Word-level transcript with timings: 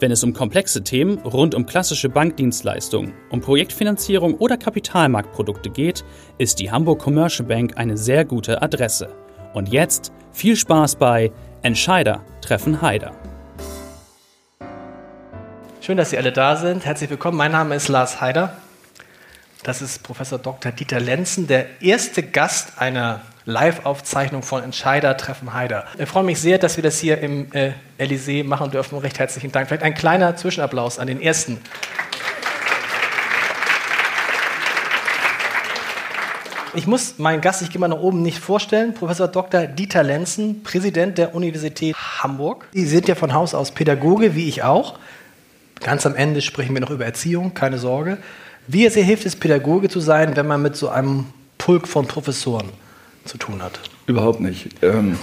Wenn 0.00 0.12
es 0.12 0.24
um 0.24 0.32
komplexe 0.32 0.82
Themen 0.82 1.18
rund 1.18 1.54
um 1.54 1.66
klassische 1.66 2.08
Bankdienstleistungen, 2.08 3.12
um 3.28 3.42
Projektfinanzierung 3.42 4.32
oder 4.36 4.56
Kapitalmarktprodukte 4.56 5.68
geht, 5.68 6.06
ist 6.38 6.58
die 6.58 6.70
Hamburg 6.70 7.00
Commercial 7.00 7.46
Bank 7.46 7.76
eine 7.76 7.98
sehr 7.98 8.24
gute 8.24 8.62
Adresse. 8.62 9.14
Und 9.52 9.68
jetzt 9.68 10.10
viel 10.32 10.56
Spaß 10.56 10.96
bei 10.96 11.30
Entscheider 11.60 12.24
treffen 12.40 12.80
Heider. 12.80 13.12
Schön, 15.82 15.98
dass 15.98 16.08
Sie 16.08 16.16
alle 16.16 16.32
da 16.32 16.56
sind. 16.56 16.86
Herzlich 16.86 17.10
willkommen. 17.10 17.36
Mein 17.36 17.52
Name 17.52 17.74
ist 17.74 17.88
Lars 17.88 18.22
Heider. 18.22 18.56
Das 19.64 19.82
ist 19.82 20.02
Professor 20.02 20.38
Dr. 20.38 20.72
Dieter 20.72 21.00
Lenzen, 21.00 21.46
der 21.46 21.82
erste 21.82 22.22
Gast 22.22 22.80
einer 22.80 23.20
Live-Aufzeichnung 23.50 24.42
von 24.42 24.62
Entscheider 24.62 25.16
treffen 25.16 25.52
Heider. 25.52 25.84
Ich 25.98 26.08
freue 26.08 26.24
mich 26.24 26.40
sehr, 26.40 26.58
dass 26.58 26.76
wir 26.76 26.82
das 26.82 26.98
hier 26.98 27.18
im 27.18 27.52
äh, 27.52 27.72
Elysée 27.98 28.44
machen 28.44 28.70
dürfen. 28.70 28.96
Recht 28.98 29.18
herzlichen 29.18 29.52
Dank. 29.52 29.68
Vielleicht 29.68 29.82
ein 29.82 29.94
kleiner 29.94 30.36
Zwischenapplaus 30.36 30.98
an 30.98 31.08
den 31.08 31.20
ersten. 31.20 31.58
Ich 36.72 36.86
muss 36.86 37.18
meinen 37.18 37.40
Gast, 37.40 37.62
ich 37.62 37.70
gehe 37.70 37.80
mal 37.80 37.88
nach 37.88 37.98
oben, 37.98 38.22
nicht 38.22 38.38
vorstellen. 38.38 38.94
Professor 38.94 39.26
Dr. 39.26 39.66
Dieter 39.66 40.04
Lenzen, 40.04 40.62
Präsident 40.62 41.18
der 41.18 41.34
Universität 41.34 41.96
Hamburg. 41.96 42.68
Sie 42.72 42.86
sind 42.86 43.08
ja 43.08 43.16
von 43.16 43.34
Haus 43.34 43.54
aus 43.54 43.72
Pädagoge, 43.72 44.36
wie 44.36 44.48
ich 44.48 44.62
auch. 44.62 44.98
Ganz 45.80 46.06
am 46.06 46.14
Ende 46.14 46.40
sprechen 46.40 46.72
wir 46.74 46.80
noch 46.80 46.90
über 46.90 47.04
Erziehung, 47.04 47.54
keine 47.54 47.78
Sorge. 47.78 48.18
Wie 48.68 48.88
sehr 48.88 49.02
hilft 49.02 49.26
es, 49.26 49.34
Pädagoge 49.34 49.88
zu 49.88 49.98
sein, 49.98 50.36
wenn 50.36 50.46
man 50.46 50.62
mit 50.62 50.76
so 50.76 50.88
einem 50.88 51.26
Pulk 51.58 51.88
von 51.88 52.06
Professoren 52.06 52.68
zu 53.24 53.38
tun 53.38 53.62
hat? 53.62 53.80
Überhaupt 54.06 54.40
nicht. 54.40 54.68
Ähm, 54.82 55.16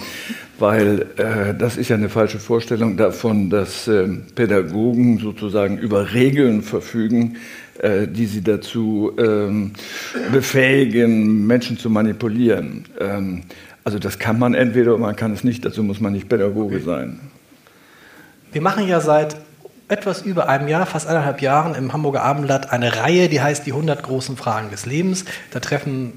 weil 0.60 1.06
äh, 1.18 1.54
das 1.58 1.78
ist 1.78 1.90
ja 1.90 1.96
eine 1.96 2.10
falsche 2.10 2.40
Vorstellung 2.40 2.98
davon, 2.98 3.50
dass 3.50 3.88
äh, 3.88 4.08
Pädagogen 4.36 5.20
sozusagen 5.20 5.78
über 5.78 6.14
Regeln 6.14 6.62
verfügen, 6.62 7.38
äh, 7.80 8.08
die 8.08 8.26
sie 8.26 8.42
dazu 8.42 9.12
ähm, 9.18 9.74
befähigen, 10.32 11.46
Menschen 11.46 11.78
zu 11.78 11.90
manipulieren. 11.90 12.86
Ähm, 13.00 13.44
also 13.84 14.00
das 14.00 14.20
kann 14.20 14.40
man 14.40 14.54
entweder 14.54 14.96
oder 14.96 15.02
man 15.02 15.16
kann 15.16 15.32
es 15.32 15.44
nicht, 15.44 15.64
dazu 15.64 15.84
muss 15.84 16.00
man 16.00 16.14
nicht 16.14 16.28
Pädagoge 16.28 16.80
sein. 16.80 17.20
Wir 18.52 18.62
machen 18.62 18.88
ja 18.88 19.00
seit 19.00 19.38
etwas 19.90 20.24
über 20.24 20.50
einem 20.50 20.68
Jahr, 20.68 20.86
fast 20.86 21.08
eineinhalb 21.08 21.42
Jahren 21.42 21.76
im 21.76 21.94
Hamburger 21.94 22.24
Abendblatt 22.24 22.72
eine 22.72 22.98
Reihe, 22.98 23.30
die 23.30 23.42
heißt 23.42 23.66
die 23.66 23.72
100 23.72 24.04
großen 24.04 24.36
Fragen 24.36 24.70
des 24.72 24.86
Lebens. 24.86 25.26
Da 25.52 25.60
treffen 25.60 26.14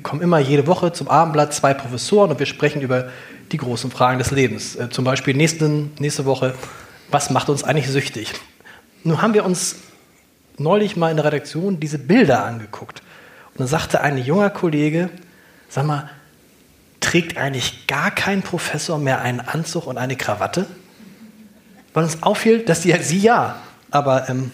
kommen 0.00 0.22
immer 0.22 0.38
jede 0.38 0.66
Woche 0.66 0.92
zum 0.92 1.08
Abendblatt 1.08 1.54
zwei 1.54 1.74
Professoren 1.74 2.30
und 2.30 2.38
wir 2.38 2.46
sprechen 2.46 2.82
über 2.82 3.10
die 3.52 3.56
großen 3.56 3.90
Fragen 3.90 4.18
des 4.18 4.30
Lebens. 4.30 4.76
Äh, 4.76 4.90
zum 4.90 5.04
Beispiel 5.04 5.34
nächsten, 5.34 5.92
nächste 5.98 6.24
Woche, 6.24 6.54
was 7.10 7.30
macht 7.30 7.48
uns 7.48 7.64
eigentlich 7.64 7.88
süchtig? 7.88 8.32
Nun 9.04 9.22
haben 9.22 9.34
wir 9.34 9.44
uns 9.44 9.76
neulich 10.58 10.96
mal 10.96 11.10
in 11.10 11.16
der 11.16 11.26
Redaktion 11.26 11.80
diese 11.80 11.98
Bilder 11.98 12.44
angeguckt. 12.44 13.02
Und 13.52 13.60
dann 13.60 13.68
sagte 13.68 14.00
ein 14.00 14.18
junger 14.18 14.50
Kollege, 14.50 15.10
sag 15.68 15.86
mal, 15.86 16.10
trägt 17.00 17.36
eigentlich 17.36 17.86
gar 17.86 18.10
kein 18.10 18.42
Professor 18.42 18.98
mehr 18.98 19.20
einen 19.20 19.40
Anzug 19.40 19.86
und 19.86 19.98
eine 19.98 20.16
Krawatte? 20.16 20.66
Weil 21.92 22.04
uns 22.04 22.22
auffiel, 22.22 22.60
dass 22.64 22.80
die, 22.80 22.92
sie 23.02 23.18
ja, 23.18 23.56
aber 23.90 24.28
ähm, 24.28 24.50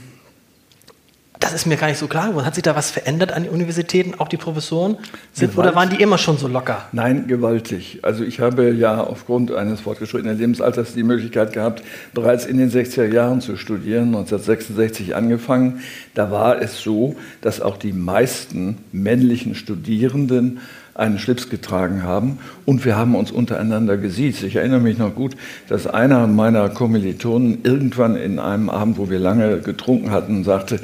das 1.40 1.54
ist 1.54 1.66
mir 1.66 1.76
gar 1.76 1.88
nicht 1.88 1.98
so 1.98 2.06
klar 2.06 2.28
geworden. 2.28 2.44
Hat 2.44 2.54
sich 2.54 2.62
da 2.62 2.76
was 2.76 2.90
verändert 2.90 3.32
an 3.32 3.44
den 3.44 3.52
Universitäten, 3.52 4.14
auch 4.18 4.28
die 4.28 4.36
Professoren? 4.36 4.98
Sind, 5.32 5.56
oder 5.56 5.74
waren 5.74 5.88
die 5.88 6.00
immer 6.00 6.18
schon 6.18 6.36
so 6.36 6.46
locker? 6.46 6.86
Nein, 6.92 7.26
gewaltig. 7.28 8.00
Also 8.02 8.24
ich 8.24 8.40
habe 8.40 8.70
ja 8.72 9.00
aufgrund 9.00 9.50
eines 9.50 9.80
fortgeschrittenen 9.80 10.38
Lebensalters 10.38 10.92
die 10.92 11.02
Möglichkeit 11.02 11.54
gehabt, 11.54 11.82
bereits 12.12 12.44
in 12.44 12.58
den 12.58 12.70
60er 12.70 13.06
Jahren 13.06 13.40
zu 13.40 13.56
studieren, 13.56 14.08
1966 14.08 15.16
angefangen. 15.16 15.80
Da 16.14 16.30
war 16.30 16.60
es 16.60 16.82
so, 16.82 17.16
dass 17.40 17.62
auch 17.62 17.78
die 17.78 17.94
meisten 17.94 18.76
männlichen 18.92 19.54
Studierenden 19.54 20.60
einen 20.94 21.18
Schlips 21.18 21.48
getragen 21.48 22.02
haben 22.02 22.38
und 22.66 22.84
wir 22.84 22.96
haben 22.96 23.14
uns 23.14 23.30
untereinander 23.30 23.96
gesiezt. 23.96 24.42
Ich 24.42 24.56
erinnere 24.56 24.80
mich 24.80 24.98
noch 24.98 25.14
gut, 25.14 25.34
dass 25.68 25.86
einer 25.86 26.26
meiner 26.26 26.68
Kommilitonen 26.68 27.60
irgendwann 27.62 28.16
in 28.16 28.38
einem 28.38 28.68
Abend, 28.68 28.98
wo 28.98 29.08
wir 29.08 29.18
lange 29.18 29.60
getrunken 29.60 30.10
hatten, 30.10 30.44
sagte, 30.44 30.80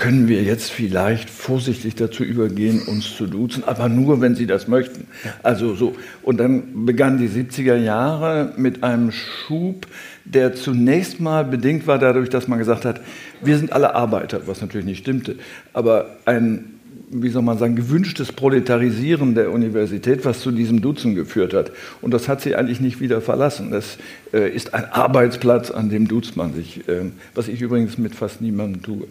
können 0.00 0.28
wir 0.28 0.42
jetzt 0.42 0.70
vielleicht 0.70 1.28
vorsichtig 1.28 1.94
dazu 1.94 2.24
übergehen, 2.24 2.80
uns 2.86 3.14
zu 3.14 3.26
duzen, 3.26 3.64
aber 3.64 3.90
nur, 3.90 4.22
wenn 4.22 4.34
Sie 4.34 4.46
das 4.46 4.66
möchten. 4.66 5.06
Also 5.42 5.74
so. 5.74 5.94
Und 6.22 6.40
dann 6.40 6.86
begannen 6.86 7.18
die 7.18 7.28
70er 7.28 7.76
Jahre 7.76 8.54
mit 8.56 8.82
einem 8.82 9.12
Schub, 9.12 9.86
der 10.24 10.54
zunächst 10.54 11.20
mal 11.20 11.44
bedingt 11.44 11.86
war 11.86 11.98
dadurch, 11.98 12.30
dass 12.30 12.48
man 12.48 12.58
gesagt 12.58 12.86
hat, 12.86 13.02
wir 13.42 13.58
sind 13.58 13.74
alle 13.74 13.94
Arbeiter, 13.94 14.40
was 14.46 14.62
natürlich 14.62 14.86
nicht 14.86 15.00
stimmte, 15.00 15.36
aber 15.74 16.16
ein 16.24 16.76
wie 17.12 17.28
soll 17.28 17.42
man 17.42 17.58
sagen, 17.58 17.74
gewünschtes 17.74 18.30
Proletarisieren 18.30 19.34
der 19.34 19.50
Universität, 19.50 20.24
was 20.24 20.40
zu 20.40 20.52
diesem 20.52 20.80
Duzen 20.80 21.16
geführt 21.16 21.54
hat. 21.54 21.72
Und 22.00 22.14
das 22.14 22.28
hat 22.28 22.40
sie 22.40 22.54
eigentlich 22.54 22.80
nicht 22.80 23.00
wieder 23.00 23.20
verlassen. 23.20 23.72
Das 23.72 23.98
äh, 24.32 24.48
ist 24.48 24.74
ein 24.74 24.84
Arbeitsplatz, 24.84 25.72
an 25.72 25.90
dem 25.90 26.06
duzt 26.06 26.36
man 26.36 26.54
sich, 26.54 26.88
äh, 26.88 27.06
was 27.34 27.48
ich 27.48 27.60
übrigens 27.60 27.98
mit 27.98 28.14
fast 28.14 28.40
niemandem 28.40 28.82
tue. 28.82 29.08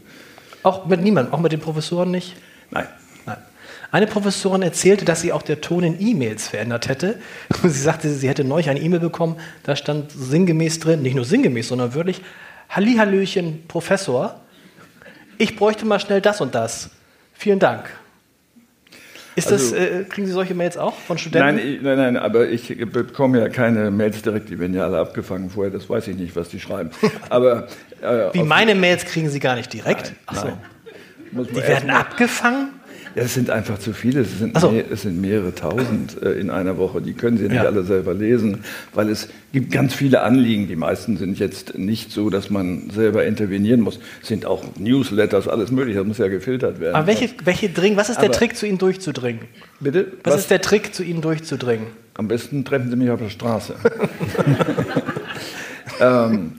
Auch 0.63 0.85
mit 0.85 1.01
niemandem, 1.01 1.33
auch 1.33 1.39
mit 1.39 1.51
den 1.51 1.59
Professoren 1.59 2.11
nicht? 2.11 2.35
Nein. 2.71 2.87
Nein. 3.25 3.37
Eine 3.91 4.07
Professorin 4.07 4.61
erzählte, 4.61 5.05
dass 5.05 5.21
sie 5.21 5.33
auch 5.33 5.41
der 5.41 5.61
Ton 5.61 5.83
in 5.83 5.99
E-Mails 5.99 6.47
verändert 6.47 6.87
hätte. 6.87 7.19
Sie 7.63 7.69
sagte, 7.69 8.09
sie 8.09 8.29
hätte 8.29 8.43
neulich 8.43 8.69
eine 8.69 8.79
E-Mail 8.79 8.99
bekommen, 8.99 9.37
da 9.63 9.75
stand 9.75 10.11
sinngemäß 10.11 10.79
drin, 10.79 11.01
nicht 11.01 11.15
nur 11.15 11.25
sinngemäß, 11.25 11.69
sondern 11.69 11.93
wirklich, 11.93 12.21
Hallihallöchen, 12.69 13.63
Professor, 13.67 14.39
ich 15.39 15.55
bräuchte 15.55 15.85
mal 15.85 15.99
schnell 15.99 16.21
das 16.21 16.39
und 16.41 16.53
das. 16.53 16.91
Vielen 17.33 17.59
Dank. 17.59 17.89
Ist 19.35 19.51
also, 19.51 19.75
das, 19.75 19.89
äh, 19.89 20.03
kriegen 20.03 20.27
Sie 20.27 20.33
solche 20.33 20.53
Mails 20.53 20.77
auch 20.77 20.93
von 20.93 21.17
Studenten? 21.17 21.55
Nein, 21.55 21.79
nein, 21.81 21.97
nein, 21.97 22.17
aber 22.17 22.49
ich 22.49 22.75
bekomme 22.91 23.39
ja 23.39 23.49
keine 23.49 23.89
Mails 23.89 24.21
direkt, 24.21 24.49
die 24.49 24.59
werden 24.59 24.73
ja 24.73 24.83
alle 24.83 24.99
abgefangen 24.99 25.49
vorher, 25.49 25.71
das 25.71 25.89
weiß 25.89 26.09
ich 26.09 26.17
nicht, 26.17 26.35
was 26.35 26.49
die 26.49 26.59
schreiben. 26.59 26.91
Aber, 27.29 27.67
äh, 28.01 28.33
Wie 28.33 28.43
meine 28.43 28.75
Mails 28.75 29.05
kriegen 29.05 29.29
Sie 29.29 29.39
gar 29.39 29.55
nicht 29.55 29.71
direkt? 29.73 30.13
Nein. 30.31 30.57
Nein. 31.31 31.47
Die 31.51 31.55
werden 31.55 31.89
abgefangen? 31.89 32.69
Ja, 33.15 33.23
es 33.23 33.33
sind 33.33 33.49
einfach 33.49 33.79
zu 33.79 33.93
viele. 33.93 34.21
Es 34.21 34.37
sind, 34.37 34.57
so. 34.59 34.71
mehr, 34.71 34.85
es 34.91 35.01
sind 35.01 35.19
mehrere 35.19 35.53
tausend 35.53 36.21
äh, 36.21 36.33
in 36.33 36.49
einer 36.49 36.77
Woche. 36.77 37.01
Die 37.01 37.13
können 37.13 37.37
Sie 37.37 37.45
nicht 37.45 37.55
ja. 37.55 37.63
alle 37.63 37.83
selber 37.83 38.13
lesen, 38.13 38.63
weil 38.93 39.09
es 39.09 39.29
gibt 39.51 39.71
ganz 39.71 39.95
viele 39.95 40.21
Anliegen. 40.21 40.67
Die 40.67 40.75
meisten 40.75 41.17
sind 41.17 41.39
jetzt 41.39 41.77
nicht 41.77 42.11
so, 42.11 42.29
dass 42.29 42.49
man 42.49 42.91
selber 42.91 43.25
intervenieren 43.25 43.81
muss. 43.81 43.99
Es 44.21 44.27
sind 44.27 44.45
auch 44.45 44.63
Newsletters, 44.77 45.47
alles 45.47 45.71
mögliche. 45.71 45.99
Das 45.99 46.07
muss 46.07 46.19
ja 46.19 46.27
gefiltert 46.27 46.79
werden. 46.79 46.95
Aber 46.95 47.07
welche, 47.07 47.29
welche 47.43 47.69
dringen? 47.69 47.97
Was 47.97 48.09
ist 48.09 48.17
der 48.17 48.29
Aber, 48.29 48.37
Trick, 48.37 48.55
zu 48.55 48.67
Ihnen 48.67 48.77
durchzudringen? 48.77 49.41
Bitte? 49.79 50.13
Was, 50.23 50.33
was 50.33 50.41
ist 50.41 50.51
der 50.51 50.61
Trick, 50.61 50.93
zu 50.93 51.03
Ihnen 51.03 51.21
durchzudringen? 51.21 51.87
Am 52.13 52.27
besten 52.27 52.63
treffen 52.63 52.91
Sie 52.91 52.95
mich 52.95 53.09
auf 53.09 53.19
der 53.19 53.29
Straße. 53.29 53.75
ähm, 55.99 56.58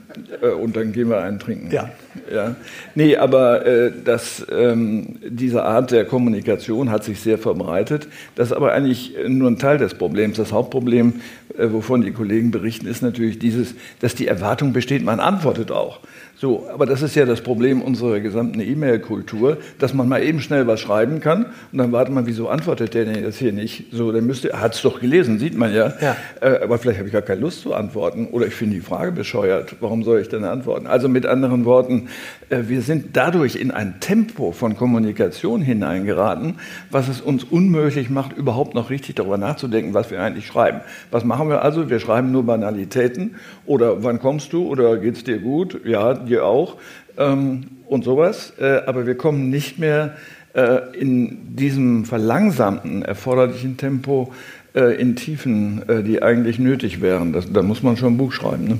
und 0.61 0.75
dann 0.75 0.91
gehen 0.91 1.09
wir 1.09 1.21
einen 1.21 1.39
trinken. 1.39 1.69
Ja. 1.71 1.89
ja. 2.33 2.55
Nee, 2.95 3.17
aber 3.17 3.65
äh, 3.65 3.91
das, 4.03 4.45
ähm, 4.51 5.17
diese 5.27 5.63
Art 5.63 5.91
der 5.91 6.05
Kommunikation 6.05 6.89
hat 6.89 7.03
sich 7.03 7.19
sehr 7.19 7.37
verbreitet. 7.37 8.07
Das 8.35 8.47
ist 8.47 8.53
aber 8.53 8.73
eigentlich 8.73 9.15
nur 9.27 9.49
ein 9.49 9.57
Teil 9.57 9.77
des 9.77 9.93
Problems. 9.93 10.37
Das 10.37 10.51
Hauptproblem, 10.51 11.21
äh, 11.57 11.71
wovon 11.71 12.01
die 12.01 12.11
Kollegen 12.11 12.51
berichten, 12.51 12.87
ist 12.87 13.01
natürlich 13.01 13.39
dieses, 13.39 13.75
dass 13.99 14.15
die 14.15 14.27
Erwartung 14.27 14.73
besteht, 14.73 15.03
man 15.03 15.19
antwortet 15.19 15.71
auch. 15.71 15.99
So, 16.41 16.67
aber 16.73 16.87
das 16.87 17.03
ist 17.03 17.15
ja 17.15 17.25
das 17.25 17.41
Problem 17.41 17.83
unserer 17.83 18.19
gesamten 18.19 18.61
E-Mail-Kultur, 18.61 19.57
dass 19.77 19.93
man 19.93 20.09
mal 20.09 20.23
eben 20.23 20.41
schnell 20.41 20.65
was 20.65 20.79
schreiben 20.79 21.19
kann 21.19 21.45
und 21.71 21.77
dann 21.77 21.91
wartet 21.91 22.15
man, 22.15 22.25
wieso 22.25 22.49
antwortet 22.49 22.95
der 22.95 23.05
denn 23.05 23.23
jetzt 23.23 23.37
hier 23.37 23.53
nicht? 23.53 23.85
So, 23.91 24.11
dann 24.11 24.25
müsste, 24.25 24.59
hat 24.59 24.73
es 24.73 24.81
doch 24.81 24.99
gelesen, 24.99 25.37
sieht 25.37 25.55
man 25.55 25.71
ja. 25.71 25.93
ja. 26.01 26.15
Äh, 26.41 26.63
aber 26.63 26.79
vielleicht 26.79 26.97
habe 26.97 27.07
ich 27.07 27.13
gar 27.13 27.21
keine 27.21 27.41
Lust 27.41 27.61
zu 27.61 27.75
antworten 27.75 28.25
oder 28.31 28.47
ich 28.47 28.55
finde 28.55 28.73
die 28.73 28.81
Frage 28.81 29.11
bescheuert. 29.11 29.75
Warum 29.81 30.00
soll 30.03 30.21
ich 30.21 30.29
denn 30.29 30.43
antworten? 30.43 30.87
Also 30.87 31.09
mit 31.09 31.25
anderen 31.25 31.65
Worten, 31.65 32.09
äh, 32.49 32.63
wir 32.67 32.81
sind 32.81 33.17
dadurch 33.17 33.55
in 33.55 33.71
ein 33.71 33.99
Tempo 33.99 34.51
von 34.51 34.75
Kommunikation 34.75 35.61
hineingeraten, 35.61 36.55
was 36.89 37.07
es 37.07 37.21
uns 37.21 37.43
unmöglich 37.43 38.09
macht, 38.09 38.33
überhaupt 38.33 38.75
noch 38.75 38.89
richtig 38.89 39.15
darüber 39.15 39.37
nachzudenken, 39.37 39.93
was 39.93 40.11
wir 40.11 40.21
eigentlich 40.21 40.47
schreiben. 40.47 40.81
Was 41.11 41.25
machen 41.25 41.49
wir 41.49 41.61
also? 41.61 41.89
Wir 41.89 41.99
schreiben 41.99 42.31
nur 42.31 42.45
Banalitäten 42.45 43.35
oder 43.65 44.03
wann 44.03 44.19
kommst 44.19 44.53
du 44.53 44.67
oder 44.67 44.97
geht 44.97 45.15
es 45.17 45.23
dir 45.23 45.39
gut? 45.39 45.81
Ja, 45.85 46.13
dir 46.13 46.45
auch. 46.45 46.77
ähm, 47.17 47.63
und 47.87 48.03
sowas. 48.03 48.53
Äh, 48.59 48.81
aber 48.85 49.05
wir 49.05 49.15
kommen 49.15 49.49
nicht 49.49 49.77
mehr 49.77 50.15
äh, 50.53 50.97
in 50.97 51.55
diesem 51.55 52.05
verlangsamten, 52.05 53.03
erforderlichen 53.03 53.77
Tempo 53.77 54.33
in 54.73 55.17
Tiefen, 55.17 55.81
die 56.07 56.23
eigentlich 56.23 56.57
nötig 56.57 57.01
wären. 57.01 57.35
Da 57.51 57.61
muss 57.61 57.83
man 57.83 57.97
schon 57.97 58.13
ein 58.13 58.17
Buch 58.17 58.31
schreiben. 58.31 58.63
Ne? 58.63 58.79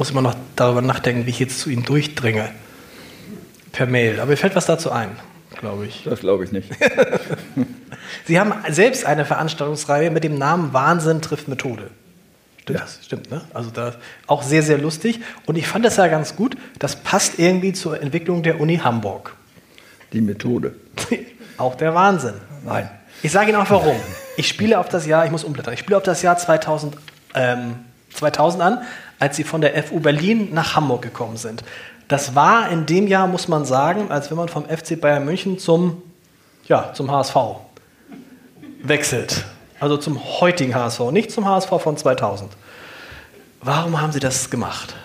Ich 0.00 0.02
muss 0.02 0.12
immer 0.12 0.22
noch 0.22 0.36
darüber 0.56 0.80
nachdenken, 0.80 1.26
wie 1.26 1.30
ich 1.30 1.40
jetzt 1.40 1.60
zu 1.60 1.68
Ihnen 1.68 1.84
durchdringe. 1.84 2.48
Per 3.70 3.84
Mail. 3.84 4.18
Aber 4.18 4.30
mir 4.30 4.38
fällt 4.38 4.56
was 4.56 4.64
dazu 4.64 4.90
ein, 4.90 5.10
glaube 5.58 5.84
ich. 5.84 6.04
Das 6.06 6.20
glaube 6.20 6.42
ich 6.42 6.52
nicht. 6.52 6.70
Sie 8.24 8.40
haben 8.40 8.54
selbst 8.70 9.04
eine 9.04 9.26
Veranstaltungsreihe 9.26 10.10
mit 10.10 10.24
dem 10.24 10.38
Namen 10.38 10.72
Wahnsinn 10.72 11.20
trifft 11.20 11.48
Methode. 11.48 11.90
Stimmt, 12.62 12.78
ja. 12.78 12.84
das 12.86 13.04
stimmt, 13.04 13.30
ne? 13.30 13.42
Also 13.52 13.68
da 13.68 13.92
auch 14.26 14.42
sehr, 14.42 14.62
sehr 14.62 14.78
lustig. 14.78 15.20
Und 15.44 15.58
ich 15.58 15.66
fand 15.66 15.84
das 15.84 15.98
ja 15.98 16.08
ganz 16.08 16.34
gut. 16.34 16.56
Das 16.78 16.96
passt 16.96 17.38
irgendwie 17.38 17.74
zur 17.74 18.00
Entwicklung 18.00 18.42
der 18.42 18.58
Uni 18.58 18.78
Hamburg. 18.78 19.36
Die 20.14 20.22
Methode. 20.22 20.76
auch 21.58 21.74
der 21.74 21.94
Wahnsinn. 21.94 22.36
Nein. 22.64 22.88
Ich 23.22 23.32
sage 23.32 23.50
Ihnen 23.50 23.60
auch 23.60 23.68
warum. 23.68 23.96
Ich 24.38 24.48
spiele 24.48 24.78
auf 24.78 24.88
das 24.88 25.04
Jahr, 25.04 25.26
ich 25.26 25.30
muss 25.30 25.44
umblättern, 25.44 25.74
ich 25.74 25.80
spiele 25.80 25.98
auf 25.98 26.04
das 26.04 26.22
Jahr 26.22 26.38
2000, 26.38 26.96
ähm, 27.34 27.74
2000 28.14 28.62
an, 28.62 28.78
als 29.20 29.36
Sie 29.36 29.44
von 29.44 29.60
der 29.60 29.80
FU 29.84 30.00
Berlin 30.00 30.48
nach 30.52 30.74
Hamburg 30.74 31.02
gekommen 31.02 31.36
sind. 31.36 31.62
Das 32.08 32.34
war 32.34 32.70
in 32.70 32.86
dem 32.86 33.06
Jahr, 33.06 33.28
muss 33.28 33.46
man 33.46 33.64
sagen, 33.64 34.10
als 34.10 34.30
wenn 34.30 34.36
man 34.36 34.48
vom 34.48 34.64
FC 34.64 35.00
Bayern 35.00 35.24
München 35.24 35.60
zum, 35.60 36.02
ja, 36.64 36.92
zum 36.92 37.12
HSV 37.12 37.36
wechselt. 38.82 39.44
Also 39.78 39.96
zum 39.96 40.20
heutigen 40.40 40.74
HSV, 40.74 41.12
nicht 41.12 41.30
zum 41.30 41.46
HSV 41.46 41.70
von 41.78 41.96
2000. 41.96 42.50
Warum 43.60 44.00
haben 44.00 44.12
Sie 44.12 44.20
das 44.20 44.50
gemacht? 44.50 44.96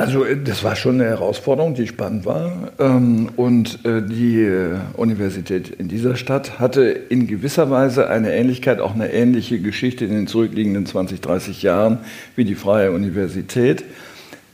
Also 0.00 0.24
äh, 0.24 0.38
das 0.42 0.64
war 0.64 0.76
schon 0.76 0.94
eine 0.94 1.04
Herausforderung, 1.04 1.74
die 1.74 1.86
spannend 1.86 2.24
war. 2.24 2.72
Ähm, 2.78 3.28
und 3.36 3.84
äh, 3.84 4.00
die 4.00 4.40
äh, 4.40 4.76
Universität 4.96 5.68
in 5.68 5.88
dieser 5.88 6.16
Stadt 6.16 6.58
hatte 6.58 6.84
in 6.84 7.26
gewisser 7.26 7.70
Weise 7.70 8.08
eine 8.08 8.32
Ähnlichkeit, 8.32 8.80
auch 8.80 8.94
eine 8.94 9.12
ähnliche 9.12 9.60
Geschichte 9.60 10.06
in 10.06 10.12
den 10.12 10.26
zurückliegenden 10.26 10.86
20, 10.86 11.20
30 11.20 11.62
Jahren 11.62 11.98
wie 12.34 12.46
die 12.46 12.54
Freie 12.54 12.92
Universität. 12.92 13.84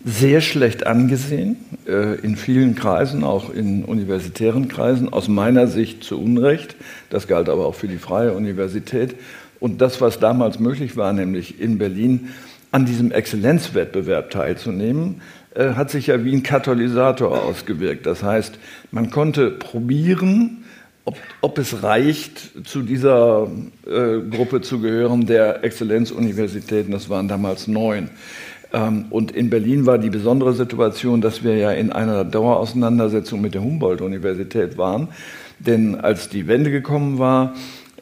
Sehr 0.04 0.40
schlecht 0.40 0.86
angesehen 0.86 1.56
in 2.22 2.36
vielen 2.36 2.76
Kreisen, 2.76 3.24
auch 3.24 3.52
in 3.52 3.84
universitären 3.84 4.68
Kreisen, 4.68 5.12
aus 5.12 5.26
meiner 5.26 5.66
Sicht 5.66 6.04
zu 6.04 6.20
Unrecht. 6.20 6.76
Das 7.10 7.26
galt 7.26 7.48
aber 7.48 7.66
auch 7.66 7.74
für 7.74 7.88
die 7.88 7.96
Freie 7.96 8.32
Universität. 8.32 9.16
Und 9.58 9.80
das, 9.80 10.00
was 10.00 10.20
damals 10.20 10.60
möglich 10.60 10.96
war, 10.96 11.12
nämlich 11.12 11.60
in 11.60 11.78
Berlin 11.78 12.28
an 12.76 12.84
diesem 12.84 13.10
Exzellenzwettbewerb 13.10 14.30
teilzunehmen, 14.30 15.22
äh, 15.56 15.74
hat 15.74 15.90
sich 15.90 16.08
ja 16.08 16.22
wie 16.24 16.34
ein 16.34 16.42
Katalysator 16.42 17.42
ausgewirkt. 17.42 18.06
Das 18.06 18.22
heißt, 18.22 18.58
man 18.90 19.10
konnte 19.10 19.50
probieren, 19.50 20.64
ob, 21.04 21.16
ob 21.40 21.58
es 21.58 21.82
reicht, 21.82 22.66
zu 22.66 22.82
dieser 22.82 23.48
äh, 23.86 24.18
Gruppe 24.30 24.60
zu 24.60 24.80
gehören 24.80 25.26
der 25.26 25.64
Exzellenzuniversitäten. 25.64 26.92
Das 26.92 27.08
waren 27.08 27.28
damals 27.28 27.68
neun. 27.68 28.10
Ähm, 28.72 29.06
und 29.10 29.30
in 29.30 29.48
Berlin 29.48 29.86
war 29.86 29.98
die 29.98 30.10
besondere 30.10 30.52
Situation, 30.52 31.20
dass 31.20 31.42
wir 31.42 31.56
ja 31.56 31.70
in 31.70 31.90
einer 31.90 32.24
Dauerauseinandersetzung 32.24 33.40
mit 33.40 33.54
der 33.54 33.62
Humboldt-Universität 33.62 34.76
waren. 34.76 35.08
Denn 35.58 35.94
als 35.94 36.28
die 36.28 36.48
Wende 36.48 36.70
gekommen 36.70 37.18
war, 37.18 37.54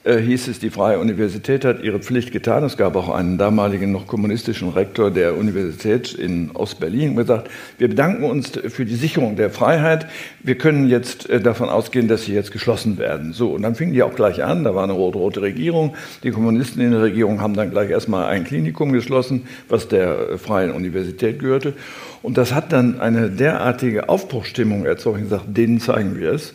äh, 0.04 0.18
hieß 0.18 0.48
es, 0.48 0.58
die 0.58 0.70
Freie 0.70 0.98
Universität 0.98 1.64
hat 1.64 1.82
ihre 1.82 1.98
Pflicht 1.98 2.30
getan. 2.30 2.62
Es 2.62 2.76
gab 2.76 2.94
auch 2.94 3.08
einen 3.08 3.38
damaligen 3.38 3.90
noch 3.90 4.06
kommunistischen 4.06 4.68
Rektor 4.68 5.10
der 5.10 5.36
Universität 5.36 6.12
in 6.12 6.50
Ostberlin, 6.52 7.16
gesagt, 7.16 7.50
wir 7.78 7.88
bedanken 7.88 8.24
uns 8.24 8.52
für 8.68 8.84
die 8.84 8.96
Sicherung 8.96 9.36
der 9.36 9.50
Freiheit. 9.50 10.06
Wir 10.42 10.56
können 10.56 10.88
jetzt 10.88 11.28
äh, 11.30 11.40
davon 11.40 11.70
ausgehen, 11.70 12.06
dass 12.06 12.24
sie 12.24 12.34
jetzt 12.34 12.52
geschlossen 12.52 12.98
werden. 12.98 13.32
So, 13.32 13.52
und 13.52 13.62
dann 13.62 13.74
fingen 13.74 13.94
die 13.94 14.02
auch 14.02 14.14
gleich 14.14 14.44
an. 14.44 14.64
Da 14.64 14.74
war 14.74 14.84
eine 14.84 14.92
rot-rote 14.92 15.40
Regierung. 15.40 15.94
Die 16.22 16.30
Kommunisten 16.30 16.82
in 16.82 16.90
der 16.90 17.02
Regierung 17.02 17.40
haben 17.40 17.54
dann 17.54 17.70
gleich 17.70 17.90
erstmal 17.90 18.26
ein 18.26 18.44
Klinikum 18.44 18.92
geschlossen, 18.92 19.46
was 19.68 19.88
der 19.88 20.30
äh, 20.30 20.38
Freien 20.38 20.72
Universität 20.72 21.38
gehörte. 21.38 21.72
Und 22.20 22.38
das 22.38 22.54
hat 22.54 22.72
dann 22.72 23.00
eine 23.00 23.30
derartige 23.30 24.08
Aufbruchstimmung 24.08 24.86
erzeugt. 24.86 25.18
Ich 25.18 25.24
gesagt, 25.24 25.44
denen 25.46 25.80
zeigen 25.80 26.18
wir 26.18 26.32
es. 26.32 26.54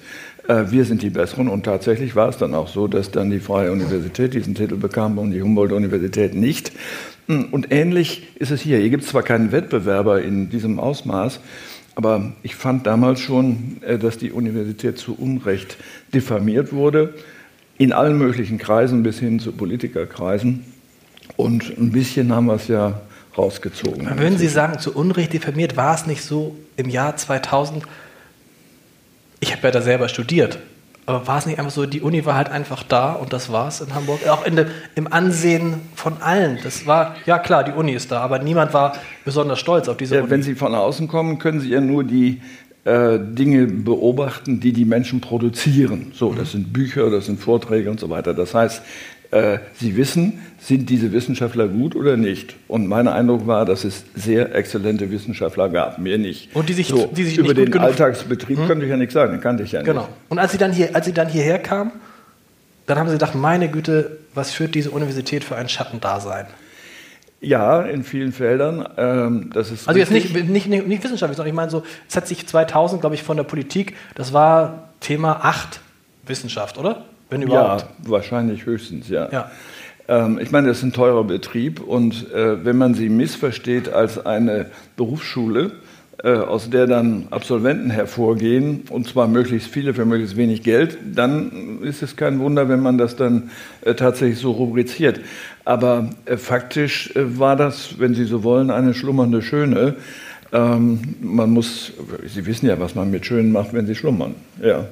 Äh, 0.49 0.71
wir 0.71 0.83
sind 0.83 1.03
die 1.03 1.11
Besseren 1.11 1.47
und 1.47 1.63
tatsächlich 1.63 2.15
war 2.15 2.27
es 2.27 2.37
dann 2.37 2.53
auch 2.55 2.67
so, 2.67 2.87
dass 2.87 3.11
dann 3.11 3.29
die 3.29 3.39
Freie 3.39 3.71
Universität 3.71 4.33
diesen 4.33 4.55
Titel 4.55 4.75
bekam 4.75 5.17
und 5.17 5.31
die 5.31 5.41
Humboldt-Universität 5.41 6.33
nicht. 6.33 6.71
Hm, 7.27 7.49
und 7.51 7.71
ähnlich 7.71 8.27
ist 8.35 8.51
es 8.51 8.61
hier. 8.61 8.79
Hier 8.79 8.89
gibt 8.89 9.03
es 9.03 9.09
zwar 9.09 9.23
keinen 9.23 9.51
Wettbewerber 9.51 10.21
in 10.21 10.49
diesem 10.49 10.79
Ausmaß, 10.79 11.39
aber 11.95 12.33
ich 12.41 12.55
fand 12.55 12.87
damals 12.87 13.19
schon, 13.19 13.77
äh, 13.81 13.99
dass 13.99 14.17
die 14.17 14.31
Universität 14.31 14.97
zu 14.97 15.15
Unrecht 15.15 15.77
diffamiert 16.13 16.73
wurde, 16.73 17.13
in 17.77 17.93
allen 17.93 18.17
möglichen 18.17 18.57
Kreisen 18.57 19.03
bis 19.03 19.19
hin 19.19 19.39
zu 19.39 19.51
Politikerkreisen. 19.51 20.65
Und 21.37 21.77
ein 21.77 21.91
bisschen 21.91 22.33
haben 22.33 22.47
wir 22.47 22.55
es 22.55 22.67
ja 22.67 22.99
rausgezogen. 23.37 24.09
Würden 24.17 24.39
Sie 24.39 24.47
sagen, 24.47 24.79
zu 24.79 24.95
Unrecht 24.95 25.31
diffamiert, 25.31 25.77
war 25.77 25.93
es 25.93 26.07
nicht 26.07 26.23
so 26.23 26.55
im 26.75 26.89
Jahr 26.89 27.15
2000, 27.15 27.83
ich 29.39 29.51
habe 29.51 29.63
ja 29.63 29.71
da 29.71 29.81
selber 29.81 30.09
studiert. 30.09 30.59
Aber 31.05 31.25
war 31.25 31.39
es 31.39 31.47
nicht 31.47 31.57
einfach 31.57 31.71
so, 31.71 31.87
die 31.87 32.01
Uni 32.01 32.23
war 32.25 32.35
halt 32.35 32.49
einfach 32.49 32.83
da 32.83 33.13
und 33.13 33.33
das 33.33 33.51
war's 33.51 33.81
in 33.81 33.95
Hamburg? 33.95 34.27
Auch 34.27 34.45
in 34.45 34.55
de, 34.55 34.67
im 34.93 35.11
Ansehen 35.11 35.81
von 35.95 36.21
allen. 36.21 36.59
Das 36.63 36.85
war, 36.85 37.15
ja 37.25 37.39
klar, 37.39 37.63
die 37.63 37.71
Uni 37.71 37.93
ist 37.93 38.11
da, 38.11 38.21
aber 38.21 38.37
niemand 38.37 38.75
war 38.75 38.95
besonders 39.25 39.59
stolz 39.59 39.87
auf 39.87 39.97
diese 39.97 40.15
ja, 40.15 40.21
Uni. 40.21 40.29
Wenn 40.29 40.43
Sie 40.43 40.53
von 40.53 40.75
außen 40.75 41.07
kommen, 41.07 41.39
können 41.39 41.61
Sie 41.61 41.69
ja 41.69 41.81
nur 41.81 42.03
die 42.03 42.41
äh, 42.85 43.17
Dinge 43.19 43.65
beobachten, 43.65 44.59
die 44.59 44.71
die 44.71 44.85
Menschen 44.85 45.19
produzieren. 45.19 46.11
So, 46.13 46.31
das 46.31 46.51
sind 46.51 46.71
Bücher, 46.71 47.09
das 47.09 47.25
sind 47.25 47.39
Vorträge 47.39 47.89
und 47.89 47.99
so 47.99 48.11
weiter. 48.11 48.35
Das 48.35 48.53
heißt, 48.53 48.83
äh, 49.31 49.59
sie 49.75 49.95
wissen, 49.95 50.39
sind 50.59 50.89
diese 50.89 51.11
Wissenschaftler 51.11 51.67
gut 51.67 51.95
oder 51.95 52.17
nicht. 52.17 52.55
Und 52.67 52.87
mein 52.87 53.07
Eindruck 53.07 53.47
war, 53.47 53.65
dass 53.65 53.83
es 53.83 54.03
sehr 54.15 54.55
exzellente 54.55 55.11
Wissenschaftler 55.11 55.69
gab, 55.69 55.99
mir 55.99 56.17
nicht. 56.17 56.55
Und 56.55 56.69
die 56.69 56.73
sich, 56.73 56.87
so, 56.87 57.07
die 57.07 57.23
sich 57.23 57.37
über 57.37 57.53
den 57.53 57.77
Alltagsbetrieb 57.77 58.57
hm? 58.57 58.67
könnte 58.67 58.85
ich 58.85 58.91
ja 58.91 58.97
nichts 58.97 59.13
sagen, 59.13 59.33
den 59.33 59.41
kannte 59.41 59.63
ich 59.63 59.71
ja 59.71 59.81
genau. 59.81 60.01
nicht. 60.01 60.09
Genau. 60.09 60.17
Und 60.29 60.39
als 60.39 60.51
sie 60.51 60.57
dann 60.57 60.73
hier, 60.73 60.95
als 60.95 61.05
sie 61.05 61.13
dann 61.13 61.29
hierher 61.29 61.59
kamen, 61.59 61.91
dann 62.87 62.97
haben 62.97 63.07
sie 63.07 63.13
gedacht, 63.13 63.35
meine 63.35 63.69
Güte, 63.69 64.17
was 64.33 64.51
führt 64.51 64.73
diese 64.73 64.89
Universität 64.89 65.43
für 65.43 65.55
ein 65.55 65.69
Schattendasein? 65.69 66.47
Ja, 67.41 67.81
in 67.83 68.03
vielen 68.03 68.33
Feldern. 68.33 68.87
Ähm, 68.97 69.51
das 69.53 69.71
ist 69.71 69.87
also 69.87 69.99
jetzt 69.99 70.11
nicht, 70.11 70.33
nicht, 70.33 70.67
nicht, 70.67 70.87
nicht 70.87 71.03
wissenschaftlich, 71.03 71.37
sondern 71.37 71.47
ich 71.47 71.55
meine 71.55 71.71
so, 71.71 71.83
es 72.09 72.17
hat 72.17 72.27
sich 72.27 72.45
2000, 72.47 72.99
glaube 72.99 73.15
ich, 73.15 73.23
von 73.23 73.37
der 73.37 73.43
Politik, 73.43 73.95
das 74.15 74.33
war 74.33 74.89
Thema 74.99 75.39
8 75.43 75.79
Wissenschaft, 76.25 76.77
oder? 76.77 77.05
Wenn 77.29 77.41
überhaupt. 77.41 77.81
Ja, 77.81 78.09
wahrscheinlich 78.09 78.65
höchstens, 78.65 79.09
ja. 79.09 79.29
ja. 79.31 79.51
Ähm, 80.07 80.39
ich 80.41 80.51
meine, 80.51 80.67
das 80.67 80.77
ist 80.77 80.83
ein 80.83 80.93
teurer 80.93 81.23
Betrieb 81.23 81.81
und 81.81 82.31
äh, 82.33 82.65
wenn 82.65 82.77
man 82.77 82.95
sie 82.95 83.09
missversteht 83.09 83.89
als 83.89 84.25
eine 84.25 84.67
Berufsschule, 84.97 85.71
äh, 86.21 86.31
aus 86.31 86.69
der 86.69 86.87
dann 86.87 87.27
Absolventen 87.29 87.91
hervorgehen, 87.91 88.83
und 88.89 89.07
zwar 89.07 89.27
möglichst 89.27 89.69
viele 89.69 89.93
für 89.93 90.05
möglichst 90.05 90.35
wenig 90.35 90.63
Geld, 90.63 90.97
dann 91.15 91.81
ist 91.81 92.01
es 92.01 92.15
kein 92.15 92.39
Wunder, 92.39 92.67
wenn 92.67 92.81
man 92.81 92.97
das 92.97 93.15
dann 93.15 93.51
äh, 93.81 93.93
tatsächlich 93.93 94.39
so 94.39 94.51
rubriziert. 94.51 95.21
Aber 95.63 96.09
äh, 96.25 96.35
faktisch 96.35 97.15
äh, 97.15 97.39
war 97.39 97.55
das, 97.55 97.99
wenn 97.99 98.15
Sie 98.15 98.25
so 98.25 98.43
wollen, 98.43 98.71
eine 98.71 98.93
schlummernde 98.93 99.41
Schöne. 99.41 99.95
Ähm, 100.51 101.15
man 101.21 101.51
muss, 101.51 101.93
Sie 102.27 102.45
wissen 102.45 102.65
ja, 102.65 102.79
was 102.79 102.95
man 102.95 103.11
mit 103.11 103.25
Schönen 103.25 103.51
macht, 103.51 103.73
wenn 103.73 103.85
sie 103.85 103.95
schlummern. 103.95 104.35
Ja. 104.61 104.87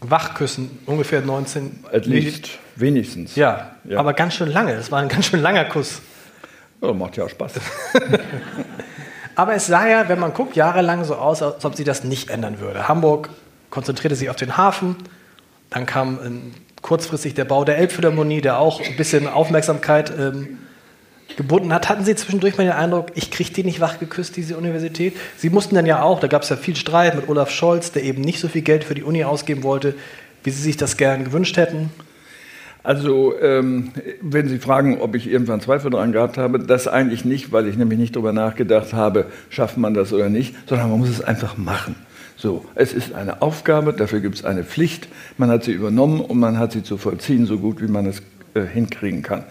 Wachküssen, 0.00 0.78
ungefähr 0.86 1.20
19. 1.22 1.84
At 1.92 2.06
least, 2.06 2.50
wenigstens. 2.76 3.36
Ja, 3.36 3.76
ja, 3.84 3.98
aber 3.98 4.12
ganz 4.12 4.34
schön 4.34 4.50
lange. 4.50 4.74
Das 4.74 4.90
war 4.90 5.00
ein 5.00 5.08
ganz 5.08 5.26
schön 5.26 5.40
langer 5.40 5.64
Kuss. 5.64 6.00
Ja, 6.82 6.92
macht 6.92 7.16
ja 7.16 7.28
Spaß. 7.28 7.54
aber 9.34 9.54
es 9.54 9.66
sah 9.66 9.86
ja, 9.88 10.08
wenn 10.08 10.18
man 10.18 10.32
guckt, 10.32 10.56
jahrelang 10.56 11.04
so 11.04 11.16
aus, 11.16 11.42
als 11.42 11.64
ob 11.64 11.74
sie 11.74 11.84
das 11.84 12.04
nicht 12.04 12.30
ändern 12.30 12.60
würde. 12.60 12.88
Hamburg 12.88 13.30
konzentrierte 13.70 14.16
sich 14.16 14.30
auf 14.30 14.36
den 14.36 14.56
Hafen, 14.56 14.96
dann 15.70 15.86
kam 15.86 16.18
ähm, 16.24 16.54
kurzfristig 16.82 17.34
der 17.34 17.44
Bau 17.44 17.64
der 17.64 17.78
Elbphilharmonie, 17.78 18.40
der 18.40 18.58
auch 18.58 18.80
ein 18.80 18.96
bisschen 18.96 19.26
Aufmerksamkeit 19.26 20.12
ähm, 20.16 20.58
gebunden 21.36 21.72
hat. 21.72 21.88
Hatten 21.88 22.04
Sie 22.04 22.14
zwischendurch 22.14 22.56
mal 22.56 22.64
den 22.64 22.72
Eindruck, 22.72 23.08
ich 23.14 23.30
kriege 23.30 23.52
die 23.52 23.64
nicht 23.64 23.80
wach 23.80 23.98
geküsst, 23.98 24.36
diese 24.36 24.56
Universität? 24.56 25.16
Sie 25.36 25.50
mussten 25.50 25.74
dann 25.74 25.86
ja 25.86 26.02
auch, 26.02 26.20
da 26.20 26.28
gab 26.28 26.42
es 26.42 26.48
ja 26.48 26.56
viel 26.56 26.76
Streit 26.76 27.14
mit 27.14 27.28
Olaf 27.28 27.50
Scholz, 27.50 27.92
der 27.92 28.04
eben 28.04 28.22
nicht 28.22 28.40
so 28.40 28.48
viel 28.48 28.62
Geld 28.62 28.84
für 28.84 28.94
die 28.94 29.02
Uni 29.02 29.24
ausgeben 29.24 29.62
wollte, 29.62 29.94
wie 30.44 30.50
Sie 30.50 30.62
sich 30.62 30.76
das 30.76 30.96
gern 30.96 31.24
gewünscht 31.24 31.56
hätten. 31.56 31.90
Also, 32.84 33.34
ähm, 33.40 33.90
wenn 34.20 34.46
Sie 34.46 34.58
fragen, 34.58 35.00
ob 35.00 35.16
ich 35.16 35.26
irgendwann 35.26 35.60
Zweifel 35.60 35.90
daran 35.90 36.12
gehabt 36.12 36.38
habe, 36.38 36.60
das 36.60 36.86
eigentlich 36.86 37.24
nicht, 37.24 37.50
weil 37.50 37.66
ich 37.66 37.76
nämlich 37.76 37.98
nicht 37.98 38.14
darüber 38.14 38.32
nachgedacht 38.32 38.92
habe, 38.92 39.26
schafft 39.50 39.76
man 39.76 39.92
das 39.92 40.12
oder 40.12 40.28
nicht, 40.28 40.54
sondern 40.68 40.90
man 40.90 41.00
muss 41.00 41.08
es 41.08 41.20
einfach 41.20 41.56
machen. 41.56 41.96
So, 42.36 42.64
es 42.76 42.92
ist 42.92 43.12
eine 43.12 43.42
Aufgabe, 43.42 43.92
dafür 43.92 44.20
gibt 44.20 44.36
es 44.36 44.44
eine 44.44 44.62
Pflicht, 44.62 45.08
man 45.36 45.50
hat 45.50 45.64
sie 45.64 45.72
übernommen 45.72 46.20
und 46.20 46.38
man 46.38 46.58
hat 46.58 46.70
sie 46.70 46.84
zu 46.84 46.96
vollziehen, 46.96 47.46
so 47.46 47.58
gut 47.58 47.80
wie 47.80 47.88
man 47.88 48.06
es 48.06 48.22
äh, 48.54 48.60
hinkriegen 48.60 49.22
kann. 49.22 49.44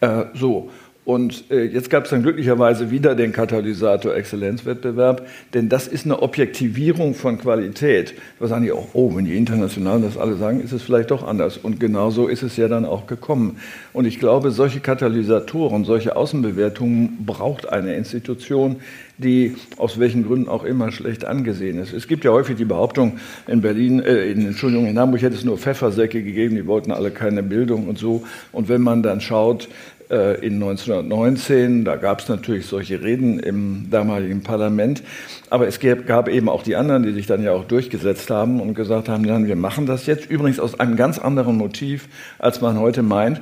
Äh, 0.00 0.26
so, 0.34 0.70
Und 1.06 1.44
äh, 1.52 1.62
jetzt 1.66 1.88
gab 1.88 2.02
es 2.02 2.10
dann 2.10 2.24
glücklicherweise 2.24 2.90
wieder 2.90 3.14
den 3.14 3.30
Katalysator 3.30 4.12
Exzellenzwettbewerb, 4.16 5.24
denn 5.54 5.68
das 5.68 5.86
ist 5.86 6.04
eine 6.04 6.20
Objektivierung 6.20 7.14
von 7.14 7.38
Qualität. 7.38 8.14
Da 8.40 8.48
sagen 8.48 8.64
die 8.64 8.72
auch, 8.72 8.88
oh, 8.92 9.14
wenn 9.14 9.24
die 9.24 9.36
Internationalen 9.36 10.02
das 10.02 10.18
alle 10.18 10.34
sagen, 10.34 10.60
ist 10.60 10.72
es 10.72 10.82
vielleicht 10.82 11.12
doch 11.12 11.24
anders. 11.24 11.58
Und 11.58 11.78
genau 11.78 12.10
so 12.10 12.26
ist 12.26 12.42
es 12.42 12.56
ja 12.56 12.66
dann 12.66 12.84
auch 12.84 13.06
gekommen. 13.06 13.58
Und 13.92 14.04
ich 14.04 14.18
glaube, 14.18 14.50
solche 14.50 14.80
Katalysatoren, 14.80 15.84
solche 15.84 16.16
Außenbewertungen 16.16 17.24
braucht 17.24 17.68
eine 17.68 17.94
Institution, 17.94 18.80
die 19.18 19.54
aus 19.76 20.00
welchen 20.00 20.26
Gründen 20.26 20.48
auch 20.48 20.64
immer 20.64 20.90
schlecht 20.90 21.24
angesehen 21.24 21.78
ist. 21.78 21.92
Es 21.92 22.08
gibt 22.08 22.24
ja 22.24 22.32
häufig 22.32 22.56
die 22.56 22.64
Behauptung, 22.64 23.18
in 23.46 23.60
Berlin, 23.60 24.00
äh, 24.00 24.30
in, 24.30 24.44
Entschuldigung, 24.44 24.86
in 24.86 24.98
Hamburg 24.98 25.22
hätte 25.22 25.36
es 25.36 25.44
nur 25.44 25.56
Pfeffersäcke 25.56 26.22
gegeben, 26.22 26.56
die 26.56 26.66
wollten 26.66 26.90
alle 26.90 27.12
keine 27.12 27.44
Bildung 27.44 27.86
und 27.86 27.96
so. 27.96 28.24
Und 28.50 28.68
wenn 28.68 28.82
man 28.82 29.04
dann 29.04 29.20
schaut, 29.20 29.68
in 30.08 30.62
1919. 30.62 31.84
Da 31.84 31.96
gab 31.96 32.20
es 32.20 32.28
natürlich 32.28 32.66
solche 32.66 33.02
Reden 33.02 33.40
im 33.40 33.88
damaligen 33.90 34.42
Parlament. 34.42 35.02
Aber 35.50 35.66
es 35.66 35.80
gab 35.80 36.28
eben 36.28 36.48
auch 36.48 36.62
die 36.62 36.76
anderen, 36.76 37.02
die 37.02 37.12
sich 37.12 37.26
dann 37.26 37.42
ja 37.42 37.52
auch 37.52 37.64
durchgesetzt 37.64 38.30
haben 38.30 38.60
und 38.60 38.74
gesagt 38.74 39.08
haben, 39.08 39.26
dann, 39.26 39.46
wir 39.46 39.56
machen 39.56 39.86
das 39.86 40.06
jetzt. 40.06 40.30
Übrigens 40.30 40.60
aus 40.60 40.78
einem 40.78 40.96
ganz 40.96 41.18
anderen 41.18 41.56
Motiv, 41.56 42.08
als 42.38 42.60
man 42.60 42.78
heute 42.78 43.02
meint. 43.02 43.40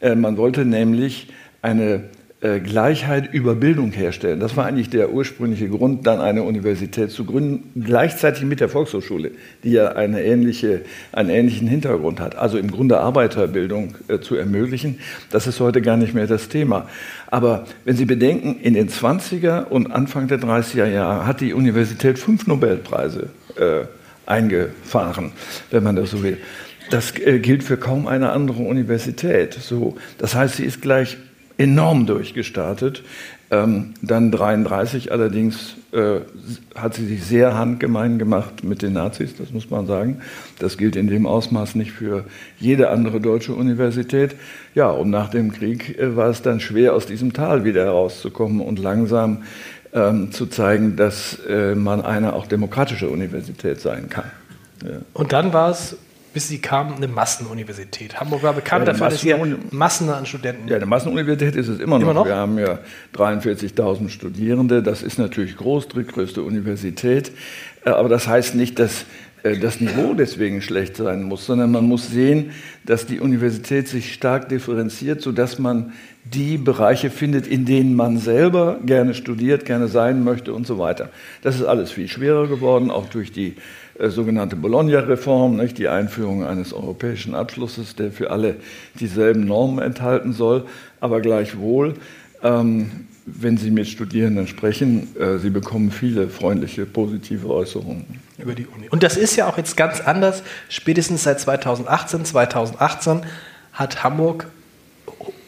Äh, 0.00 0.14
man 0.14 0.36
wollte 0.36 0.64
nämlich 0.64 1.28
eine 1.62 1.94
äh, 1.94 2.00
Gleichheit 2.40 3.32
über 3.32 3.54
Bildung 3.54 3.92
herstellen. 3.92 4.40
Das 4.40 4.58
war 4.58 4.66
eigentlich 4.66 4.90
der 4.90 5.10
ursprüngliche 5.10 5.70
Grund, 5.70 6.06
dann 6.06 6.20
eine 6.20 6.42
Universität 6.42 7.10
zu 7.10 7.24
gründen, 7.24 7.82
gleichzeitig 7.82 8.44
mit 8.44 8.60
der 8.60 8.68
Volkshochschule, 8.68 9.30
die 9.64 9.72
ja 9.72 9.92
eine 9.92 10.22
ähnliche, 10.22 10.82
einen 11.12 11.30
ähnlichen 11.30 11.66
Hintergrund 11.66 12.20
hat. 12.20 12.36
Also 12.36 12.58
im 12.58 12.70
Grunde 12.70 13.00
Arbeiterbildung 13.00 13.94
äh, 14.08 14.18
zu 14.18 14.34
ermöglichen. 14.34 14.98
Das 15.30 15.46
ist 15.46 15.60
heute 15.60 15.80
gar 15.80 15.96
nicht 15.96 16.12
mehr 16.12 16.26
das 16.26 16.50
Thema. 16.50 16.88
Aber 17.28 17.64
wenn 17.86 17.96
Sie 17.96 18.04
bedenken, 18.04 18.60
in 18.60 18.74
den 18.74 18.90
20er 18.90 19.64
und 19.64 19.90
Anfang 19.90 20.28
der 20.28 20.38
30er 20.38 20.86
Jahre 20.86 21.26
hat 21.26 21.40
die 21.40 21.54
Universität 21.54 22.18
fünf 22.18 22.46
Nobelpreise 22.46 23.30
äh, 23.56 23.86
eingefahren, 24.26 25.32
wenn 25.70 25.82
man 25.82 25.96
das 25.96 26.10
so 26.10 26.22
will. 26.22 26.36
Das 26.90 27.18
äh, 27.18 27.38
gilt 27.38 27.64
für 27.64 27.78
kaum 27.78 28.06
eine 28.06 28.30
andere 28.30 28.62
Universität. 28.62 29.54
So, 29.54 29.96
das 30.18 30.34
heißt, 30.34 30.56
sie 30.56 30.64
ist 30.64 30.82
gleich 30.82 31.16
enorm 31.58 32.06
durchgestartet. 32.06 33.02
Ähm, 33.48 33.94
dann 34.02 34.32
33 34.32 35.12
allerdings 35.12 35.76
äh, 35.92 36.20
hat 36.74 36.94
sie 36.94 37.06
sich 37.06 37.24
sehr 37.24 37.56
handgemein 37.56 38.18
gemacht 38.18 38.64
mit 38.64 38.82
den 38.82 38.94
Nazis, 38.94 39.36
das 39.36 39.52
muss 39.52 39.70
man 39.70 39.86
sagen. 39.86 40.20
Das 40.58 40.76
gilt 40.76 40.96
in 40.96 41.06
dem 41.06 41.26
Ausmaß 41.26 41.76
nicht 41.76 41.92
für 41.92 42.24
jede 42.58 42.90
andere 42.90 43.20
deutsche 43.20 43.54
Universität. 43.54 44.34
Ja, 44.74 44.90
und 44.90 45.10
nach 45.10 45.28
dem 45.28 45.52
Krieg 45.52 45.96
äh, 45.96 46.16
war 46.16 46.28
es 46.28 46.42
dann 46.42 46.58
schwer, 46.58 46.94
aus 46.94 47.06
diesem 47.06 47.32
Tal 47.34 47.64
wieder 47.64 47.84
herauszukommen 47.84 48.60
und 48.60 48.80
langsam 48.80 49.44
ähm, 49.92 50.32
zu 50.32 50.46
zeigen, 50.46 50.96
dass 50.96 51.38
äh, 51.48 51.76
man 51.76 52.02
eine 52.02 52.32
auch 52.32 52.46
demokratische 52.46 53.08
Universität 53.08 53.80
sein 53.80 54.08
kann. 54.08 54.30
Ja. 54.84 54.98
Und 55.14 55.32
dann 55.32 55.52
war 55.52 55.70
es 55.70 55.96
bis 56.36 56.48
sie 56.48 56.58
kam, 56.58 56.94
eine 56.94 57.08
Massenuniversität. 57.08 58.20
Hamburg 58.20 58.42
war 58.42 58.52
bekannt 58.52 58.86
ja, 58.86 58.92
dafür, 58.92 59.08
dass 59.08 59.22
hier 59.22 59.56
Massen 59.70 60.10
an 60.10 60.26
Studenten. 60.26 60.68
Ja, 60.68 60.76
eine 60.76 60.84
Massenuniversität 60.84 61.56
ist 61.56 61.68
es 61.68 61.80
immer 61.80 61.98
noch. 61.98 62.02
immer 62.02 62.12
noch. 62.12 62.26
Wir 62.26 62.36
haben 62.36 62.58
ja 62.58 62.78
43.000 63.14 64.10
Studierende. 64.10 64.82
Das 64.82 65.02
ist 65.02 65.18
natürlich 65.18 65.56
groß, 65.56 65.88
drittgrößte 65.88 66.42
Universität. 66.42 67.32
Äh, 67.86 67.88
aber 67.88 68.10
das 68.10 68.28
heißt 68.28 68.54
nicht, 68.54 68.78
dass 68.78 69.06
äh, 69.44 69.56
das 69.56 69.80
Niveau 69.80 70.12
deswegen 70.12 70.60
schlecht 70.60 70.98
sein 70.98 71.22
muss, 71.22 71.46
sondern 71.46 71.70
man 71.70 71.86
muss 71.86 72.10
sehen, 72.10 72.50
dass 72.84 73.06
die 73.06 73.18
Universität 73.18 73.88
sich 73.88 74.12
stark 74.12 74.50
differenziert, 74.50 75.22
sodass 75.22 75.58
man 75.58 75.94
die 76.24 76.58
Bereiche 76.58 77.08
findet, 77.08 77.46
in 77.46 77.64
denen 77.64 77.94
man 77.94 78.18
selber 78.18 78.78
gerne 78.84 79.14
studiert, 79.14 79.64
gerne 79.64 79.88
sein 79.88 80.22
möchte 80.22 80.52
und 80.52 80.66
so 80.66 80.78
weiter. 80.78 81.08
Das 81.40 81.54
ist 81.54 81.64
alles 81.64 81.92
viel 81.92 82.08
schwerer 82.08 82.46
geworden, 82.46 82.90
auch 82.90 83.08
durch 83.08 83.32
die 83.32 83.54
sogenannte 84.00 84.56
Bologna-Reform, 84.56 85.60
die 85.74 85.88
Einführung 85.88 86.44
eines 86.44 86.72
europäischen 86.72 87.34
Abschlusses, 87.34 87.96
der 87.96 88.12
für 88.12 88.30
alle 88.30 88.56
dieselben 89.00 89.44
Normen 89.44 89.78
enthalten 89.78 90.32
soll, 90.32 90.64
aber 91.00 91.20
gleichwohl, 91.20 91.94
ähm, 92.42 93.06
wenn 93.26 93.56
Sie 93.56 93.70
mit 93.70 93.88
Studierenden 93.88 94.46
sprechen, 94.46 95.16
äh, 95.18 95.38
Sie 95.38 95.50
bekommen 95.50 95.90
viele 95.90 96.28
freundliche, 96.28 96.86
positive 96.86 97.48
Äußerungen. 97.48 98.04
Über 98.38 98.54
die 98.54 98.66
Uni. 98.66 98.88
Und 98.88 99.02
das 99.02 99.16
ist 99.16 99.36
ja 99.36 99.48
auch 99.48 99.58
jetzt 99.58 99.76
ganz 99.76 100.00
anders. 100.00 100.42
Spätestens 100.68 101.24
seit 101.24 101.40
2018, 101.40 102.24
2018 102.24 103.22
hat 103.72 104.04
Hamburg 104.04 104.46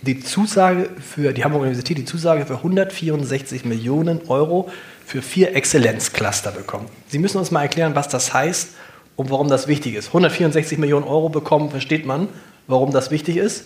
die 0.02 0.20
Zusage 0.20 0.88
für 1.00 1.32
die 1.32 1.44
Hamburger 1.44 1.66
Universität 1.66 1.98
die 1.98 2.04
Zusage 2.04 2.46
für 2.46 2.56
164 2.56 3.64
Millionen 3.64 4.22
Euro 4.28 4.70
für 5.08 5.22
vier 5.22 5.56
Exzellenzcluster 5.56 6.50
bekommen. 6.50 6.84
Sie 7.08 7.18
müssen 7.18 7.38
uns 7.38 7.50
mal 7.50 7.62
erklären, 7.62 7.94
was 7.94 8.08
das 8.08 8.34
heißt 8.34 8.74
und 9.16 9.30
warum 9.30 9.48
das 9.48 9.66
wichtig 9.66 9.94
ist. 9.94 10.08
164 10.08 10.76
Millionen 10.76 11.06
Euro 11.06 11.30
bekommen, 11.30 11.70
versteht 11.70 12.04
man, 12.04 12.28
warum 12.66 12.92
das 12.92 13.10
wichtig 13.10 13.38
ist. 13.38 13.64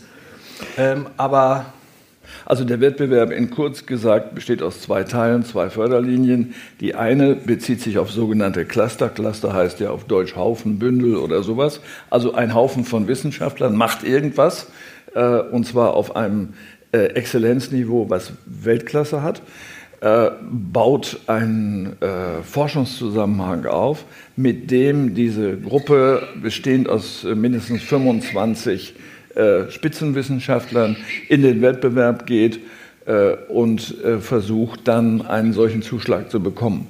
Ähm, 0.78 1.08
aber 1.16 1.66
also 2.44 2.62
der 2.64 2.80
Wettbewerb 2.80 3.32
in 3.32 3.50
kurz 3.50 3.86
gesagt 3.86 4.36
besteht 4.36 4.62
aus 4.62 4.82
zwei 4.82 5.02
Teilen, 5.02 5.44
zwei 5.44 5.68
Förderlinien. 5.68 6.54
Die 6.78 6.94
eine 6.94 7.34
bezieht 7.34 7.80
sich 7.80 7.98
auf 7.98 8.12
sogenannte 8.12 8.64
Cluster. 8.64 9.08
Cluster 9.08 9.52
heißt 9.52 9.80
ja 9.80 9.90
auf 9.90 10.04
Deutsch 10.04 10.36
Haufen, 10.36 10.78
Bündel 10.78 11.16
oder 11.16 11.42
sowas. 11.42 11.80
Also 12.08 12.34
ein 12.34 12.54
Haufen 12.54 12.84
von 12.84 13.08
Wissenschaftlern 13.08 13.74
macht 13.74 14.04
irgendwas 14.04 14.68
äh, 15.16 15.40
und 15.40 15.66
zwar 15.66 15.94
auf 15.94 16.14
einem 16.14 16.54
äh, 16.92 16.98
Exzellenzniveau, 16.98 18.08
was 18.10 18.32
Weltklasse 18.46 19.24
hat. 19.24 19.42
Äh, 20.02 20.32
baut 20.50 21.20
einen 21.28 21.92
äh, 22.00 22.42
Forschungszusammenhang 22.42 23.66
auf, 23.66 24.04
mit 24.34 24.72
dem 24.72 25.14
diese 25.14 25.56
Gruppe, 25.56 26.26
bestehend 26.42 26.88
aus 26.88 27.22
äh, 27.22 27.36
mindestens 27.36 27.84
25 27.84 28.96
äh, 29.36 29.70
Spitzenwissenschaftlern, 29.70 30.96
in 31.28 31.42
den 31.42 31.62
Wettbewerb 31.62 32.26
geht 32.26 32.58
und 33.48 33.96
versucht 34.20 34.86
dann 34.86 35.22
einen 35.22 35.52
solchen 35.52 35.82
Zuschlag 35.82 36.30
zu 36.30 36.38
bekommen. 36.38 36.86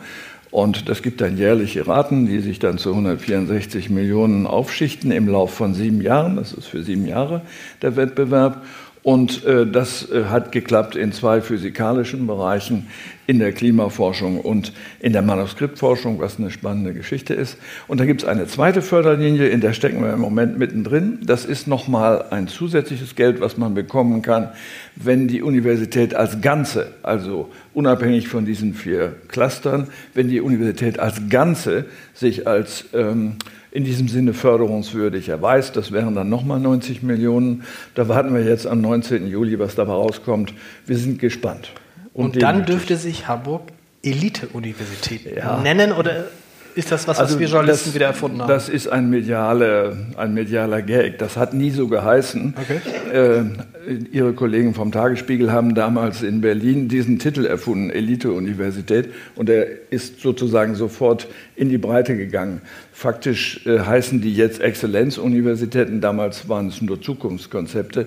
Und 0.51 0.91
das 0.91 1.01
gibt 1.01 1.23
dann 1.23 1.39
jährliche 1.39 1.87
Raten, 1.87 2.27
die 2.27 2.41
sich 2.41 2.59
dann 2.59 2.77
zu 2.77 2.91
164 2.91 3.89
Millionen 3.89 4.47
aufschichten 4.47 5.11
im 5.11 5.27
Lauf 5.27 5.55
von 5.55 5.73
sieben 5.73 6.03
Jahren. 6.03 6.37
Das 6.37 6.53
ist 6.53 6.67
für 6.67 6.83
sieben 6.83 7.07
Jahre 7.07 7.41
der 7.81 7.97
Wettbewerb. 7.97 8.63
Und 9.03 9.45
äh, 9.45 9.67
das 9.67 10.09
äh, 10.11 10.27
hat 10.27 10.53
geklappt 10.53 10.95
in 10.95 11.11
zwei 11.11 11.41
physikalischen 11.41 12.27
Bereichen, 12.29 12.87
in 13.27 13.41
der 13.41 13.53
Klimaforschung 13.53 14.41
und 14.41 14.73
in 15.01 15.13
der 15.13 15.23
Manuskriptforschung, 15.23 16.21
was 16.21 16.39
eine 16.39 16.51
spannende 16.51 16.95
Geschichte 16.95 17.35
ist. 17.35 17.57
Und 17.89 17.99
da 17.99 18.05
gibt 18.05 18.23
es 18.23 18.29
eine 18.29 18.47
zweite 18.47 18.81
Förderlinie, 18.81 19.49
in 19.49 19.61
der 19.61 19.73
stecken 19.73 20.03
wir 20.03 20.13
im 20.13 20.21
Moment 20.21 20.57
mittendrin. 20.57 21.19
Das 21.25 21.45
ist 21.45 21.67
nochmal 21.67 22.27
ein 22.31 22.47
zusätzliches 22.47 23.17
Geld, 23.17 23.41
was 23.41 23.57
man 23.57 23.75
bekommen 23.75 24.23
kann, 24.23 24.51
wenn 24.95 25.27
die 25.27 25.43
Universität 25.43 26.15
als 26.15 26.41
Ganze, 26.41 26.95
also 27.03 27.51
unabhängig 27.75 28.29
von 28.29 28.45
diesen 28.45 28.75
vier 28.75 29.17
Clustern, 29.27 29.89
wenn 30.15 30.29
die 30.29 30.41
Universität 30.41 31.01
als 31.01 31.29
Ganze 31.29 31.87
sich 32.15 32.47
als 32.47 32.85
ähm, 32.93 33.37
in 33.73 33.85
diesem 33.85 34.07
Sinne 34.07 34.35
förderungswürdig 34.35 35.29
erweist. 35.31 35.77
Das 35.77 35.93
wären 35.93 36.15
dann 36.15 36.29
nochmal 36.29 36.61
90 36.61 37.03
Millionen. 37.03 37.65
Da 37.95 38.07
warten 38.09 38.35
wir 38.35 38.45
jetzt 38.45 38.67
am 38.67 38.81
19. 38.81 39.27
Juli, 39.27 39.59
was 39.59 39.75
dabei 39.75 39.95
rauskommt. 39.95 40.53
Wir 40.87 40.99
sind 40.99 41.19
gespannt. 41.19 41.73
Und, 42.13 42.35
Und 42.35 42.43
dann 42.43 42.67
dürfte 42.67 42.97
sich 42.97 43.27
Hamburg 43.27 43.73
Elite-Universität 44.03 45.37
ja. 45.37 45.61
nennen 45.61 45.93
oder 45.93 46.27
ist 46.75 46.91
das 46.91 47.07
was, 47.07 47.19
also 47.19 47.35
was 47.35 47.41
wir 47.41 47.49
Journalisten 47.49 47.89
das, 47.89 47.95
wieder 47.95 48.07
erfunden 48.07 48.41
haben? 48.41 48.49
Das 48.49 48.69
ist 48.69 48.89
ein, 48.89 49.11
mediale, 49.11 49.97
ein 50.17 50.35
medialer 50.35 50.83
Gag. 50.83 51.19
Das 51.19 51.37
hat 51.37 51.55
nie 51.55 51.71
so 51.71 51.89
geheißen. 51.89 52.55
Okay. 52.57 52.81
Äh, 53.13 53.95
ihre 54.11 54.33
Kollegen 54.33 54.75
vom 54.75 54.93
Tagesspiegel 54.93 55.53
haben 55.53 55.75
damals 55.75 56.23
in 56.23 56.41
Berlin 56.41 56.89
diesen 56.89 57.19
Titel 57.19 57.45
erfunden, 57.45 57.91
Elite-Universität. 57.91 59.13
Und 59.35 59.51
er 59.51 59.67
ist 59.91 60.21
sozusagen 60.21 60.75
sofort 60.75 61.29
in 61.57 61.69
die 61.69 61.79
Breite 61.79 62.17
gegangen. 62.17 62.63
Faktisch 62.93 63.67
äh, 63.67 63.81
heißen 63.81 64.21
die 64.21 64.35
jetzt 64.35 64.61
Exzellenzuniversitäten. 64.61 66.01
Damals 66.01 66.49
waren 66.49 66.69
es 66.69 66.81
nur 66.81 67.01
Zukunftskonzepte. 67.01 68.07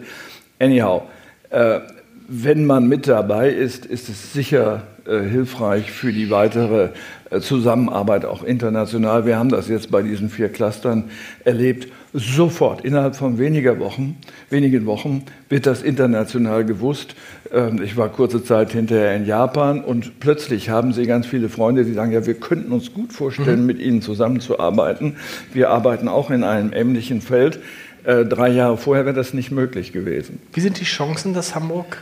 Anyhow, 0.59 1.03
äh, 1.49 1.81
wenn 2.27 2.65
man 2.65 2.87
mit 2.87 3.07
dabei 3.07 3.49
ist, 3.49 3.85
ist 3.85 4.09
es 4.09 4.33
sicher 4.33 4.83
äh, 5.05 5.21
hilfreich 5.21 5.91
für 5.91 6.11
die 6.11 6.29
weitere 6.29 6.89
äh, 7.29 7.39
Zusammenarbeit 7.39 8.25
auch 8.25 8.43
international. 8.43 9.25
Wir 9.25 9.37
haben 9.37 9.49
das 9.49 9.67
jetzt 9.67 9.91
bei 9.91 10.01
diesen 10.01 10.29
vier 10.29 10.49
Clustern 10.49 11.05
erlebt. 11.43 11.87
Sofort, 12.13 12.83
innerhalb 12.85 13.15
von 13.15 13.37
weniger 13.37 13.77
Wochen, 13.79 14.17
wenigen 14.49 14.85
Wochen, 14.85 15.23
wird 15.49 15.65
das 15.65 15.83
international 15.83 16.65
gewusst. 16.65 17.15
Ähm, 17.53 17.81
ich 17.83 17.97
war 17.97 18.09
kurze 18.09 18.43
Zeit 18.43 18.71
hinterher 18.71 19.15
in 19.15 19.25
Japan 19.25 19.83
und 19.83 20.19
plötzlich 20.19 20.69
haben 20.69 20.93
sie 20.93 21.05
ganz 21.05 21.27
viele 21.27 21.49
Freunde, 21.49 21.85
die 21.85 21.93
sagen, 21.93 22.11
ja, 22.11 22.25
wir 22.25 22.35
könnten 22.35 22.71
uns 22.71 22.93
gut 22.93 23.13
vorstellen, 23.13 23.61
mhm. 23.61 23.67
mit 23.67 23.79
ihnen 23.79 24.01
zusammenzuarbeiten. 24.01 25.17
Wir 25.53 25.69
arbeiten 25.69 26.07
auch 26.07 26.31
in 26.31 26.43
einem 26.43 26.73
ähnlichen 26.73 27.21
Feld. 27.21 27.59
Äh, 28.05 28.25
drei 28.25 28.49
Jahre 28.49 28.77
vorher 28.77 29.05
wäre 29.05 29.15
das 29.15 29.33
nicht 29.33 29.51
möglich 29.51 29.91
gewesen. 29.91 30.39
Wie 30.53 30.61
sind 30.61 30.79
die 30.79 30.85
Chancen, 30.85 31.33
dass 31.33 31.53
Hamburg 31.53 31.97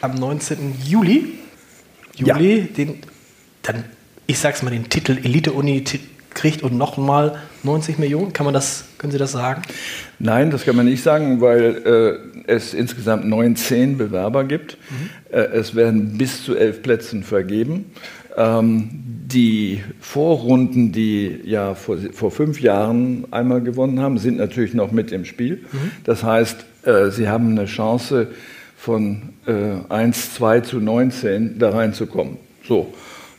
am 0.00 0.14
19. 0.14 0.74
Juli. 0.84 1.34
Juli, 2.16 2.58
ja. 2.58 2.64
den, 2.76 2.98
dann, 3.62 3.84
ich 4.26 4.38
sag's 4.38 4.62
mal, 4.62 4.70
den 4.70 4.88
Titel 4.88 5.18
Elite-Uni 5.22 5.84
kriegt 6.34 6.62
und 6.62 6.76
nochmal 6.76 7.38
90 7.62 7.98
Millionen. 7.98 8.32
Kann 8.32 8.44
man 8.44 8.54
das, 8.54 8.84
können 8.98 9.12
Sie 9.12 9.18
das 9.18 9.32
sagen? 9.32 9.62
Nein, 10.18 10.50
das 10.50 10.64
kann 10.64 10.76
man 10.76 10.86
nicht 10.86 11.02
sagen, 11.02 11.40
weil 11.40 12.20
äh, 12.46 12.52
es 12.52 12.74
insgesamt 12.74 13.26
19 13.26 13.98
Bewerber 13.98 14.44
gibt. 14.44 14.78
Mhm. 14.90 15.10
Äh, 15.30 15.38
es 15.38 15.74
werden 15.74 16.16
bis 16.16 16.44
zu 16.44 16.56
elf 16.56 16.82
Plätzen 16.82 17.22
vergeben. 17.24 17.86
Ähm, 18.36 18.88
die 19.26 19.82
Vorrunden, 20.00 20.92
die 20.92 21.40
ja 21.44 21.74
vor, 21.74 21.98
vor 22.12 22.30
fünf 22.30 22.60
Jahren 22.60 23.26
einmal 23.30 23.60
gewonnen 23.60 24.00
haben, 24.00 24.18
sind 24.18 24.38
natürlich 24.38 24.74
noch 24.74 24.92
mit 24.92 25.12
im 25.12 25.24
Spiel. 25.24 25.64
Mhm. 25.72 25.90
Das 26.04 26.22
heißt, 26.22 26.64
äh, 26.84 27.10
sie 27.10 27.28
haben 27.28 27.50
eine 27.50 27.66
Chance 27.66 28.28
von 28.78 29.34
äh, 29.46 29.92
1, 29.92 30.34
2 30.34 30.60
zu 30.60 30.80
19 30.80 31.58
da 31.58 31.70
reinzukommen. 31.70 32.38
So. 32.66 32.94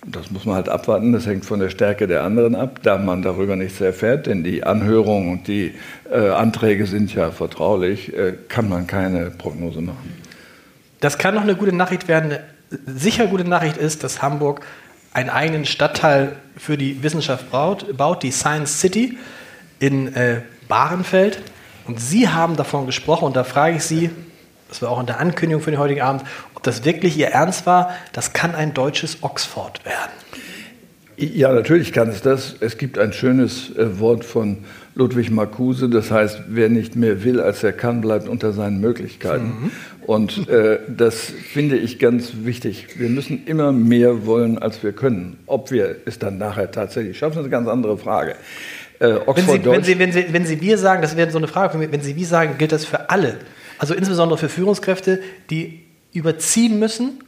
Das 0.05 0.31
muss 0.31 0.45
man 0.45 0.55
halt 0.55 0.69
abwarten, 0.69 1.11
das 1.11 1.25
hängt 1.25 1.43
von 1.43 1.59
der 1.59 1.69
Stärke 1.69 2.07
der 2.07 2.23
anderen 2.23 2.55
ab, 2.55 2.79
da 2.83 2.97
man 2.97 3.21
darüber 3.21 3.57
nichts 3.57 3.81
erfährt, 3.81 4.27
denn 4.27 4.45
die 4.45 4.63
Anhörungen 4.63 5.29
und 5.29 5.47
die 5.49 5.73
äh, 6.09 6.29
Anträge 6.29 6.85
sind 6.85 7.13
ja 7.13 7.31
vertraulich, 7.31 8.13
äh, 8.13 8.33
kann 8.47 8.69
man 8.69 8.87
keine 8.87 9.29
Prognose 9.29 9.81
machen. 9.81 10.13
Das 11.01 11.17
kann 11.17 11.35
noch 11.35 11.41
eine 11.41 11.55
gute 11.55 11.75
Nachricht 11.75 12.07
werden. 12.07 12.37
Sicher 12.85 13.27
gute 13.27 13.43
Nachricht 13.43 13.75
ist, 13.75 14.05
dass 14.05 14.21
Hamburg 14.21 14.61
einen 15.11 15.29
eigenen 15.29 15.65
Stadtteil 15.65 16.33
für 16.55 16.77
die 16.77 17.03
Wissenschaft 17.03 17.51
baut, 17.51 17.97
baut 17.97 18.23
die 18.23 18.31
Science 18.31 18.79
City 18.79 19.17
in 19.79 20.15
äh, 20.15 20.41
Bahrenfeld. 20.69 21.41
Und 21.87 21.99
Sie 21.99 22.29
haben 22.29 22.55
davon 22.55 22.85
gesprochen 22.85 23.25
und 23.25 23.35
da 23.35 23.43
frage 23.43 23.75
ich 23.75 23.83
Sie, 23.83 24.11
das 24.69 24.81
war 24.81 24.91
auch 24.91 24.99
in 24.99 25.07
der 25.07 25.19
Ankündigung 25.19 25.61
für 25.61 25.71
den 25.71 25.79
heutigen 25.79 26.01
Abend, 26.01 26.23
ob 26.55 26.63
das 26.63 26.85
wirklich 26.85 27.17
Ihr 27.17 27.27
Ernst 27.27 27.65
war, 27.65 27.93
das 28.13 28.33
kann 28.33 28.55
ein 28.55 28.73
deutsches 28.73 29.17
Oxford 29.21 29.83
werden. 29.85 30.11
Ja, 31.17 31.51
natürlich 31.51 31.91
kann 31.91 32.07
es 32.07 32.21
das. 32.21 32.55
Es 32.61 32.77
gibt 32.77 32.97
ein 32.97 33.11
schönes 33.11 33.75
äh, 33.75 33.99
Wort 33.99 34.23
von 34.23 34.59
Ludwig 34.95 35.31
Marcuse, 35.31 35.89
das 35.89 36.11
heißt, 36.11 36.43
wer 36.47 36.69
nicht 36.69 36.95
mehr 36.95 37.23
will, 37.25 37.41
als 37.41 37.61
er 37.61 37.73
kann, 37.73 37.99
bleibt 37.99 38.29
unter 38.29 38.53
seinen 38.53 38.79
Möglichkeiten. 38.79 39.45
Mhm. 39.45 39.71
Und 40.05 40.47
äh, 40.47 40.79
das 40.87 41.25
finde 41.25 41.77
ich 41.77 41.99
ganz 41.99 42.31
wichtig. 42.43 42.87
Wir 42.97 43.09
müssen 43.09 43.45
immer 43.45 43.71
mehr 43.71 44.25
wollen, 44.25 44.57
als 44.57 44.81
wir 44.81 44.93
können. 44.93 45.37
Ob 45.45 45.71
wir 45.71 45.97
es 46.05 46.19
dann 46.19 46.37
nachher 46.37 46.71
tatsächlich 46.71 47.17
schaffen, 47.17 47.33
ist 47.33 47.39
eine 47.39 47.49
ganz 47.49 47.67
andere 47.67 47.97
Frage. 47.97 48.35
Äh, 48.99 49.15
wenn, 49.25 49.45
Sie, 49.45 49.65
wenn, 49.65 49.83
Sie, 49.83 49.99
wenn, 49.99 50.11
Sie, 50.11 50.25
wenn 50.31 50.45
Sie 50.45 50.61
wir 50.61 50.77
sagen, 50.77 51.01
das 51.01 51.15
wäre 51.15 51.29
so 51.31 51.37
eine 51.37 51.47
Frage, 51.47 51.79
wenn 51.91 52.01
Sie 52.01 52.15
wie 52.15 52.25
sagen, 52.25 52.55
gilt 52.57 52.71
das 52.71 52.85
für 52.85 53.09
alle. 53.09 53.37
Also 53.79 53.95
insbesondere 53.95 54.37
für 54.37 54.49
Führungskräfte, 54.49 55.21
die 55.49 55.79
überziehen 56.13 56.77
müssen, 56.79 57.23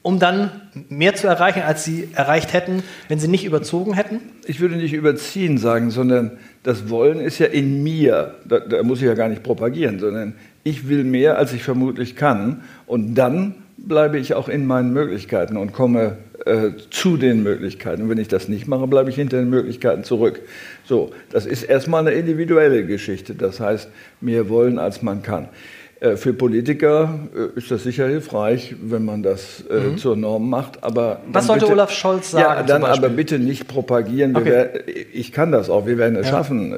um 0.00 0.18
dann 0.18 0.60
mehr 0.88 1.14
zu 1.14 1.26
erreichen, 1.26 1.62
als 1.62 1.84
sie 1.84 2.08
erreicht 2.14 2.52
hätten, 2.52 2.82
wenn 3.08 3.18
sie 3.18 3.26
nicht 3.26 3.44
überzogen 3.44 3.94
hätten? 3.94 4.20
Ich 4.46 4.60
würde 4.60 4.76
nicht 4.76 4.92
überziehen 4.92 5.58
sagen, 5.58 5.90
sondern 5.90 6.38
das 6.62 6.88
Wollen 6.88 7.20
ist 7.20 7.38
ja 7.38 7.46
in 7.46 7.82
mir. 7.82 8.34
Da, 8.44 8.60
da, 8.60 8.82
muss 8.82 8.98
ich 9.00 9.06
ja 9.06 9.14
gar 9.14 9.28
nicht 9.28 9.42
propagieren, 9.42 9.98
sondern 9.98 10.34
ich 10.62 10.88
will 10.88 11.04
mehr, 11.04 11.36
als 11.36 11.52
ich 11.52 11.62
vermutlich 11.62 12.16
kann. 12.16 12.62
Und 12.86 13.14
dann 13.14 13.54
bleibe 13.76 14.18
ich 14.18 14.34
auch 14.34 14.48
in 14.48 14.66
meinen 14.66 14.92
Möglichkeiten 14.92 15.56
und 15.56 15.72
komme 15.72 16.18
äh, 16.46 16.70
zu 16.90 17.16
den 17.16 17.42
Möglichkeiten. 17.42 18.02
Und 18.02 18.08
wenn 18.08 18.18
ich 18.18 18.28
das 18.28 18.48
nicht 18.48 18.68
mache, 18.68 18.86
bleibe 18.86 19.10
ich 19.10 19.16
hinter 19.16 19.38
den 19.38 19.50
Möglichkeiten 19.50 20.04
zurück. 20.04 20.40
So, 20.84 21.12
das 21.30 21.46
ist 21.46 21.62
erstmal 21.64 22.06
eine 22.06 22.16
individuelle 22.16 22.86
Geschichte. 22.86 23.34
Das 23.34 23.60
heißt, 23.60 23.88
mehr 24.20 24.48
wollen, 24.48 24.78
als 24.78 25.02
man 25.02 25.22
kann. 25.22 25.48
Äh, 26.04 26.16
für 26.16 26.34
Politiker 26.34 27.18
äh, 27.34 27.58
ist 27.58 27.70
das 27.70 27.82
sicher 27.82 28.06
hilfreich, 28.06 28.74
wenn 28.82 29.04
man 29.04 29.22
das 29.22 29.64
äh, 29.70 29.78
mhm. 29.78 29.98
zur 29.98 30.16
Norm 30.16 30.50
macht. 30.50 30.84
Aber 30.84 31.20
Was 31.32 31.46
sollte 31.46 31.64
bitte, 31.64 31.72
Olaf 31.72 31.90
Scholz 31.90 32.32
sagen? 32.32 32.44
Ja, 32.44 32.62
dann 32.62 32.84
aber 32.84 33.08
bitte 33.08 33.38
nicht 33.38 33.68
propagieren. 33.68 34.36
Okay. 34.36 34.50
Werden, 34.50 34.80
ich 35.12 35.32
kann 35.32 35.50
das 35.50 35.70
auch, 35.70 35.86
wir 35.86 35.96
werden 35.96 36.16
es 36.16 36.26
ja. 36.26 36.32
schaffen. 36.32 36.74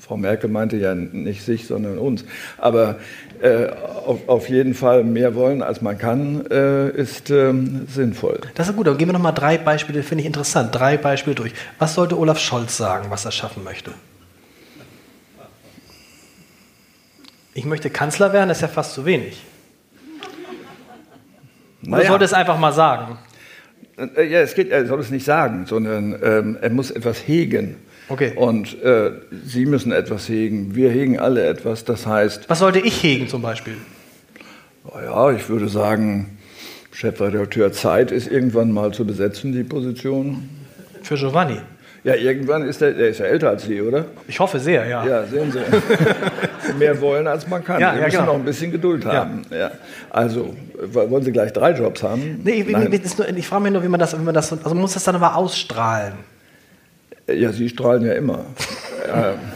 Frau 0.00 0.16
Merkel 0.16 0.50
meinte 0.50 0.76
ja 0.76 0.94
nicht 0.94 1.44
sich, 1.44 1.66
sondern 1.66 1.98
uns. 1.98 2.24
Aber 2.58 2.96
äh, 3.40 3.68
auf, 4.04 4.28
auf, 4.28 4.48
jeden 4.48 4.74
Fall 4.74 5.04
mehr 5.04 5.34
wollen, 5.34 5.62
als 5.62 5.82
man 5.82 5.98
kann, 5.98 6.46
äh, 6.50 6.90
ist 6.90 7.30
ähm, 7.30 7.86
sinnvoll. 7.88 8.40
Das 8.54 8.68
ist 8.68 8.76
gut. 8.76 8.86
Dann 8.86 8.98
gehen 8.98 9.08
wir 9.08 9.12
noch 9.12 9.20
mal 9.20 9.32
drei 9.32 9.58
Beispiele, 9.58 10.02
finde 10.02 10.22
ich 10.22 10.26
interessant. 10.26 10.74
Drei 10.74 10.96
Beispiele 10.96 11.36
durch. 11.36 11.52
Was 11.78 11.94
sollte 11.94 12.18
Olaf 12.18 12.38
Scholz 12.38 12.76
sagen, 12.76 13.06
was 13.10 13.24
er 13.24 13.32
schaffen 13.32 13.62
möchte? 13.62 13.92
Ich 17.56 17.64
möchte 17.64 17.88
Kanzler 17.88 18.34
werden, 18.34 18.50
das 18.50 18.58
ist 18.58 18.62
ja 18.62 18.68
fast 18.68 18.92
zu 18.92 19.06
wenig. 19.06 19.42
Naja. 21.80 22.08
Sollte 22.08 22.26
es 22.26 22.34
einfach 22.34 22.58
mal 22.58 22.72
sagen? 22.72 23.16
Äh, 23.96 24.24
ja, 24.24 24.40
es 24.40 24.54
geht, 24.54 24.70
er 24.70 24.84
soll 24.84 25.00
es 25.00 25.10
nicht 25.10 25.24
sagen, 25.24 25.64
sondern 25.64 26.18
ähm, 26.22 26.58
er 26.60 26.68
muss 26.68 26.90
etwas 26.90 27.26
hegen. 27.26 27.76
Okay. 28.10 28.34
Und 28.36 28.82
äh, 28.82 29.12
Sie 29.46 29.64
müssen 29.64 29.90
etwas 29.90 30.28
hegen. 30.28 30.74
Wir 30.74 30.90
hegen 30.90 31.18
alle 31.18 31.46
etwas. 31.46 31.86
Das 31.86 32.06
heißt. 32.06 32.50
Was 32.50 32.58
sollte 32.58 32.80
ich 32.80 33.02
hegen 33.02 33.26
zum 33.26 33.40
Beispiel? 33.40 33.78
Ja, 34.94 35.30
ich 35.30 35.48
würde 35.48 35.68
sagen, 35.68 36.36
Chefredakteur 36.92 37.72
Zeit 37.72 38.10
ist 38.10 38.30
irgendwann 38.30 38.70
mal 38.70 38.92
zu 38.92 39.06
besetzen, 39.06 39.52
die 39.52 39.64
Position. 39.64 40.46
Für 41.02 41.16
Giovanni. 41.16 41.58
Ja, 42.06 42.14
irgendwann 42.14 42.62
ist 42.62 42.80
er, 42.80 42.92
der 42.92 43.08
ist 43.08 43.18
ja 43.18 43.26
älter 43.26 43.48
als 43.48 43.64
Sie, 43.64 43.82
oder? 43.82 44.04
Ich 44.28 44.38
hoffe 44.38 44.60
sehr, 44.60 44.86
ja. 44.86 45.04
Ja, 45.04 45.26
sehen 45.26 45.50
Sie. 45.50 45.58
Mehr 46.78 47.00
wollen, 47.00 47.26
als 47.26 47.48
man 47.48 47.64
kann. 47.64 47.80
Ja, 47.80 47.94
Wir 47.94 47.98
ja, 47.98 48.06
müssen 48.06 48.18
genau. 48.18 48.32
noch 48.32 48.38
ein 48.38 48.44
bisschen 48.44 48.70
Geduld 48.70 49.04
haben. 49.04 49.42
Ja. 49.50 49.56
ja. 49.56 49.70
Also, 50.10 50.54
wollen 50.92 51.24
Sie 51.24 51.32
gleich 51.32 51.52
drei 51.52 51.72
Jobs 51.72 52.04
haben? 52.04 52.42
Nee, 52.44 52.64
ich, 52.64 52.68
ich, 52.68 53.36
ich 53.36 53.48
frage 53.48 53.64
mich 53.64 53.72
nur, 53.72 53.82
wie 53.82 53.88
man 53.88 53.98
das, 53.98 54.16
wie 54.16 54.22
man 54.22 54.34
das, 54.34 54.52
also 54.52 54.76
muss 54.76 54.94
das 54.94 55.02
dann 55.02 55.16
aber 55.16 55.34
ausstrahlen? 55.34 56.14
Ja, 57.26 57.50
Sie 57.50 57.68
strahlen 57.68 58.06
ja 58.06 58.12
immer. 58.12 58.44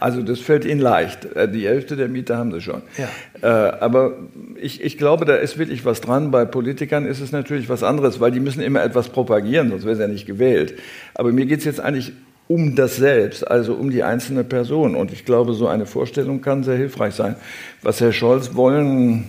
Also 0.00 0.22
das 0.22 0.40
fällt 0.40 0.64
Ihnen 0.64 0.80
leicht. 0.80 1.24
Äh, 1.36 1.50
die 1.50 1.66
Hälfte 1.66 1.96
der 1.96 2.08
Miete 2.08 2.36
haben 2.36 2.52
Sie 2.52 2.60
schon. 2.60 2.82
Ja. 2.96 3.08
Äh, 3.42 3.78
aber 3.80 4.14
ich, 4.60 4.82
ich 4.82 4.96
glaube, 4.96 5.24
da 5.24 5.34
ist 5.34 5.58
wirklich 5.58 5.84
was 5.84 6.00
dran. 6.00 6.30
Bei 6.30 6.44
Politikern 6.44 7.06
ist 7.06 7.20
es 7.20 7.32
natürlich 7.32 7.68
was 7.68 7.82
anderes, 7.82 8.20
weil 8.20 8.30
die 8.30 8.40
müssen 8.40 8.60
immer 8.60 8.82
etwas 8.82 9.08
propagieren, 9.08 9.70
sonst 9.70 9.84
wäre 9.84 9.96
sie 9.96 10.02
ja 10.02 10.08
nicht 10.08 10.26
gewählt. 10.26 10.74
Aber 11.14 11.32
mir 11.32 11.46
geht 11.46 11.60
es 11.60 11.64
jetzt 11.64 11.80
eigentlich 11.80 12.12
um 12.46 12.76
das 12.76 12.96
Selbst, 12.96 13.48
also 13.48 13.74
um 13.74 13.90
die 13.90 14.02
einzelne 14.02 14.44
Person. 14.44 14.94
Und 14.94 15.12
ich 15.12 15.24
glaube, 15.24 15.52
so 15.52 15.66
eine 15.68 15.86
Vorstellung 15.86 16.40
kann 16.40 16.64
sehr 16.64 16.76
hilfreich 16.76 17.14
sein. 17.14 17.36
Was 17.82 18.00
Herr 18.00 18.12
Scholz 18.12 18.54
wollen 18.54 19.28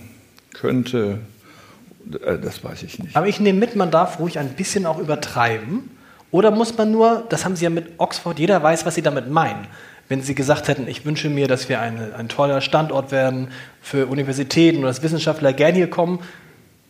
könnte, 0.54 1.18
äh, 2.24 2.38
das 2.38 2.62
weiß 2.62 2.84
ich 2.84 2.98
nicht. 2.98 3.16
Aber 3.16 3.26
ich 3.26 3.40
nehme 3.40 3.58
mit, 3.58 3.74
man 3.74 3.90
darf 3.90 4.20
ruhig 4.20 4.38
ein 4.38 4.50
bisschen 4.50 4.86
auch 4.86 4.98
übertreiben. 4.98 5.90
Oder 6.30 6.52
muss 6.52 6.78
man 6.78 6.92
nur, 6.92 7.24
das 7.28 7.44
haben 7.44 7.56
Sie 7.56 7.64
ja 7.64 7.70
mit 7.70 7.86
Oxford, 7.98 8.38
jeder 8.38 8.62
weiß, 8.62 8.86
was 8.86 8.94
Sie 8.94 9.02
damit 9.02 9.28
meinen 9.28 9.66
wenn 10.10 10.22
Sie 10.22 10.34
gesagt 10.34 10.66
hätten, 10.66 10.88
ich 10.88 11.06
wünsche 11.06 11.30
mir, 11.30 11.46
dass 11.46 11.68
wir 11.68 11.80
eine, 11.80 12.16
ein 12.16 12.28
toller 12.28 12.60
Standort 12.60 13.12
werden 13.12 13.48
für 13.80 14.06
Universitäten 14.06 14.78
oder 14.80 14.88
dass 14.88 15.04
Wissenschaftler 15.04 15.52
gerne 15.52 15.76
hier 15.76 15.88
kommen, 15.88 16.18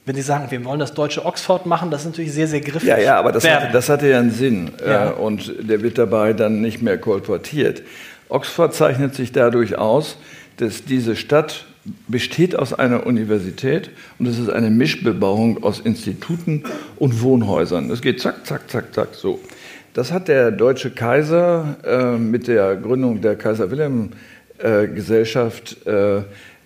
wenn 0.07 0.17
Sie 0.17 0.23
sagen, 0.23 0.51
wir 0.51 0.65
wollen 0.65 0.81
das 0.81 0.95
deutsche 0.95 1.27
Oxford 1.27 1.67
machen, 1.67 1.91
das 1.91 2.01
ist 2.01 2.07
natürlich 2.07 2.33
sehr, 2.33 2.49
sehr 2.49 2.63
griffig. 2.63 2.89
Ja, 2.89 2.99
ja, 2.99 3.19
aber 3.19 3.31
das, 3.31 3.47
hatte, 3.47 3.69
das 3.75 3.91
hatte 3.91 4.09
ja 4.09 4.19
einen 4.19 4.31
Sinn 4.31 4.71
ja. 4.85 5.11
Äh, 5.11 5.13
und 5.13 5.53
der 5.61 5.83
wird 5.83 5.99
dabei 5.99 6.33
dann 6.33 6.63
nicht 6.63 6.81
mehr 6.81 6.97
kolportiert. 6.97 7.83
Oxford 8.31 8.73
zeichnet 8.73 9.15
sich 9.15 9.33
dadurch 9.33 9.77
aus, 9.77 10.17
dass 10.57 10.87
diese 10.87 11.15
Stadt 11.15 11.67
besteht 12.09 12.57
aus 12.57 12.73
einer 12.73 13.07
Universität 13.07 13.91
und 14.19 14.29
es 14.29 14.39
ist 14.39 14.49
eine 14.49 14.71
Mischbebauung 14.71 15.63
aus 15.63 15.81
Instituten 15.81 16.65
und 16.97 17.21
Wohnhäusern. 17.21 17.91
Es 17.91 18.01
geht 18.01 18.23
zack, 18.23 18.47
zack, 18.47 18.71
zack, 18.71 18.95
zack 18.95 19.09
so. 19.15 19.41
Das 19.93 20.13
hat 20.13 20.29
der 20.29 20.53
deutsche 20.53 20.91
Kaiser 20.91 21.77
äh, 21.85 22.17
mit 22.17 22.47
der 22.47 22.77
Gründung 22.77 23.21
der 23.21 23.35
Kaiser 23.35 23.73
Wilhelm 23.73 24.11
äh, 24.59 24.87
Gesellschaft 24.87 25.85
äh, 25.85 26.23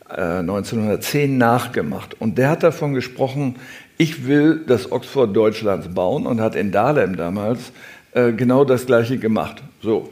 1910 0.08 1.30
äh, 1.30 1.36
nachgemacht. 1.36 2.20
Und 2.20 2.36
der 2.36 2.50
hat 2.50 2.62
davon 2.62 2.92
gesprochen, 2.92 3.56
ich 3.96 4.26
will 4.26 4.60
das 4.66 4.92
Oxford 4.92 5.34
Deutschlands 5.34 5.88
bauen 5.88 6.26
und 6.26 6.40
hat 6.40 6.54
in 6.54 6.70
Dahlem 6.70 7.16
damals 7.16 7.72
äh, 8.12 8.32
genau 8.32 8.64
das 8.64 8.84
Gleiche 8.84 9.16
gemacht. 9.16 9.62
So. 9.82 10.10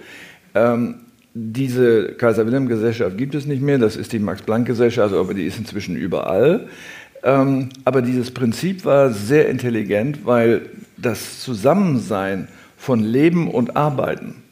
Ähm, 0.54 0.94
diese 1.34 2.12
Kaiser 2.14 2.46
Wilhelm 2.46 2.68
Gesellschaft 2.68 3.16
gibt 3.18 3.34
es 3.34 3.46
nicht 3.46 3.62
mehr, 3.62 3.78
das 3.78 3.96
ist 3.96 4.12
die 4.12 4.18
Max 4.18 4.42
Planck 4.42 4.66
Gesellschaft, 4.66 5.12
also, 5.12 5.20
aber 5.20 5.34
die 5.34 5.44
ist 5.44 5.58
inzwischen 5.58 5.96
überall. 5.96 6.68
Ähm, 7.22 7.68
aber 7.84 8.02
dieses 8.02 8.30
Prinzip 8.30 8.84
war 8.84 9.10
sehr 9.10 9.48
intelligent, 9.48 10.26
weil 10.26 10.62
das 10.96 11.40
Zusammensein 11.40 12.48
von 12.82 12.98
Leben 12.98 13.48
und 13.48 13.76
Arbeiten. 13.76 14.42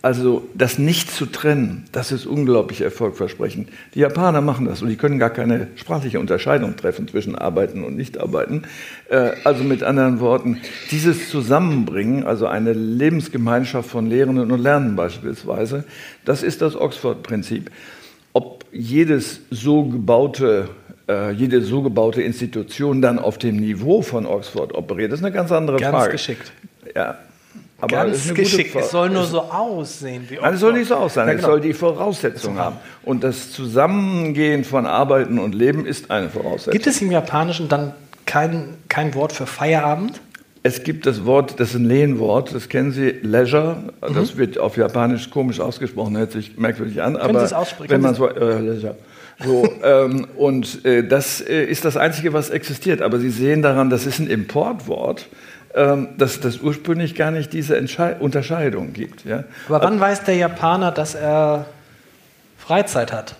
Also 0.00 0.48
das 0.54 0.78
nicht 0.78 1.10
zu 1.10 1.26
trennen, 1.26 1.84
das 1.92 2.10
ist 2.10 2.24
unglaublich 2.24 2.80
erfolgversprechend. 2.80 3.68
Die 3.94 3.98
Japaner 3.98 4.40
machen 4.40 4.64
das 4.64 4.80
und 4.80 4.88
die 4.88 4.96
können 4.96 5.18
gar 5.18 5.28
keine 5.28 5.66
sprachliche 5.74 6.18
Unterscheidung 6.18 6.76
treffen 6.76 7.06
zwischen 7.06 7.36
Arbeiten 7.36 7.84
und 7.84 7.94
Nichtarbeiten. 7.94 8.62
Äh, 9.10 9.32
also 9.44 9.62
mit 9.62 9.82
anderen 9.82 10.20
Worten, 10.20 10.58
dieses 10.90 11.28
Zusammenbringen, 11.28 12.24
also 12.24 12.46
eine 12.46 12.72
Lebensgemeinschaft 12.72 13.90
von 13.90 14.08
Lehrenden 14.08 14.50
und 14.50 14.60
Lernenden 14.62 14.96
beispielsweise, 14.96 15.84
das 16.24 16.42
ist 16.42 16.62
das 16.62 16.76
Oxford-Prinzip. 16.76 17.70
Ob 18.32 18.64
jedes 18.72 19.40
so 19.50 19.84
gebaute 19.84 20.70
äh, 21.08 21.32
jede 21.32 21.60
so 21.60 21.82
gebaute 21.82 22.22
Institution 22.22 23.02
dann 23.02 23.18
auf 23.18 23.36
dem 23.36 23.56
Niveau 23.56 24.00
von 24.00 24.24
Oxford 24.24 24.74
operiert, 24.74 25.12
das 25.12 25.20
ist 25.20 25.26
eine 25.26 25.34
ganz 25.34 25.52
andere 25.52 25.76
Ganz 25.76 25.94
Frage. 25.94 26.12
geschickt. 26.12 26.52
Ja. 26.94 27.18
Aber 27.78 27.88
Ganz 27.94 28.32
geschickt. 28.32 28.74
Es 28.74 28.90
soll 28.90 29.10
nur 29.10 29.24
so 29.24 29.40
aussehen 29.42 30.24
wie 30.28 30.36
Nein, 30.36 30.54
es 30.54 30.60
soll 30.60 30.72
nicht 30.72 30.88
so 30.88 30.94
aus 30.94 31.14
sein, 31.14 31.26
Ja, 31.28 31.34
es 31.34 31.40
genau. 31.40 31.52
soll 31.52 31.60
die 31.60 31.74
Voraussetzung 31.74 32.58
haben. 32.58 32.76
Und 33.02 33.22
das 33.22 33.52
Zusammengehen 33.52 34.64
von 34.64 34.86
Arbeiten 34.86 35.38
und 35.38 35.54
Leben 35.54 35.84
ist 35.84 36.10
eine 36.10 36.30
Voraussetzung. 36.30 36.72
Gibt 36.72 36.86
es 36.86 37.02
im 37.02 37.10
Japanischen 37.10 37.68
dann 37.68 37.92
kein, 38.24 38.74
kein 38.88 39.14
Wort 39.14 39.32
für 39.32 39.46
Feierabend? 39.46 40.20
Es 40.62 40.82
gibt 40.82 41.06
das 41.06 41.24
Wort, 41.26 41.60
das 41.60 41.70
ist 41.70 41.74
ein 41.76 41.84
Lehnwort, 41.84 42.52
das 42.54 42.68
kennen 42.68 42.90
Sie, 42.92 43.10
Leisure. 43.22 43.76
Das 44.00 44.36
wird 44.36 44.58
auf 44.58 44.76
Japanisch 44.76 45.30
komisch 45.30 45.60
ausgesprochen, 45.60 46.16
hört 46.16 46.32
sich 46.32 46.56
merkwürdig 46.56 47.02
an. 47.02 47.16
aber 47.16 47.34
Mhm. 47.34 47.38
Sie 47.38 47.44
es 47.44 47.52
aussprechen? 47.52 47.90
Wenn 47.90 48.00
man 48.00 48.14
so, 48.14 48.26
äh, 48.28 48.58
Leisure. 48.58 48.96
So, 49.44 49.68
ähm, 49.84 50.26
und 50.36 50.84
äh, 50.84 51.06
das 51.06 51.40
äh, 51.42 51.62
ist 51.64 51.84
das 51.84 51.96
Einzige, 51.96 52.32
was 52.32 52.50
existiert. 52.50 53.00
Aber 53.02 53.18
Sie 53.18 53.30
sehen 53.30 53.60
daran, 53.62 53.90
das 53.90 54.06
ist 54.06 54.18
ein 54.18 54.26
Importwort, 54.28 55.28
dass 56.16 56.40
das 56.40 56.60
ursprünglich 56.62 57.14
gar 57.14 57.30
nicht 57.30 57.52
diese 57.52 57.76
Entschei 57.76 58.16
Unterscheidung 58.16 58.94
gibt. 58.94 59.26
Ja? 59.26 59.44
Aber 59.68 59.82
wann 59.82 60.00
weiß 60.00 60.24
der 60.24 60.36
Japaner, 60.36 60.90
dass 60.90 61.14
er 61.14 61.66
Freizeit 62.56 63.12
hat? 63.12 63.36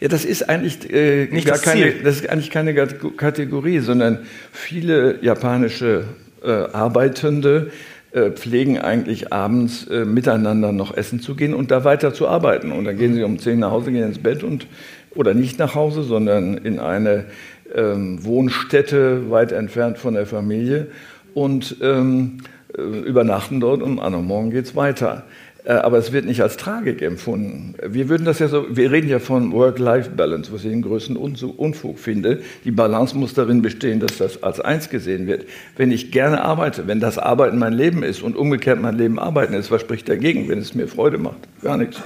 Ja, 0.00 0.08
das 0.08 0.24
ist 0.24 0.48
eigentlich 0.48 0.92
äh, 0.92 1.26
Nicht 1.26 1.46
gar 1.46 1.54
das 1.54 1.62
keine, 1.62 1.92
das 1.92 2.16
ist 2.16 2.28
eigentlich 2.28 2.50
keine 2.50 2.74
Kategorie, 2.74 3.78
sondern 3.78 4.26
viele 4.52 5.22
japanische 5.22 6.04
äh, 6.44 6.50
Arbeitende 6.50 7.70
äh, 8.12 8.30
pflegen 8.30 8.78
eigentlich 8.78 9.32
abends 9.32 9.86
äh, 9.88 10.04
miteinander 10.04 10.72
noch 10.72 10.96
essen 10.96 11.20
zu 11.20 11.34
gehen 11.34 11.54
und 11.54 11.70
da 11.70 11.84
weiter 11.84 12.12
zu 12.12 12.28
arbeiten. 12.28 12.72
Und 12.72 12.84
dann 12.84 12.98
gehen 12.98 13.14
sie 13.14 13.22
um 13.22 13.38
10 13.38 13.58
nach 13.58 13.70
Hause, 13.70 13.92
gehen 13.92 14.04
ins 14.04 14.18
Bett 14.18 14.42
und 14.42 14.66
oder 15.14 15.32
nicht 15.32 15.58
nach 15.58 15.74
Hause, 15.74 16.02
sondern 16.02 16.58
in 16.58 16.78
eine 16.78 17.24
ähm, 17.74 18.24
Wohnstätte 18.24 19.30
weit 19.30 19.52
entfernt 19.52 19.98
von 19.98 20.14
der 20.14 20.26
Familie 20.26 20.88
und 21.34 21.76
ähm, 21.82 22.38
äh, 22.76 22.82
übernachten 22.82 23.60
dort 23.60 23.82
und 23.82 24.00
am 24.00 24.26
Morgen 24.26 24.50
geht's 24.50 24.74
weiter. 24.74 25.24
Äh, 25.66 25.72
Aber 25.72 25.98
es 25.98 26.12
wird 26.12 26.24
nicht 26.24 26.40
als 26.42 26.56
Tragik 26.56 27.02
empfunden. 27.02 27.74
Wir 27.82 28.08
würden 28.08 28.24
das 28.24 28.38
ja 28.38 28.48
so, 28.48 28.64
wir 28.70 28.92
reden 28.92 29.08
ja 29.08 29.18
von 29.18 29.52
Work-Life-Balance, 29.52 30.52
was 30.52 30.64
ich 30.64 30.70
den 30.70 30.82
größten 30.82 31.16
Unfug 31.16 31.98
finde. 31.98 32.40
Die 32.64 32.70
Balance 32.70 33.16
muss 33.16 33.34
darin 33.34 33.62
bestehen, 33.62 34.00
dass 34.00 34.16
das 34.18 34.42
als 34.42 34.60
eins 34.60 34.88
gesehen 34.88 35.26
wird. 35.26 35.44
Wenn 35.76 35.90
ich 35.90 36.12
gerne 36.12 36.42
arbeite, 36.42 36.86
wenn 36.86 37.00
das 37.00 37.18
Arbeiten 37.18 37.58
mein 37.58 37.72
Leben 37.72 38.02
ist 38.02 38.22
und 38.22 38.36
umgekehrt 38.36 38.80
mein 38.80 38.96
Leben 38.96 39.18
Arbeiten 39.18 39.54
ist, 39.54 39.70
was 39.70 39.80
spricht 39.80 40.08
dagegen, 40.08 40.48
wenn 40.48 40.60
es 40.60 40.74
mir 40.74 40.86
Freude 40.86 41.18
macht? 41.18 41.38
Gar 41.62 41.78
nichts. 41.78 42.00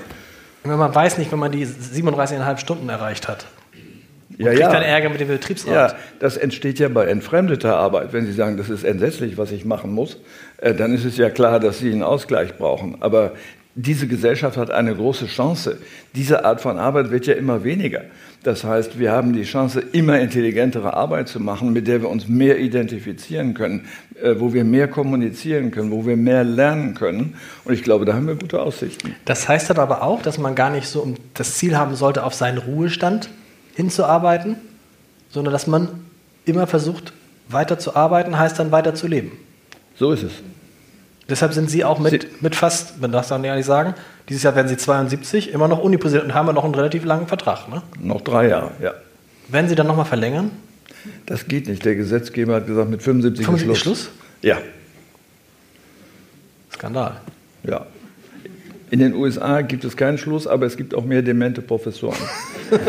Wenn 0.64 0.78
man 0.78 0.94
weiß 0.94 1.18
nicht, 1.18 1.30
wenn 1.30 1.38
man 1.38 1.52
die 1.52 1.66
37,5 1.66 2.58
Stunden 2.58 2.88
erreicht 2.88 3.28
hat. 3.28 3.46
Ja, 4.40 4.52
Kriegt 4.52 4.72
dann 4.72 4.82
Ärger 4.82 5.10
mit 5.10 5.20
dem 5.20 5.28
Betriebsrat. 5.28 5.92
Ja, 5.92 5.98
das 6.18 6.38
entsteht 6.38 6.78
ja 6.78 6.88
bei 6.88 7.04
entfremdeter 7.04 7.76
Arbeit. 7.76 8.14
Wenn 8.14 8.24
Sie 8.24 8.32
sagen, 8.32 8.56
das 8.56 8.70
ist 8.70 8.84
entsetzlich, 8.84 9.36
was 9.36 9.52
ich 9.52 9.66
machen 9.66 9.92
muss, 9.92 10.16
äh, 10.62 10.74
dann 10.74 10.94
ist 10.94 11.04
es 11.04 11.18
ja 11.18 11.28
klar, 11.28 11.60
dass 11.60 11.78
Sie 11.78 11.92
einen 11.92 12.02
Ausgleich 12.02 12.56
brauchen. 12.56 12.96
Aber 13.00 13.32
diese 13.74 14.06
Gesellschaft 14.06 14.56
hat 14.56 14.70
eine 14.70 14.94
große 14.94 15.26
Chance. 15.26 15.78
Diese 16.14 16.44
Art 16.46 16.62
von 16.62 16.78
Arbeit 16.78 17.10
wird 17.10 17.26
ja 17.26 17.34
immer 17.34 17.64
weniger. 17.64 18.02
Das 18.42 18.64
heißt, 18.64 18.98
wir 18.98 19.12
haben 19.12 19.34
die 19.34 19.42
Chance, 19.42 19.82
immer 19.92 20.18
intelligentere 20.18 20.94
Arbeit 20.94 21.28
zu 21.28 21.38
machen, 21.38 21.74
mit 21.74 21.86
der 21.86 22.00
wir 22.00 22.08
uns 22.08 22.26
mehr 22.26 22.58
identifizieren 22.58 23.52
können, 23.52 23.86
äh, 24.22 24.36
wo 24.38 24.54
wir 24.54 24.64
mehr 24.64 24.88
kommunizieren 24.88 25.70
können, 25.70 25.90
wo 25.90 26.06
wir 26.06 26.16
mehr 26.16 26.44
lernen 26.44 26.94
können. 26.94 27.34
Und 27.64 27.74
ich 27.74 27.82
glaube, 27.82 28.06
da 28.06 28.14
haben 28.14 28.26
wir 28.26 28.36
gute 28.36 28.62
Aussichten. 28.62 29.14
Das 29.26 29.46
heißt 29.46 29.68
dann 29.68 29.78
aber 29.78 30.02
auch, 30.02 30.22
dass 30.22 30.38
man 30.38 30.54
gar 30.54 30.70
nicht 30.70 30.86
so 30.86 31.02
um 31.02 31.16
das 31.34 31.58
Ziel 31.58 31.76
haben 31.76 31.94
sollte, 31.94 32.24
auf 32.24 32.32
seinen 32.32 32.56
Ruhestand 32.56 33.28
hinzuarbeiten, 33.74 34.56
sondern 35.30 35.52
dass 35.52 35.66
man 35.66 35.88
immer 36.44 36.66
versucht, 36.66 37.12
weiter 37.48 37.78
zu 37.78 37.96
arbeiten, 37.96 38.38
heißt 38.38 38.58
dann 38.58 38.72
weiter 38.72 38.94
zu 38.94 39.06
leben. 39.06 39.32
So 39.96 40.12
ist 40.12 40.22
es. 40.22 40.32
Deshalb 41.28 41.52
sind 41.52 41.70
Sie 41.70 41.84
auch 41.84 41.98
mit, 42.00 42.42
mit 42.42 42.56
fast, 42.56 43.00
man 43.00 43.12
darf 43.12 43.22
es 43.22 43.28
dann 43.28 43.44
ehrlich 43.44 43.66
sagen, 43.66 43.94
dieses 44.28 44.42
Jahr 44.42 44.56
werden 44.56 44.68
Sie 44.68 44.76
72, 44.76 45.52
immer 45.52 45.68
noch 45.68 45.78
Unipräsident 45.78 46.26
und 46.26 46.34
haben 46.34 46.46
ja 46.48 46.52
noch 46.52 46.64
einen 46.64 46.74
relativ 46.74 47.04
langen 47.04 47.28
Vertrag. 47.28 47.68
Ne? 47.68 47.82
Noch 48.00 48.20
drei 48.20 48.48
Jahre, 48.48 48.72
ja. 48.82 48.94
Werden 49.48 49.68
Sie 49.68 49.74
dann 49.74 49.86
nochmal 49.86 50.06
verlängern? 50.06 50.50
Das 51.26 51.46
geht 51.46 51.68
nicht. 51.68 51.84
Der 51.84 51.94
Gesetzgeber 51.94 52.56
hat 52.56 52.66
gesagt, 52.66 52.90
mit 52.90 53.02
75 53.02 53.40
ist 53.40 53.46
75 53.46 53.82
Schluss. 53.82 53.98
Schluss? 53.98 54.10
Ja, 54.42 54.58
Skandal. 56.72 57.20
ja. 57.62 57.86
In 58.90 58.98
den 58.98 59.14
USA 59.14 59.60
gibt 59.62 59.84
es 59.84 59.96
keinen 59.96 60.18
Schluss, 60.18 60.46
aber 60.46 60.66
es 60.66 60.76
gibt 60.76 60.94
auch 60.94 61.04
mehr 61.04 61.22
demente 61.22 61.62
Professoren. 61.62 62.18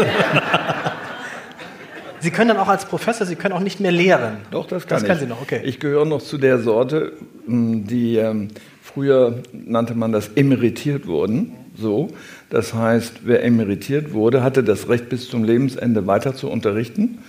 Sie 2.19 2.29
können 2.29 2.49
dann 2.49 2.57
auch 2.57 2.67
als 2.67 2.85
Professor, 2.85 3.25
Sie 3.25 3.35
können 3.35 3.53
auch 3.53 3.59
nicht 3.61 3.79
mehr 3.79 3.91
lehren. 3.91 4.37
Doch, 4.51 4.67
das 4.67 4.85
kann 4.85 4.95
das 4.97 5.01
ich. 5.03 5.07
können 5.07 5.19
Sie 5.21 5.25
noch, 5.27 5.41
okay. 5.41 5.61
Ich 5.63 5.79
gehöre 5.79 6.05
noch 6.05 6.21
zu 6.21 6.37
der 6.37 6.59
Sorte, 6.59 7.13
mh, 7.47 7.87
die 7.87 8.17
ähm, 8.17 8.49
früher 8.83 9.39
nannte 9.51 9.95
man 9.95 10.11
das 10.11 10.29
emeritiert 10.35 11.07
wurden. 11.07 11.53
So, 11.77 12.09
das 12.49 12.73
heißt, 12.75 13.21
wer 13.23 13.43
emeritiert 13.43 14.13
wurde, 14.13 14.43
hatte 14.43 14.63
das 14.63 14.87
Recht 14.89 15.09
bis 15.09 15.29
zum 15.29 15.43
Lebensende 15.43 16.05
weiter 16.05 16.35
zu 16.35 16.49
unterrichten 16.49 17.19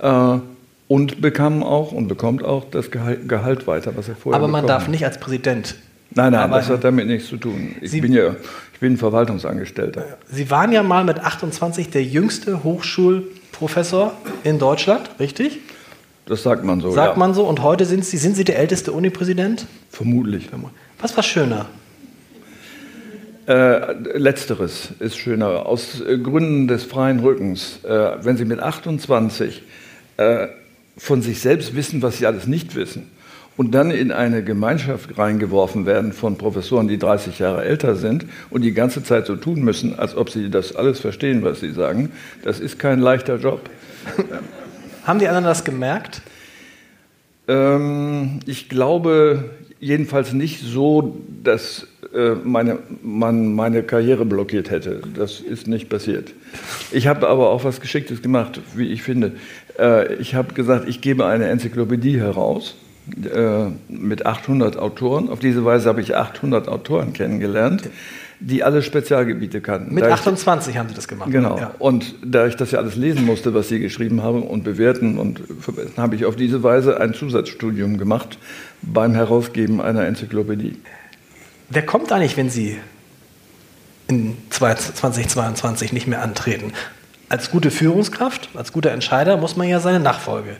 äh, 0.00 0.38
und 0.88 1.20
bekam 1.20 1.62
auch 1.62 1.92
und 1.92 2.08
bekommt 2.08 2.42
auch 2.42 2.64
das 2.70 2.90
Gehalt, 2.90 3.28
Gehalt 3.28 3.66
weiter, 3.68 3.92
was 3.96 4.08
er 4.08 4.16
vorher 4.16 4.40
Aber 4.40 4.48
man 4.50 4.66
darf 4.66 4.84
hat. 4.84 4.90
nicht 4.90 5.04
als 5.04 5.18
Präsident. 5.20 5.76
Nein, 6.12 6.32
nein, 6.32 6.40
arbeiten. 6.42 6.66
das 6.66 6.76
hat 6.76 6.84
damit 6.84 7.06
nichts 7.06 7.28
zu 7.28 7.36
tun. 7.36 7.76
Ich 7.80 7.90
Sie- 7.92 8.00
bin 8.00 8.12
ja, 8.12 8.34
ich 8.72 8.80
bin 8.80 8.96
Verwaltungsangestellter. 8.96 10.18
Sie 10.30 10.50
waren 10.50 10.72
ja 10.72 10.82
mal 10.82 11.04
mit 11.04 11.20
28 11.20 11.90
der 11.90 12.02
jüngste 12.02 12.64
Hochschulprofessor 12.64 14.12
in 14.42 14.58
Deutschland, 14.58 15.10
richtig? 15.20 15.58
Das 16.26 16.42
sagt 16.42 16.64
man 16.64 16.80
so. 16.80 16.90
Sagt 16.92 17.14
ja. 17.14 17.18
man 17.18 17.34
so. 17.34 17.44
Und 17.44 17.62
heute 17.62 17.84
sind 17.86 18.04
Sie, 18.04 18.16
sind 18.16 18.36
Sie 18.36 18.44
der 18.44 18.58
älteste 18.58 18.92
Unipräsident? 18.92 19.66
Vermutlich. 19.90 20.48
Was 21.00 21.16
war 21.16 21.22
schöner? 21.24 21.66
Äh, 23.48 23.94
letzteres 24.16 24.90
ist 25.00 25.16
schöner. 25.16 25.66
Aus 25.66 26.00
äh, 26.00 26.18
Gründen 26.18 26.68
des 26.68 26.84
freien 26.84 27.20
Rückens. 27.20 27.80
Äh, 27.84 28.12
wenn 28.22 28.36
Sie 28.36 28.44
mit 28.44 28.60
28 28.60 29.62
äh, 30.18 30.46
von 30.96 31.22
sich 31.22 31.40
selbst 31.40 31.74
wissen, 31.74 32.00
was 32.02 32.18
Sie 32.18 32.26
alles 32.26 32.46
nicht 32.46 32.76
wissen, 32.76 33.10
und 33.56 33.72
dann 33.72 33.90
in 33.90 34.12
eine 34.12 34.42
Gemeinschaft 34.42 35.18
reingeworfen 35.18 35.84
werden 35.86 36.12
von 36.12 36.38
Professoren, 36.38 36.88
die 36.88 36.98
30 36.98 37.38
Jahre 37.38 37.64
älter 37.64 37.96
sind 37.96 38.26
und 38.48 38.62
die 38.62 38.72
ganze 38.72 39.02
Zeit 39.02 39.26
so 39.26 39.36
tun 39.36 39.62
müssen, 39.62 39.98
als 39.98 40.16
ob 40.16 40.30
sie 40.30 40.50
das 40.50 40.74
alles 40.74 41.00
verstehen, 41.00 41.42
was 41.42 41.60
sie 41.60 41.72
sagen, 41.72 42.10
das 42.42 42.60
ist 42.60 42.78
kein 42.78 43.00
leichter 43.00 43.36
Job. 43.36 43.68
Haben 45.04 45.18
die 45.18 45.28
anderen 45.28 45.44
das 45.44 45.64
gemerkt? 45.64 46.22
Ähm, 47.48 48.40
ich 48.46 48.68
glaube 48.68 49.50
jedenfalls 49.80 50.32
nicht 50.32 50.60
so, 50.60 51.18
dass 51.42 51.86
äh, 52.14 52.34
meine, 52.44 52.78
man 53.02 53.54
meine 53.54 53.82
Karriere 53.82 54.24
blockiert 54.24 54.70
hätte. 54.70 55.00
Das 55.14 55.40
ist 55.40 55.66
nicht 55.66 55.88
passiert. 55.88 56.32
Ich 56.92 57.06
habe 57.06 57.28
aber 57.28 57.50
auch 57.50 57.64
was 57.64 57.80
Geschicktes 57.80 58.22
gemacht, 58.22 58.60
wie 58.74 58.88
ich 58.88 59.02
finde. 59.02 59.32
Äh, 59.78 60.14
ich 60.14 60.34
habe 60.34 60.54
gesagt, 60.54 60.88
ich 60.88 61.00
gebe 61.00 61.26
eine 61.26 61.46
Enzyklopädie 61.48 62.18
heraus 62.18 62.74
äh, 63.26 63.66
mit 63.88 64.26
800 64.26 64.76
Autoren. 64.78 65.28
Auf 65.28 65.38
diese 65.40 65.64
Weise 65.64 65.88
habe 65.88 66.00
ich 66.00 66.16
800 66.16 66.68
Autoren 66.68 67.12
kennengelernt, 67.12 67.88
die 68.40 68.62
alle 68.64 68.82
Spezialgebiete 68.82 69.60
kannten. 69.60 69.94
Mit 69.94 70.02
Da 70.04 70.08
ich- 70.08 70.14
28 70.14 70.76
haben 70.78 70.88
Sie 70.88 70.94
das 70.94 71.08
gemacht. 71.08 71.30
Genau. 71.30 71.58
Ja. 71.58 71.72
Und 71.78 72.14
da 72.24 72.46
ich 72.46 72.56
das 72.56 72.70
ja 72.70 72.78
alles 72.78 72.96
lesen 72.96 73.26
musste, 73.26 73.52
was 73.54 73.68
Sie 73.68 73.80
geschrieben 73.80 74.22
haben 74.22 74.42
und 74.42 74.64
bewerten 74.64 75.18
und 75.18 75.42
verbessern, 75.60 75.92
habe 75.98 76.16
ich 76.16 76.24
auf 76.24 76.36
diese 76.36 76.62
Weise 76.62 77.00
ein 77.00 77.12
Zusatzstudium 77.14 77.98
gemacht 77.98 78.38
beim 78.82 79.14
Herausgeben 79.14 79.80
einer 79.80 80.06
Enzyklopädie. 80.06 80.76
Wer 81.68 81.84
kommt 81.86 82.10
eigentlich, 82.12 82.36
wenn 82.36 82.50
Sie 82.50 82.78
in 84.08 84.36
2022 84.50 85.92
nicht 85.92 86.06
mehr 86.06 86.22
antreten? 86.22 86.72
Als 87.28 87.50
gute 87.50 87.70
Führungskraft, 87.70 88.48
als 88.54 88.72
guter 88.72 88.90
Entscheider 88.90 89.36
muss 89.36 89.56
man 89.56 89.68
ja 89.68 89.78
seine 89.80 90.00
Nachfolge 90.00 90.56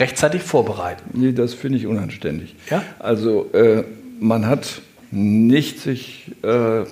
rechtzeitig 0.00 0.42
vorbereiten. 0.42 1.02
Nee, 1.12 1.32
das 1.32 1.54
finde 1.54 1.78
ich 1.78 1.86
unanständig. 1.86 2.56
Ja? 2.70 2.82
Also 2.98 3.50
äh, 3.52 3.84
man 4.18 4.46
hat 4.46 4.82
nicht 5.10 5.80
sich 5.80 6.30
äh, 6.42 6.84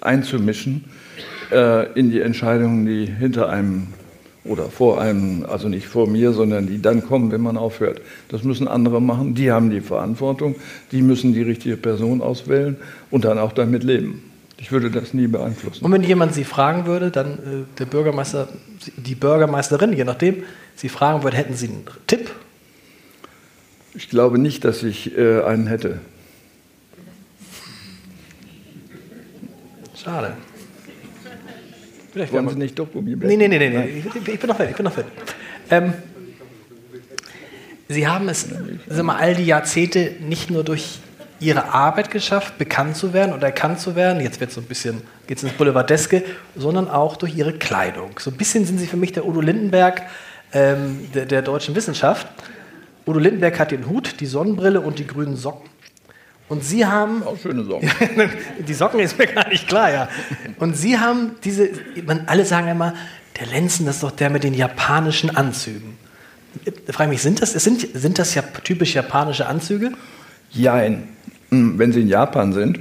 einzumischen 0.00 0.84
äh, 1.50 1.92
in 1.98 2.10
die 2.10 2.20
Entscheidungen, 2.20 2.86
die 2.86 3.06
hinter 3.06 3.48
einem 3.48 3.88
oder 4.44 4.64
vor 4.64 5.00
einem, 5.00 5.44
also 5.48 5.68
nicht 5.68 5.86
vor 5.86 6.08
mir, 6.08 6.32
sondern 6.32 6.66
die 6.66 6.80
dann 6.80 7.04
kommen, 7.04 7.30
wenn 7.30 7.42
man 7.42 7.56
aufhört. 7.56 8.00
Das 8.28 8.42
müssen 8.42 8.68
andere 8.68 9.00
machen, 9.00 9.34
die 9.34 9.52
haben 9.52 9.70
die 9.70 9.82
Verantwortung, 9.82 10.56
die 10.92 11.02
müssen 11.02 11.34
die 11.34 11.42
richtige 11.42 11.76
Person 11.76 12.22
auswählen 12.22 12.76
und 13.10 13.24
dann 13.24 13.38
auch 13.38 13.52
damit 13.52 13.84
leben. 13.84 14.22
Ich 14.56 14.72
würde 14.72 14.90
das 14.90 15.14
nie 15.14 15.26
beeinflussen. 15.26 15.84
Und 15.84 15.92
wenn 15.92 16.02
jemand 16.02 16.34
Sie 16.34 16.44
fragen 16.44 16.86
würde, 16.86 17.10
dann 17.10 17.32
äh, 17.32 17.78
der 17.78 17.86
Bürgermeister, 17.86 18.48
die 18.96 19.14
Bürgermeisterin, 19.14 19.92
je 19.92 20.04
nachdem, 20.04 20.42
Sie 20.74 20.88
fragen 20.88 21.22
würde, 21.22 21.36
hätten 21.36 21.54
Sie 21.54 21.68
einen 21.68 21.84
Tipp? 22.06 22.30
Ich 23.94 24.08
glaube 24.08 24.38
nicht, 24.38 24.64
dass 24.64 24.82
ich 24.82 25.16
äh, 25.16 25.42
einen 25.42 25.66
hätte. 25.66 26.00
Schade. 30.02 30.36
Vielleicht 32.12 32.32
Wollen 32.32 32.48
Sie 32.48 32.56
nicht 32.56 32.78
doch 32.78 32.88
nee, 32.94 33.14
nee, 33.14 33.36
nee, 33.36 33.58
nee. 33.58 34.02
Ich, 34.04 34.40
bin 34.40 34.48
noch 34.48 34.56
fertig, 34.56 34.70
ich 34.70 34.76
bin 34.76 34.84
noch 34.84 34.92
fertig. 34.92 35.12
Ähm, 35.70 35.92
Sie 37.88 38.06
haben 38.06 38.28
es 38.28 38.48
sag 38.88 39.04
mal, 39.04 39.16
all 39.16 39.34
die 39.34 39.44
Jahrzehnte 39.44 40.12
nicht 40.20 40.50
nur 40.50 40.64
durch 40.64 41.00
Ihre 41.40 41.72
Arbeit 41.72 42.10
geschafft, 42.10 42.58
bekannt 42.58 42.96
zu 42.96 43.12
werden 43.12 43.32
und 43.32 43.42
erkannt 43.42 43.80
zu 43.80 43.96
werden, 43.96 44.20
jetzt 44.20 44.40
wird 44.40 44.52
so 44.52 44.60
ein 44.60 44.66
bisschen, 44.66 45.00
geht's 45.26 45.42
ins 45.42 45.52
Boulevardeske, 45.52 46.22
sondern 46.54 46.88
auch 46.88 47.16
durch 47.16 47.34
Ihre 47.34 47.54
Kleidung. 47.54 48.10
So 48.18 48.30
ein 48.30 48.36
bisschen 48.36 48.66
sind 48.66 48.78
Sie 48.78 48.86
für 48.86 48.96
mich 48.96 49.12
der 49.12 49.26
Udo 49.26 49.40
Lindenberg 49.40 50.02
ähm, 50.52 51.08
der, 51.14 51.26
der 51.26 51.42
deutschen 51.42 51.74
Wissenschaft. 51.74 52.26
Udo 53.10 53.18
Lindenberg 53.18 53.58
hat 53.58 53.72
den 53.72 53.88
Hut, 53.88 54.20
die 54.20 54.26
Sonnenbrille 54.26 54.80
und 54.80 54.98
die 54.98 55.06
grünen 55.06 55.36
Socken. 55.36 55.68
Und 56.48 56.64
Sie 56.64 56.86
haben 56.86 57.22
Auch 57.22 57.38
schöne 57.38 57.64
Sorgen. 57.64 57.90
die 58.68 58.74
Socken 58.74 59.00
ist 59.00 59.18
mir 59.18 59.26
gar 59.26 59.48
nicht 59.48 59.68
klar, 59.68 59.92
ja. 59.92 60.08
Und 60.58 60.76
Sie 60.76 60.98
haben 60.98 61.32
diese, 61.44 61.70
man, 62.06 62.24
alle 62.26 62.44
sagen 62.44 62.68
immer, 62.68 62.94
der 63.38 63.46
Lenzen, 63.46 63.86
das 63.86 63.96
ist 63.96 64.02
doch 64.02 64.10
der 64.10 64.30
mit 64.30 64.44
den 64.44 64.54
japanischen 64.54 65.34
Anzügen. 65.36 65.96
Da 66.86 66.92
frage 66.92 67.10
ich 67.10 67.14
mich, 67.14 67.22
sind 67.22 67.42
das, 67.42 67.52
sind, 67.52 67.86
sind 67.94 68.18
das 68.18 68.34
ja 68.34 68.42
typisch 68.42 68.94
japanische 68.94 69.46
Anzüge? 69.46 69.92
Jein. 70.50 71.08
Hm, 71.50 71.78
Wenn 71.78 71.92
Sie 71.92 72.00
in 72.00 72.08
Japan 72.08 72.52
sind, 72.52 72.80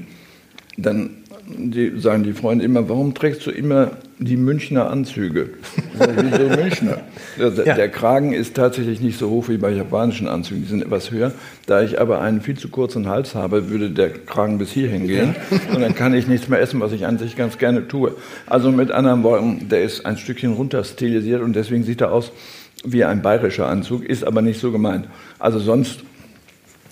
dann 0.78 1.12
die, 1.48 2.00
sagen 2.00 2.24
die 2.24 2.34
Freunde 2.34 2.65
immer, 2.65 2.88
warum 2.88 3.13
trägst 3.13 3.46
du 3.46 3.52
immer 3.52 3.92
die 4.20 4.36
Münchner 4.36 4.90
Anzüge? 4.90 5.52
Wieso 5.94 6.50
Münchner? 6.62 7.00
Der, 7.38 7.66
Ja. 7.66 7.76
der 7.76 7.90
Kragen 7.90 8.34
ist 8.34 8.54
tatsächlich 8.54 9.00
nicht 9.00 9.18
so 9.18 9.30
hoch 9.30 9.48
wie 9.48 9.58
bei 9.58 9.72
japanischen 9.72 10.28
Anzügen, 10.28 10.62
die 10.64 10.68
sind 10.68 10.82
etwas 10.84 11.10
höher. 11.12 11.32
Da 11.68 11.82
ich 11.82 12.00
aber 12.02 12.20
einen 12.20 12.42
viel 12.42 12.58
zu 12.58 12.68
kurzen 12.68 13.08
Hals 13.08 13.34
habe, 13.34 13.70
würde 13.70 13.90
der 13.90 14.10
Kragen 14.10 14.58
bis 14.58 14.72
hierhin 14.72 15.08
gehen 15.08 15.36
und 15.74 15.82
dann 15.82 15.96
kann 15.96 16.14
ich 16.14 16.28
nichts 16.28 16.50
mehr 16.50 16.60
essen, 16.60 16.82
was 16.82 16.92
ich 16.92 17.06
an 17.06 17.18
sich 17.18 17.38
ganz 17.38 17.58
gerne 17.58 17.88
tue. 17.88 18.14
Also 18.46 18.72
mit 18.72 18.92
anderen 18.92 19.24
Worten, 19.24 19.70
der 19.70 19.84
ist 19.84 20.06
ein 20.06 20.18
Stückchen 20.18 20.54
runter 20.54 20.84
stilisiert 20.84 21.42
und 21.42 21.56
deswegen 21.56 21.84
sieht 21.84 22.02
er 22.02 22.12
aus 22.12 22.32
wie 22.84 23.06
ein 23.06 23.22
bayerischer 23.22 23.68
Anzug, 23.68 24.04
ist 24.04 24.26
aber 24.26 24.42
nicht 24.42 24.60
so 24.60 24.72
gemeint. 24.72 25.08
Also 25.38 25.60
sonst 25.60 26.02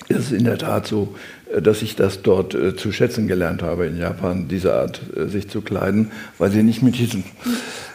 ist 0.08 0.20
es 0.20 0.32
in 0.32 0.46
der 0.46 0.58
Tat 0.58 0.88
so, 0.88 1.14
dass 1.62 1.82
ich 1.82 1.96
das 1.96 2.22
dort 2.22 2.54
äh, 2.54 2.76
zu 2.76 2.92
schätzen 2.92 3.28
gelernt 3.28 3.62
habe 3.62 3.86
in 3.86 3.98
Japan, 3.98 4.48
diese 4.48 4.74
Art 4.74 5.02
äh, 5.16 5.28
sich 5.28 5.50
zu 5.50 5.62
kleiden, 5.62 6.12
weil 6.38 6.52
sie 6.52 6.64
nicht 6.64 6.82
mit 6.82 6.98
diesem, 6.98 7.24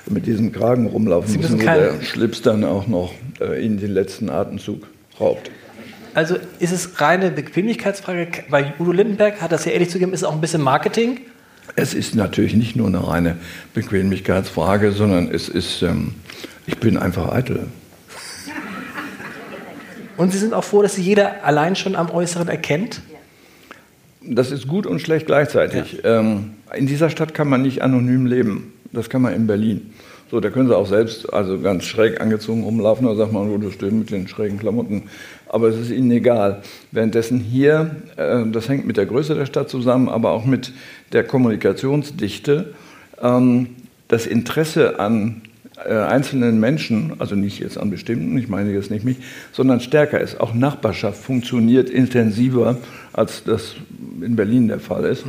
mit 0.09 0.27
diesem 0.27 0.53
Kragen 0.53 0.87
rumlaufen 0.87 1.31
Sie 1.31 1.39
müssen, 1.39 1.57
müssen 1.57 1.69
wo 1.69 1.75
der 1.75 2.03
Schlips 2.03 2.43
dann 2.43 2.65
auch 2.65 2.87
noch 2.87 3.13
äh, 3.41 3.65
ihnen 3.65 3.79
den 3.79 3.93
letzten 3.93 4.31
Atemzug 4.31 4.87
raubt. 5.21 5.51
Also 6.15 6.37
ist 6.59 6.73
es 6.73 7.01
reine 7.01 7.31
Bequemlichkeitsfrage? 7.31 8.29
Bei 8.51 8.75
Udo 8.79 8.93
Lindenberg 8.93 9.41
hat 9.41 9.53
das 9.53 9.65
ja 9.65 9.73
ehrlich 9.73 9.89
zugegeben, 9.89 10.13
ist 10.13 10.21
es 10.21 10.25
auch 10.25 10.35
ein 10.35 10.41
bisschen 10.41 10.63
Marketing. 10.63 11.21
Es 11.75 11.95
ist 11.95 12.15
natürlich 12.15 12.55
nicht 12.55 12.77
nur 12.77 12.89
eine 12.89 13.07
reine 13.07 13.37
Bequemlichkeitsfrage, 13.73 14.93
sondern 14.93 15.31
es 15.31 15.49
ist, 15.49 15.83
ähm, 15.83 16.15
ich 16.67 16.77
bin 16.79 16.99
einfach 16.99 17.33
eitel. 17.33 17.67
Und 20.19 20.33
Sie 20.33 20.39
sind 20.39 20.53
auch 20.53 20.65
froh, 20.65 20.83
dass 20.83 20.95
Sie 20.95 21.03
jeder 21.03 21.45
allein 21.45 21.77
schon 21.77 21.97
am 21.97 22.11
Äußeren 22.11 22.49
erkennt. 22.49 23.01
Das 24.25 24.51
ist 24.51 24.69
gut 24.69 24.87
und 24.87 25.01
schlecht 25.01 25.27
gleichzeitig. 25.27 26.01
Ähm, 26.05 26.55
in 26.75 26.87
dieser 26.87 27.11
Stadt 27.11 27.35
kann 27.35 27.49
man 27.49 27.63
nicht 27.63 27.83
anonym 27.83 28.27
leben. 28.27 28.73
Das 28.93 29.09
kann 29.09 29.23
man 29.23 29.35
in 29.35 29.47
Berlin. 29.47 29.93
So, 30.31 30.41
da 30.41 30.49
können 30.49 30.69
Sie 30.69 30.77
auch 30.77 30.87
selbst 30.87 31.31
also 31.33 31.61
ganz 31.61 31.85
schräg 31.85 32.21
angezogen 32.21 32.63
rumlaufen. 32.65 33.07
Da 33.07 33.15
sagt 33.15 33.33
man, 33.33 33.51
oh, 33.51 33.59
das 33.59 33.75
stimmt 33.75 33.99
mit 33.99 34.11
den 34.11 34.29
schrägen 34.29 34.59
Klamotten. 34.59 35.05
Aber 35.47 35.69
es 35.69 35.79
ist 35.79 35.91
Ihnen 35.91 36.11
egal. 36.11 36.63
Währenddessen 36.91 37.39
hier, 37.39 37.97
äh, 38.17 38.45
das 38.51 38.69
hängt 38.69 38.87
mit 38.87 38.97
der 38.97 39.07
Größe 39.07 39.35
der 39.35 39.45
Stadt 39.45 39.69
zusammen, 39.69 40.09
aber 40.09 40.31
auch 40.31 40.47
mit 40.47 40.73
der 41.13 41.25
Kommunikationsdichte, 41.25 42.73
ähm, 43.21 43.69
das 44.09 44.27
Interesse 44.27 44.99
an 44.99 45.43
äh, 45.77 45.95
einzelnen 45.95 46.61
Menschen, 46.61 47.15
also 47.19 47.35
nicht 47.35 47.61
jetzt 47.61 47.79
an 47.79 47.91
bestimmten, 47.91 48.37
ich 48.39 48.49
meine 48.49 48.73
jetzt 48.73 48.91
nicht 48.91 49.05
mich, 49.05 49.17
sondern 49.53 49.81
stärker 49.81 50.21
ist. 50.21 50.41
Auch 50.41 50.55
Nachbarschaft 50.55 51.23
funktioniert 51.23 51.89
intensiver, 51.91 52.79
als 53.13 53.45
das 53.45 53.75
in 54.21 54.37
Berlin 54.37 54.69
der 54.69 54.81
Fall 54.81 55.05
ist. 55.05 55.25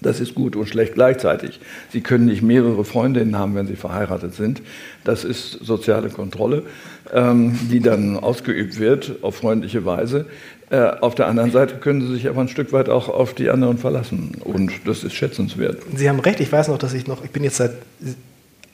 Das 0.00 0.20
ist 0.20 0.34
gut 0.34 0.56
und 0.56 0.66
schlecht 0.68 0.94
gleichzeitig. 0.94 1.60
Sie 1.90 2.00
können 2.00 2.24
nicht 2.26 2.42
mehrere 2.42 2.84
Freundinnen 2.84 3.38
haben, 3.38 3.54
wenn 3.54 3.66
Sie 3.66 3.76
verheiratet 3.76 4.34
sind. 4.34 4.62
Das 5.04 5.24
ist 5.24 5.52
soziale 5.64 6.08
Kontrolle, 6.08 6.64
ähm, 7.12 7.58
die 7.70 7.80
dann 7.80 8.16
ausgeübt 8.16 8.78
wird 8.78 9.16
auf 9.22 9.36
freundliche 9.36 9.84
Weise. 9.84 10.26
Äh, 10.70 10.80
auf 11.00 11.14
der 11.14 11.28
anderen 11.28 11.50
Seite 11.50 11.76
können 11.76 12.00
Sie 12.00 12.12
sich 12.14 12.28
aber 12.28 12.40
ein 12.40 12.48
Stück 12.48 12.72
weit 12.72 12.88
auch 12.88 13.08
auf 13.08 13.34
die 13.34 13.50
anderen 13.50 13.78
verlassen. 13.78 14.32
Und 14.42 14.72
das 14.86 15.04
ist 15.04 15.12
schätzenswert. 15.12 15.78
Sie 15.94 16.08
haben 16.08 16.20
recht, 16.20 16.40
ich 16.40 16.50
weiß 16.50 16.68
noch, 16.68 16.78
dass 16.78 16.94
ich 16.94 17.06
noch, 17.06 17.24
ich 17.24 17.30
bin 17.30 17.44
jetzt 17.44 17.56
seit 17.56 17.72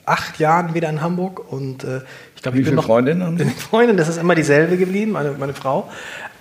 acht 0.09 0.39
Jahren 0.39 0.73
wieder 0.73 0.89
in 0.89 1.01
Hamburg 1.01 1.51
und 1.51 1.83
äh, 1.83 2.01
ich 2.35 2.41
glaube, 2.41 2.57
ich 2.57 2.65
bin 2.65 2.75
noch 2.75 2.85
Freundinnen 2.85 3.23
haben 3.23 3.37
Sie? 3.37 3.45
Freundin, 3.45 3.97
das 3.97 4.07
ist 4.07 4.17
immer 4.17 4.35
dieselbe 4.35 4.77
geblieben, 4.77 5.11
meine, 5.11 5.31
meine 5.31 5.53
Frau. 5.53 5.89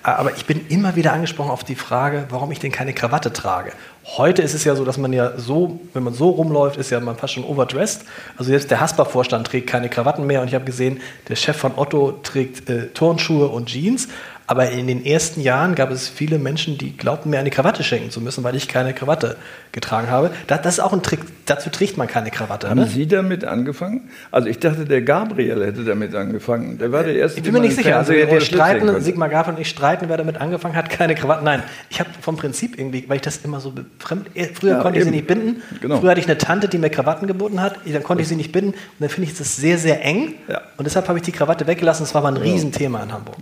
Äh, 0.04 0.10
Aber 0.10 0.36
ich 0.36 0.46
bin 0.46 0.66
immer 0.68 0.96
wieder 0.96 1.12
angesprochen 1.12 1.50
auf 1.50 1.64
die 1.64 1.74
Frage, 1.74 2.26
warum 2.30 2.50
ich 2.52 2.60
denn 2.60 2.72
keine 2.72 2.92
Krawatte 2.92 3.32
trage. 3.32 3.72
Heute 4.16 4.42
ist 4.42 4.54
es 4.54 4.64
ja 4.64 4.74
so, 4.74 4.84
dass 4.84 4.96
man 4.96 5.12
ja 5.12 5.36
so, 5.36 5.80
wenn 5.92 6.02
man 6.02 6.14
so 6.14 6.30
rumläuft, 6.30 6.76
ist 6.76 6.90
ja 6.90 7.00
man 7.00 7.16
fast 7.16 7.34
schon 7.34 7.44
overdressed. 7.44 8.04
Also 8.36 8.52
jetzt 8.52 8.70
der 8.70 8.80
Hasper-Vorstand 8.80 9.46
trägt 9.46 9.66
keine 9.68 9.88
Krawatten 9.88 10.26
mehr 10.26 10.40
und 10.40 10.48
ich 10.48 10.54
habe 10.54 10.64
gesehen, 10.64 11.00
der 11.28 11.36
Chef 11.36 11.56
von 11.56 11.72
Otto 11.76 12.12
trägt 12.22 12.70
äh, 12.70 12.86
Turnschuhe 12.88 13.48
und 13.48 13.66
Jeans. 13.66 14.08
Aber 14.50 14.70
in 14.70 14.86
den 14.86 15.04
ersten 15.04 15.42
Jahren 15.42 15.74
gab 15.74 15.90
es 15.90 16.08
viele 16.08 16.38
Menschen, 16.38 16.78
die 16.78 16.96
glaubten, 16.96 17.28
mir 17.28 17.38
eine 17.38 17.50
Krawatte 17.50 17.84
schenken 17.84 18.10
zu 18.10 18.22
müssen, 18.22 18.42
weil 18.44 18.56
ich 18.56 18.66
keine 18.66 18.94
Krawatte 18.94 19.36
getragen 19.72 20.10
habe. 20.10 20.30
Das, 20.46 20.62
das 20.62 20.74
ist 20.78 20.80
auch 20.80 20.94
ein 20.94 21.02
Trick. 21.02 21.20
Dazu 21.44 21.68
trägt 21.68 21.98
man 21.98 22.06
keine 22.08 22.30
Krawatte. 22.30 22.70
Haben 22.70 22.80
Ne? 22.80 22.86
Sie 22.86 23.06
damit 23.06 23.44
angefangen? 23.44 24.08
Also 24.30 24.48
ich 24.48 24.58
dachte, 24.58 24.86
der 24.86 25.02
Gabriel 25.02 25.66
hätte 25.66 25.84
damit 25.84 26.14
angefangen. 26.14 26.78
Der 26.78 26.90
war 26.92 27.04
der 27.04 27.14
Erste, 27.16 27.36
Ich 27.40 27.44
bin 27.44 27.52
mir 27.52 27.60
nicht 27.60 27.76
sicher. 27.76 27.98
Also 27.98 28.14
der 28.14 28.30
wir 28.30 28.40
streiten, 28.40 28.98
Sigmar 29.02 29.28
Gabriel 29.28 29.56
und 29.56 29.60
ich 29.60 29.68
streiten, 29.68 30.06
wer 30.08 30.16
damit 30.16 30.40
angefangen 30.40 30.76
hat, 30.76 30.88
keine 30.88 31.14
Krawatte. 31.14 31.44
Nein, 31.44 31.62
ich 31.90 32.00
habe 32.00 32.08
vom 32.22 32.38
Prinzip 32.38 32.78
irgendwie, 32.78 33.04
weil 33.06 33.16
ich 33.16 33.22
das 33.22 33.36
immer 33.44 33.60
so 33.60 33.72
befremd. 33.72 34.28
eh, 34.34 34.46
Früher 34.46 34.76
Ja, 34.76 34.80
konnte 34.82 34.98
ich 34.98 35.04
sie 35.04 35.10
eben. 35.10 35.16
nicht 35.16 35.26
binden. 35.26 35.62
Genau. 35.82 36.00
Früher 36.00 36.12
hatte 36.12 36.20
ich 36.20 36.26
eine 36.26 36.38
Tante, 36.38 36.68
die 36.68 36.78
mir 36.78 36.88
Krawatten 36.88 37.28
geboten 37.28 37.60
hat. 37.60 37.76
Dann 37.84 38.02
konnte 38.02 38.22
ich 38.22 38.28
sie 38.28 38.36
nicht 38.36 38.52
binden. 38.52 38.70
Und 38.70 38.78
dann 39.00 39.10
finde 39.10 39.30
ich 39.30 39.36
das 39.36 39.56
sehr, 39.56 39.76
sehr 39.76 40.02
eng. 40.06 40.32
Ja. 40.48 40.62
Und 40.78 40.86
deshalb 40.86 41.06
habe 41.08 41.18
ich 41.18 41.24
die 41.24 41.32
Krawatte 41.32 41.66
weggelassen. 41.66 42.04
Das 42.04 42.14
war 42.14 42.22
aber 42.24 42.28
ein 42.34 42.38
Riesenthema 42.42 43.02
in 43.02 43.12
Hamburg. 43.12 43.36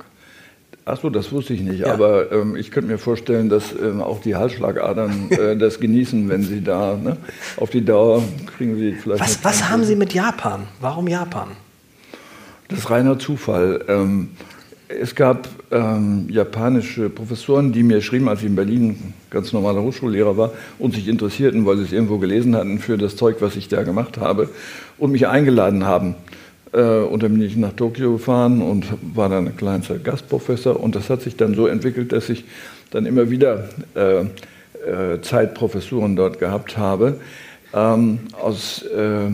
Ach 0.88 0.96
so, 1.00 1.10
das 1.10 1.32
wusste 1.32 1.52
ich 1.52 1.62
nicht. 1.62 1.80
Ja. 1.80 1.92
Aber 1.92 2.30
ähm, 2.30 2.54
ich 2.54 2.70
könnte 2.70 2.88
mir 2.88 2.98
vorstellen, 2.98 3.48
dass 3.48 3.72
ähm, 3.72 4.00
auch 4.00 4.20
die 4.20 4.36
Halsschlagadern 4.36 5.30
äh, 5.32 5.56
das 5.58 5.80
genießen, 5.80 6.28
wenn 6.28 6.42
sie 6.44 6.62
da 6.62 6.96
ne? 6.96 7.16
auf 7.56 7.70
die 7.70 7.84
Dauer 7.84 8.22
kriegen 8.56 8.76
sie 8.76 8.92
vielleicht. 8.92 9.20
Was, 9.20 9.44
was 9.44 9.68
haben 9.68 9.82
Sie 9.82 9.96
mit 9.96 10.14
Japan? 10.14 10.68
Warum 10.80 11.08
Japan? 11.08 11.48
Das 12.68 12.78
ist 12.78 12.90
reiner 12.90 13.18
Zufall. 13.18 13.84
Ähm, 13.88 14.28
es 14.86 15.16
gab 15.16 15.48
ähm, 15.72 16.28
japanische 16.30 17.10
Professoren, 17.10 17.72
die 17.72 17.82
mir 17.82 18.00
schrieben, 18.00 18.28
als 18.28 18.40
ich 18.40 18.46
in 18.46 18.54
Berlin 18.54 19.12
ganz 19.30 19.52
normaler 19.52 19.82
Hochschullehrer 19.82 20.36
war 20.36 20.52
und 20.78 20.94
sich 20.94 21.08
interessierten, 21.08 21.66
weil 21.66 21.78
sie 21.78 21.82
es 21.82 21.92
irgendwo 21.92 22.18
gelesen 22.18 22.54
hatten 22.54 22.78
für 22.78 22.96
das 22.96 23.16
Zeug, 23.16 23.38
was 23.40 23.56
ich 23.56 23.66
da 23.66 23.82
gemacht 23.82 24.18
habe 24.18 24.50
und 24.98 25.10
mich 25.10 25.26
eingeladen 25.26 25.84
haben. 25.84 26.14
Äh, 26.72 26.80
und 26.80 27.22
dann 27.22 27.32
bin 27.32 27.42
ich 27.42 27.56
nach 27.56 27.72
Tokio 27.72 28.12
gefahren 28.12 28.62
und 28.62 28.86
war 29.14 29.28
dann 29.28 29.48
ein 29.48 29.56
kleiner 29.56 29.82
Gastprofessor. 30.02 30.78
Und 30.80 30.94
das 30.94 31.10
hat 31.10 31.22
sich 31.22 31.36
dann 31.36 31.54
so 31.54 31.66
entwickelt, 31.66 32.12
dass 32.12 32.28
ich 32.28 32.44
dann 32.90 33.06
immer 33.06 33.30
wieder 33.30 33.68
äh, 33.94 34.20
äh, 34.20 35.20
Zeitprofessuren 35.20 36.16
dort 36.16 36.38
gehabt 36.38 36.76
habe. 36.76 37.20
Ähm, 37.74 38.20
aus 38.40 38.82
äh, 38.82 39.30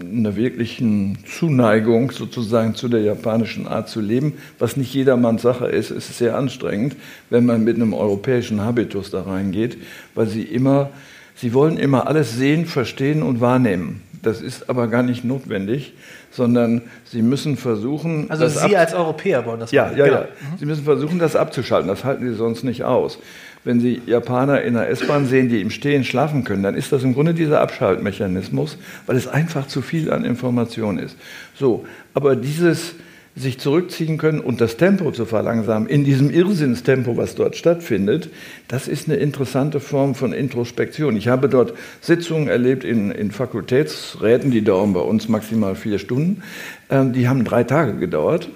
einer 0.00 0.36
wirklichen 0.36 1.18
Zuneigung 1.26 2.10
sozusagen 2.10 2.74
zu 2.74 2.88
der 2.88 3.00
japanischen 3.00 3.66
Art 3.66 3.88
zu 3.88 4.00
leben, 4.00 4.34
was 4.58 4.76
nicht 4.76 4.94
jedermanns 4.94 5.42
Sache 5.42 5.66
ist. 5.66 5.90
Ist 5.90 6.16
sehr 6.16 6.36
anstrengend, 6.36 6.96
wenn 7.28 7.46
man 7.46 7.64
mit 7.64 7.76
einem 7.76 7.92
europäischen 7.92 8.60
Habitus 8.60 9.10
da 9.10 9.22
reingeht, 9.22 9.78
weil 10.14 10.26
sie 10.26 10.42
immer, 10.42 10.90
sie 11.34 11.52
wollen 11.54 11.76
immer 11.76 12.06
alles 12.06 12.36
sehen, 12.36 12.66
verstehen 12.66 13.22
und 13.22 13.40
wahrnehmen. 13.40 14.02
Das 14.22 14.42
ist 14.42 14.68
aber 14.68 14.86
gar 14.88 15.02
nicht 15.02 15.24
notwendig, 15.24 15.94
sondern 16.30 16.82
sie 17.04 17.22
müssen 17.22 17.56
versuchen, 17.56 18.30
Also 18.30 18.44
das 18.44 18.62
Sie 18.62 18.76
als 18.76 18.92
Europäer 18.92 19.46
wollen 19.46 19.60
das 19.60 19.70
ja, 19.72 19.84
machen. 19.86 19.96
ja, 19.96 20.04
Genau. 20.04 20.18
ja. 20.20 20.28
Sie 20.58 20.66
müssen 20.66 20.84
versuchen, 20.84 21.18
das 21.18 21.36
abzuschalten. 21.36 21.88
Das 21.88 22.04
halten 22.04 22.28
Sie 22.28 22.34
sonst 22.34 22.62
nicht 22.62 22.84
aus. 22.84 23.18
Wenn 23.64 23.80
Sie 23.80 24.00
Japaner 24.06 24.62
in 24.62 24.74
der 24.74 24.88
S-Bahn 24.90 25.26
sehen, 25.26 25.48
die 25.48 25.60
im 25.60 25.70
Stehen 25.70 26.04
schlafen 26.04 26.44
können, 26.44 26.62
dann 26.62 26.74
ist 26.74 26.92
das 26.92 27.02
im 27.02 27.14
Grunde 27.14 27.34
dieser 27.34 27.60
Abschaltmechanismus, 27.60 28.78
weil 29.06 29.16
es 29.16 29.26
einfach 29.28 29.66
zu 29.66 29.82
viel 29.82 30.10
an 30.12 30.24
Information 30.24 30.98
ist. 30.98 31.16
So, 31.54 31.84
aber 32.14 32.36
dieses 32.36 32.94
sich 33.36 33.58
zurückziehen 33.58 34.18
können 34.18 34.40
und 34.40 34.60
das 34.60 34.76
Tempo 34.76 35.12
zu 35.12 35.24
verlangsamen, 35.24 35.88
in 35.88 36.04
diesem 36.04 36.30
Irrsinnstempo, 36.30 37.16
was 37.16 37.36
dort 37.36 37.56
stattfindet, 37.56 38.28
das 38.68 38.88
ist 38.88 39.08
eine 39.08 39.18
interessante 39.18 39.80
Form 39.80 40.14
von 40.14 40.32
Introspektion. 40.32 41.16
Ich 41.16 41.28
habe 41.28 41.48
dort 41.48 41.74
Sitzungen 42.00 42.48
erlebt 42.48 42.84
in, 42.84 43.10
in 43.12 43.30
Fakultätsräten, 43.30 44.50
die 44.50 44.62
dauern 44.62 44.92
bei 44.92 45.00
uns 45.00 45.28
maximal 45.28 45.76
vier 45.76 45.98
Stunden. 45.98 46.42
Ähm, 46.90 47.12
die 47.12 47.28
haben 47.28 47.44
drei 47.44 47.62
Tage 47.62 47.96
gedauert, 47.96 48.48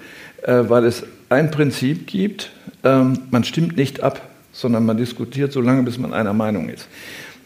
äh, 0.43 0.63
weil 0.67 0.85
es 0.85 1.03
ein 1.29 1.51
Prinzip 1.51 2.05
gibt, 2.05 2.51
ähm, 2.83 3.19
man 3.31 3.43
stimmt 3.43 3.77
nicht 3.77 4.03
ab, 4.03 4.29
sondern 4.51 4.85
man 4.85 4.97
diskutiert 4.97 5.51
so 5.51 5.61
lange, 5.61 5.83
bis 5.83 5.97
man 5.97 6.13
einer 6.13 6.33
Meinung 6.33 6.69
ist. 6.69 6.87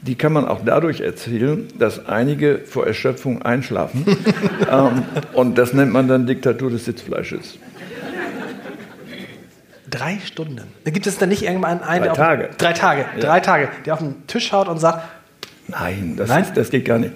Die 0.01 0.15
kann 0.15 0.31
man 0.31 0.47
auch 0.47 0.61
dadurch 0.63 1.01
erzielen, 1.01 1.67
dass 1.77 2.05
einige 2.05 2.59
vor 2.59 2.87
Erschöpfung 2.87 3.41
einschlafen. 3.41 4.05
ähm, 4.71 5.03
und 5.33 5.57
das 5.57 5.73
nennt 5.73 5.91
man 5.91 6.07
dann 6.07 6.25
Diktatur 6.25 6.69
des 6.69 6.85
Sitzfleisches. 6.85 7.57
Drei 9.89 10.19
Stunden. 10.23 10.61
Da 10.83 10.91
gibt 10.91 11.07
es 11.07 11.17
dann 11.17 11.29
nicht 11.29 11.41
irgendwann 11.41 11.81
einen, 11.81 12.05
drei 12.05 12.13
Tage. 12.13 12.49
Auf, 12.49 12.57
drei 12.57 12.73
Tage, 12.73 13.05
ja. 13.15 13.19
drei 13.19 13.39
Tage, 13.39 13.69
der 13.85 13.93
auf 13.93 13.99
den 13.99 14.27
Tisch 14.27 14.51
haut 14.51 14.67
und 14.67 14.77
sagt, 14.77 15.03
Nein, 15.71 16.15
das, 16.17 16.29
Nein? 16.29 16.43
Ist, 16.43 16.57
das 16.57 16.69
geht 16.71 16.85
gar 16.85 16.97
nicht. 16.97 17.13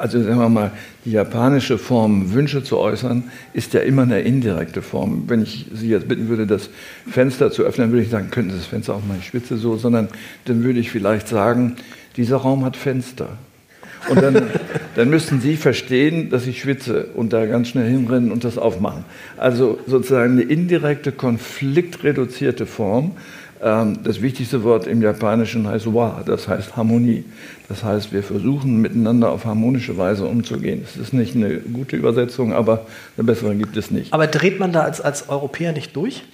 Also 0.00 0.22
sagen 0.22 0.38
wir 0.38 0.48
mal, 0.48 0.70
die 1.04 1.12
japanische 1.12 1.76
Form, 1.76 2.32
Wünsche 2.32 2.64
zu 2.64 2.78
äußern, 2.78 3.24
ist 3.52 3.74
ja 3.74 3.80
immer 3.80 4.02
eine 4.02 4.20
indirekte 4.20 4.80
Form. 4.80 5.24
Wenn 5.26 5.42
ich 5.42 5.66
Sie 5.74 5.88
jetzt 5.88 6.08
bitten 6.08 6.28
würde, 6.28 6.46
das 6.46 6.70
Fenster 7.10 7.50
zu 7.50 7.64
öffnen, 7.64 7.90
würde 7.90 8.02
ich 8.02 8.10
sagen, 8.10 8.30
könnten 8.30 8.50
Sie 8.52 8.56
das 8.56 8.66
Fenster 8.66 8.94
auch 8.94 9.04
mal, 9.04 9.18
ich 9.18 9.26
schwitze 9.26 9.58
so, 9.58 9.76
sondern 9.76 10.08
dann 10.46 10.64
würde 10.64 10.78
ich 10.78 10.90
vielleicht 10.90 11.28
sagen, 11.28 11.76
dieser 12.16 12.36
Raum 12.36 12.64
hat 12.64 12.76
Fenster. 12.76 13.38
Und 14.08 14.20
dann, 14.20 14.50
dann 14.96 15.10
müssten 15.10 15.40
Sie 15.40 15.56
verstehen, 15.56 16.30
dass 16.30 16.46
ich 16.46 16.60
schwitze 16.60 17.06
und 17.14 17.32
da 17.32 17.46
ganz 17.46 17.68
schnell 17.68 17.88
hinrennen 17.88 18.32
und 18.32 18.44
das 18.44 18.58
aufmachen. 18.58 19.04
Also 19.36 19.78
sozusagen 19.86 20.32
eine 20.32 20.42
indirekte, 20.42 21.12
konfliktreduzierte 21.12 22.66
Form. 22.66 23.12
Ähm, 23.62 23.98
das 24.02 24.20
wichtigste 24.20 24.64
Wort 24.64 24.88
im 24.88 25.02
Japanischen 25.02 25.68
heißt 25.68 25.94
wa, 25.94 26.22
das 26.26 26.48
heißt 26.48 26.76
Harmonie. 26.76 27.24
Das 27.68 27.84
heißt, 27.84 28.12
wir 28.12 28.24
versuchen 28.24 28.80
miteinander 28.80 29.30
auf 29.30 29.44
harmonische 29.44 29.96
Weise 29.96 30.26
umzugehen. 30.26 30.82
Das 30.82 30.96
ist 30.96 31.12
nicht 31.12 31.36
eine 31.36 31.58
gute 31.58 31.96
Übersetzung, 31.96 32.52
aber 32.52 32.86
eine 33.16 33.24
bessere 33.24 33.54
gibt 33.54 33.76
es 33.76 33.90
nicht. 33.90 34.12
Aber 34.12 34.26
dreht 34.26 34.58
man 34.58 34.72
da 34.72 34.82
als, 34.82 35.00
als 35.00 35.28
Europäer 35.28 35.72
nicht 35.72 35.94
durch? 35.94 36.24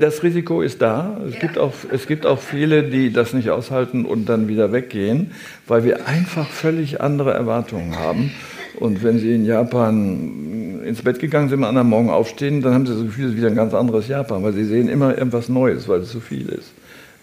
Das 0.00 0.22
Risiko 0.22 0.62
ist 0.62 0.82
da. 0.82 1.20
Es, 1.26 1.34
ja. 1.34 1.40
gibt 1.40 1.58
auch, 1.58 1.72
es 1.92 2.06
gibt 2.06 2.26
auch 2.26 2.40
viele, 2.40 2.82
die 2.82 3.12
das 3.12 3.32
nicht 3.32 3.50
aushalten 3.50 4.04
und 4.04 4.28
dann 4.28 4.48
wieder 4.48 4.72
weggehen, 4.72 5.32
weil 5.66 5.84
wir 5.84 6.06
einfach 6.06 6.48
völlig 6.48 7.00
andere 7.00 7.32
Erwartungen 7.32 7.96
haben. 7.96 8.32
Und 8.80 9.02
wenn 9.02 9.18
Sie 9.18 9.34
in 9.34 9.44
Japan 9.44 10.82
ins 10.84 11.02
Bett 11.02 11.18
gegangen 11.18 11.48
sind, 11.48 11.60
am 11.60 11.68
anderen 11.68 11.88
Morgen 11.88 12.10
aufstehen, 12.10 12.62
dann 12.62 12.74
haben 12.74 12.86
Sie 12.86 12.94
das 12.94 13.02
Gefühl, 13.02 13.26
es 13.26 13.30
ist 13.32 13.36
wieder 13.36 13.48
ein 13.48 13.54
ganz 13.54 13.74
anderes 13.74 14.08
Japan, 14.08 14.42
weil 14.42 14.52
Sie 14.52 14.64
sehen 14.64 14.88
immer 14.88 15.16
irgendwas 15.16 15.48
Neues, 15.48 15.88
weil 15.88 16.00
es 16.00 16.10
so 16.10 16.20
viel 16.20 16.48
ist. 16.48 16.72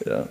Ja. 0.05 0.25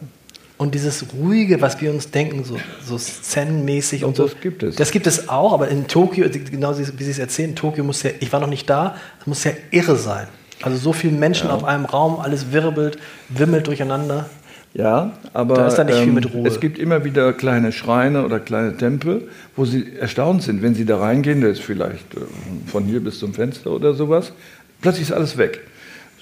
Und 0.56 0.74
dieses 0.74 1.06
Ruhige, 1.14 1.60
was 1.60 1.80
wir 1.80 1.90
uns 1.90 2.10
denken, 2.10 2.44
so, 2.44 2.56
so 2.84 2.96
zen-mäßig 2.96 4.04
und, 4.04 4.10
und 4.10 4.16
so. 4.16 4.24
Das 4.24 4.40
gibt 4.40 4.62
es. 4.62 4.76
Das 4.76 4.90
gibt 4.90 5.06
es 5.06 5.28
auch, 5.28 5.52
aber 5.52 5.68
in 5.68 5.86
Tokio, 5.86 6.26
genau 6.28 6.78
wie 6.78 6.84
Sie 6.84 7.10
es 7.10 7.18
erzählen, 7.18 7.54
Tokio 7.54 7.84
muss 7.84 8.02
ja, 8.02 8.10
ich 8.20 8.32
war 8.32 8.40
noch 8.40 8.48
nicht 8.48 8.70
da, 8.70 8.96
muss 9.26 9.44
ja 9.44 9.52
irre 9.70 9.96
sein. 9.96 10.28
Also 10.62 10.76
so 10.76 10.92
viele 10.92 11.16
Menschen 11.16 11.48
ja. 11.48 11.54
auf 11.54 11.64
einem 11.64 11.84
Raum, 11.84 12.20
alles 12.20 12.52
wirbelt, 12.52 12.98
wimmelt 13.28 13.66
durcheinander. 13.66 14.26
Ja, 14.74 15.12
aber 15.34 15.54
da 15.56 15.66
ist 15.66 15.76
da 15.76 15.84
nicht 15.84 15.98
ähm, 15.98 16.04
viel 16.04 16.12
mit 16.12 16.32
Ruhe. 16.32 16.48
es 16.48 16.58
gibt 16.58 16.78
immer 16.78 17.04
wieder 17.04 17.32
kleine 17.34 17.72
Schreine 17.72 18.24
oder 18.24 18.40
kleine 18.40 18.76
Tempel, 18.76 19.28
wo 19.54 19.66
sie 19.66 19.96
erstaunt 19.98 20.42
sind, 20.42 20.62
wenn 20.62 20.74
sie 20.74 20.86
da 20.86 20.98
reingehen, 20.98 21.42
der 21.42 21.50
ist 21.50 21.60
vielleicht 21.60 22.14
äh, 22.14 22.20
von 22.66 22.84
hier 22.84 23.00
bis 23.00 23.18
zum 23.18 23.34
Fenster 23.34 23.70
oder 23.70 23.92
sowas, 23.92 24.32
plötzlich 24.80 25.08
ist 25.08 25.12
alles 25.12 25.36
weg. 25.36 25.60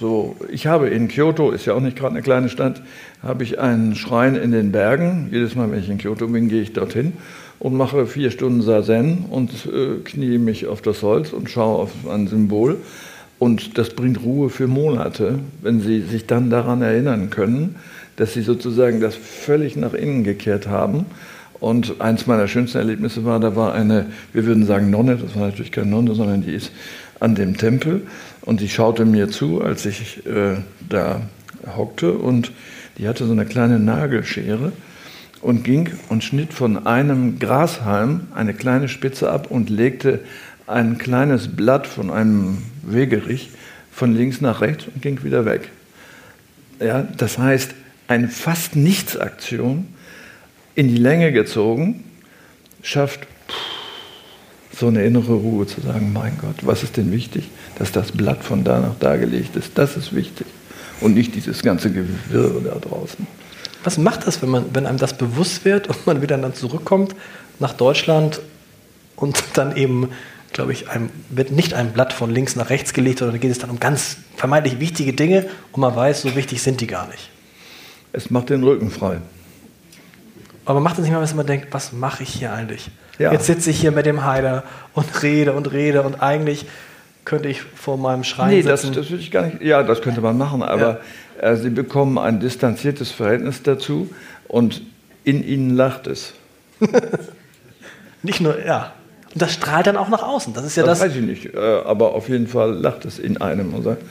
So, 0.01 0.35
ich 0.51 0.67
habe 0.67 0.89
in 0.89 1.09
Kyoto, 1.09 1.51
ist 1.51 1.67
ja 1.67 1.75
auch 1.75 1.81
nicht 1.81 1.97
gerade 1.97 2.15
eine 2.15 2.23
kleine 2.23 2.49
Stadt, 2.49 2.83
habe 3.23 3.45
ich 3.45 3.61
einen 3.61 3.95
Schrein 3.95 4.35
in 4.35 4.51
den 4.51 4.73
Bergen. 4.73 5.29
Jedes 5.31 5.55
Mal, 5.55 5.71
wenn 5.71 5.79
ich 5.79 5.91
in 5.91 5.99
Kyoto 5.99 6.27
bin, 6.27 6.49
gehe 6.49 6.63
ich 6.63 6.73
dorthin 6.73 7.13
und 7.59 7.77
mache 7.77 8.07
vier 8.07 8.31
Stunden 8.31 8.63
Sazen 8.63 9.27
und 9.31 9.51
äh, 9.67 10.01
knie 10.03 10.39
mich 10.39 10.67
auf 10.67 10.81
das 10.81 11.03
Holz 11.03 11.33
und 11.33 11.51
schaue 11.51 11.83
auf 11.83 11.91
ein 12.11 12.27
Symbol. 12.27 12.79
Und 13.41 13.79
das 13.79 13.91
bringt 13.91 14.23
Ruhe 14.23 14.51
für 14.51 14.67
Monate, 14.67 15.39
wenn 15.63 15.81
Sie 15.81 16.03
sich 16.03 16.27
dann 16.27 16.51
daran 16.51 16.83
erinnern 16.83 17.31
können, 17.31 17.77
dass 18.17 18.35
Sie 18.35 18.43
sozusagen 18.43 19.01
das 19.01 19.17
völlig 19.17 19.77
nach 19.77 19.95
innen 19.95 20.25
gekehrt 20.25 20.69
haben. 20.69 21.07
Und 21.59 22.03
eins 22.03 22.27
meiner 22.27 22.49
schönsten 22.49 22.77
Erlebnisse 22.77 23.25
war, 23.25 23.41
da 23.41 23.57
war 23.57 23.73
eine, 23.73 24.07
wir 24.35 24.45
würden 24.45 24.67
sagen 24.67 24.91
Nonne, 24.91 25.17
das 25.17 25.35
war 25.37 25.47
natürlich 25.47 25.73
keine 25.73 25.89
Nonne, 25.89 26.15
sondern 26.15 26.43
die 26.43 26.53
ist 26.53 26.71
an 27.19 27.35
dem 27.35 27.57
Tempel 27.57 28.03
und 28.43 28.61
die 28.61 28.69
schaute 28.69 29.07
mir 29.07 29.29
zu, 29.31 29.63
als 29.63 29.87
ich 29.87 30.27
äh, 30.27 30.57
da 30.87 31.23
hockte 31.77 32.13
und 32.13 32.53
die 32.99 33.09
hatte 33.09 33.25
so 33.25 33.33
eine 33.33 33.47
kleine 33.47 33.79
Nagelschere 33.79 34.73
und 35.41 35.65
ging 35.65 35.89
und 36.11 36.23
schnitt 36.23 36.53
von 36.53 36.87
einem 36.87 37.39
Grashalm 37.39 38.29
eine 38.35 38.53
kleine 38.53 38.89
Spitze 38.89 39.31
ab 39.31 39.51
und 39.51 39.71
legte 39.71 40.21
ein 40.67 40.99
kleines 40.99 41.49
Blatt 41.49 41.87
von 41.87 42.11
einem 42.11 42.59
Wegerich 42.83 43.51
von 43.93 44.15
links 44.15 44.41
nach 44.41 44.61
rechts 44.61 44.87
und 44.87 45.03
ging 45.03 45.23
wieder 45.25 45.45
weg. 45.45 45.71
Ja, 46.81 47.03
das 47.03 47.39
heißt, 47.39 47.75
eine 48.09 48.29
fast 48.29 48.77
Nichtsaktion 48.77 49.87
in 50.75 50.89
die 50.89 50.97
Länge 50.97 51.33
gezogen 51.33 52.05
schafft 52.83 53.27
so 54.77 54.87
eine 54.87 55.05
innere 55.05 55.35
Ruhe 55.35 55.67
zu 55.67 55.81
sagen, 55.81 56.13
mein 56.13 56.39
Gott, 56.41 56.57
was 56.63 56.83
ist 56.83 56.97
denn 56.97 57.13
wichtig? 57.13 57.51
Dass 57.79 57.93
das 57.93 58.13
Blatt 58.13 58.43
von 58.43 58.65
da 58.65 58.81
nach 58.81 58.95
da 58.99 59.17
gelegt 59.17 59.57
ist, 59.57 59.73
das 59.77 59.97
ist 59.97 60.15
wichtig. 60.15 60.47
Und 61.01 61.15
nicht 61.15 61.35
dieses 61.35 61.63
ganze 61.63 61.93
Gewirr 61.93 62.63
da 62.65 62.79
draußen. 62.79 63.27
Was 63.85 63.99
macht 63.99 64.27
das, 64.27 64.43
wenn, 64.43 64.51
man, 64.51 64.65
wenn 64.73 64.87
einem 64.87 64.99
das 64.99 65.17
bewusst 65.17 65.65
wird 65.65 65.89
und 65.89 66.07
man 66.07 66.23
wieder 66.23 66.37
dann 66.37 66.55
zurückkommt 66.55 67.15
nach 67.59 67.73
Deutschland 67.73 68.41
und 69.17 69.43
dann 69.55 69.77
eben 69.77 70.09
glaube 70.53 70.73
ich, 70.73 70.89
einem, 70.89 71.11
wird 71.29 71.51
nicht 71.51 71.75
ein 71.75 71.93
Blatt 71.93 72.13
von 72.13 72.31
links 72.31 72.57
nach 72.57 72.71
rechts 72.71 72.93
gelegt, 72.93 73.21
sondern 73.21 73.37
da 73.37 73.41
geht 73.41 73.51
es 73.51 73.59
dann 73.59 73.71
um 73.71 73.81
ganz 73.81 74.17
vermeintlich 74.37 74.81
wichtige 74.81 75.13
Dinge 75.13 75.47
und 75.73 75.81
man 75.81 75.95
weiß, 75.95 76.23
so 76.23 76.35
wichtig 76.37 76.63
sind 76.63 76.81
die 76.81 76.87
gar 76.87 77.07
nicht. 77.09 77.31
Es 78.13 78.31
macht 78.31 78.51
den 78.51 78.65
Rücken 78.65 78.91
frei. 78.91 79.19
Aber 80.65 80.81
macht 80.81 80.99
es 80.99 81.05
nicht 81.05 81.13
mal, 81.13 81.21
dass 81.21 81.35
man 81.35 81.47
denkt, 81.47 81.69
was 81.71 81.93
mache 81.93 82.23
ich 82.23 82.31
hier 82.31 82.53
eigentlich? 82.53 82.91
Ja. 83.19 83.33
Jetzt 83.33 83.47
sitze 83.47 83.71
ich 83.71 83.81
hier 83.81 83.93
mit 83.93 84.07
dem 84.07 84.25
Heider 84.25 84.65
und 84.95 85.23
rede 85.23 85.53
und 85.53 85.73
rede 85.73 86.03
und 86.03 86.23
eigentlich 86.23 86.67
könnte 87.25 87.49
ich 87.49 87.61
vor 87.61 87.97
meinem 87.99 88.25
Schrein 88.25 88.51
nee, 88.51 88.63
sitzen. 88.63 88.89
Das, 88.89 88.97
das 88.97 89.11
würde 89.11 89.23
ich 89.23 89.31
gar 89.31 89.47
nicht. 89.47 89.63
Ja, 89.63 89.83
das 89.83 90.01
könnte 90.01 90.21
man 90.21 90.39
machen, 90.39 90.63
aber 90.63 91.01
ja. 91.41 91.49
äh, 91.49 91.57
sie 91.57 91.71
bekommen 91.71 92.19
ein 92.19 92.41
distanziertes 92.41 93.11
Verhältnis 93.11 93.63
dazu 93.63 94.11
und 94.49 94.83
in 95.25 95.45
ihnen 95.45 95.77
lacht 95.77 96.07
es. 96.07 96.33
nicht 98.23 98.41
nur, 98.41 98.65
ja, 98.65 98.93
und 99.33 99.43
das 99.43 99.53
strahlt 99.53 99.87
dann 99.87 99.97
auch 99.97 100.09
nach 100.09 100.23
außen. 100.23 100.55
Das 100.55 100.65
ist 100.65 100.77
ja 100.77 100.83
das. 100.83 100.99
Das 100.99 101.09
weiß 101.09 101.17
ich 101.17 101.23
nicht. 101.23 101.55
Äh, 101.55 101.59
aber 101.59 102.15
auf 102.15 102.29
jeden 102.29 102.49
Fall 102.49 102.73
lacht 102.73 103.05
es 103.05 103.19
in 103.19 103.41
einem 103.41 103.75
und 103.75 103.83
sagt, 103.83 104.03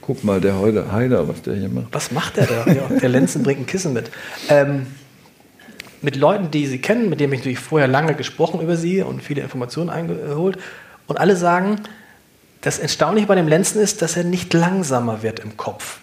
guck 0.00 0.24
mal, 0.24 0.40
der 0.40 0.58
heute 0.58 0.90
Heider, 0.92 1.28
was 1.28 1.42
der 1.42 1.54
hier 1.54 1.68
macht. 1.68 1.86
Was 1.92 2.10
macht 2.10 2.36
der 2.36 2.46
da? 2.46 2.72
ja, 2.72 2.88
der 3.00 3.08
Lenzen 3.08 3.42
bringt 3.42 3.60
ein 3.60 3.66
Kissen 3.66 3.92
mit. 3.92 4.10
Ähm, 4.48 4.86
mit 6.02 6.16
Leuten, 6.16 6.50
die 6.50 6.66
Sie 6.66 6.80
kennen, 6.80 7.08
mit 7.08 7.20
denen 7.20 7.32
ich 7.32 7.40
natürlich 7.40 7.58
vorher 7.58 7.88
lange 7.88 8.14
gesprochen 8.14 8.60
über 8.60 8.76
Sie 8.76 9.02
und 9.02 9.22
viele 9.22 9.42
Informationen 9.42 9.90
eingeholt. 9.90 10.58
Und 11.06 11.18
alle 11.18 11.36
sagen, 11.36 11.80
das 12.60 12.78
Erstaunliche 12.78 13.26
bei 13.26 13.34
dem 13.34 13.48
Lenzen 13.48 13.80
ist, 13.80 14.02
dass 14.02 14.16
er 14.16 14.24
nicht 14.24 14.52
langsamer 14.52 15.22
wird 15.22 15.40
im 15.40 15.56
Kopf. 15.56 16.00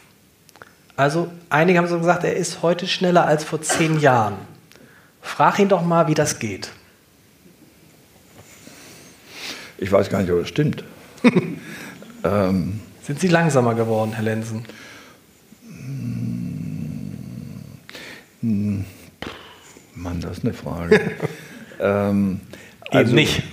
Also 0.95 1.27
einige 1.49 1.79
haben 1.79 1.87
so 1.87 1.97
gesagt, 1.97 2.23
er 2.23 2.35
ist 2.35 2.61
heute 2.61 2.87
schneller 2.87 3.25
als 3.25 3.43
vor 3.43 3.61
zehn 3.61 3.99
Jahren. 3.99 4.35
Frag 5.21 5.59
ihn 5.59 5.69
doch 5.69 5.83
mal, 5.83 6.07
wie 6.07 6.13
das 6.13 6.39
geht. 6.39 6.69
Ich 9.83 9.91
weiß 9.91 10.09
gar 10.09 10.21
nicht, 10.21 10.31
ob 10.31 10.39
das 10.39 10.47
stimmt. 10.47 10.81
ähm, 12.23 12.79
Sind 13.01 13.19
Sie 13.19 13.27
langsamer 13.27 13.75
geworden, 13.75 14.13
Herr 14.13 14.23
Lensen? 14.23 14.63
Hm, 18.39 18.85
Mann, 19.93 20.21
das 20.21 20.37
ist 20.37 20.45
eine 20.45 20.53
Frage. 20.53 21.01
ähm, 21.81 22.39
also, 22.91 23.09
Eben 23.09 23.15
nicht. 23.15 23.43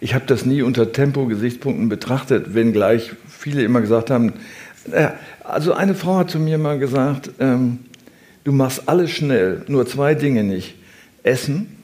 Ich 0.00 0.12
habe 0.14 0.26
das 0.26 0.44
nie 0.44 0.60
unter 0.60 0.92
Tempo-Gesichtspunkten 0.92 1.88
betrachtet, 1.88 2.52
wenngleich 2.54 3.12
viele 3.26 3.62
immer 3.62 3.80
gesagt 3.80 4.10
haben, 4.10 4.34
äh, 4.92 5.08
also 5.44 5.72
eine 5.72 5.94
Frau 5.94 6.16
hat 6.16 6.30
zu 6.30 6.38
mir 6.38 6.58
mal 6.58 6.78
gesagt, 6.78 7.30
ähm, 7.38 7.78
du 8.44 8.52
machst 8.52 8.82
alles 8.86 9.12
schnell, 9.12 9.62
nur 9.66 9.86
zwei 9.86 10.14
Dinge 10.14 10.44
nicht. 10.44 10.74
Essen 11.22 11.82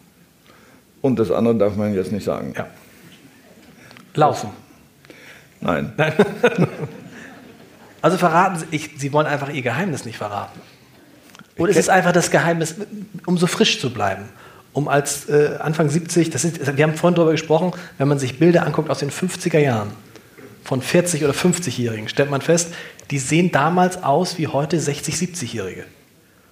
und 1.01 1.19
das 1.19 1.31
andere 1.31 1.55
darf 1.55 1.77
man 1.77 1.95
jetzt 1.95 2.13
nicht 2.13 2.25
sagen. 2.25 2.53
Ja. 2.55 2.69
Laufen. 4.15 4.51
Nein. 5.61 5.93
Also 8.03 8.17
verraten 8.17 8.59
Sie, 8.59 8.67
ich, 8.71 8.91
Sie 8.97 9.13
wollen 9.13 9.27
einfach 9.27 9.51
Ihr 9.51 9.63
Geheimnis 9.63 10.05
nicht 10.05 10.17
verraten. 10.17 10.61
Oder 11.59 11.71
ist 11.71 11.77
es 11.77 11.89
einfach 11.89 12.13
das 12.13 12.31
Geheimnis, 12.31 12.77
um 13.27 13.37
so 13.37 13.47
frisch 13.47 13.81
zu 13.81 13.93
bleiben? 13.93 14.25
Um 14.73 14.89
als 14.89 15.29
äh, 15.29 15.57
Anfang 15.59 15.91
70, 15.91 16.31
das 16.31 16.45
ist, 16.45 16.77
wir 16.77 16.85
haben 16.85 16.95
vorhin 16.95 17.17
darüber 17.17 17.33
gesprochen, 17.33 17.73
wenn 17.99 18.09
man 18.09 18.19
sich 18.19 18.39
Bilder 18.39 18.65
anguckt 18.65 18.89
aus 18.89 19.01
den 19.01 19.11
50er 19.11 19.59
Jahren 19.59 19.91
von 20.65 20.81
40- 20.81 21.25
oder 21.25 21.35
50-Jährigen, 21.35 22.09
stellt 22.09 22.31
man 22.31 22.41
fest, 22.41 22.73
die 23.11 23.19
sehen 23.19 23.51
damals 23.51 24.03
aus 24.03 24.39
wie 24.39 24.47
heute 24.47 24.79
60-, 24.79 25.11
70-Jährige. 25.11 25.85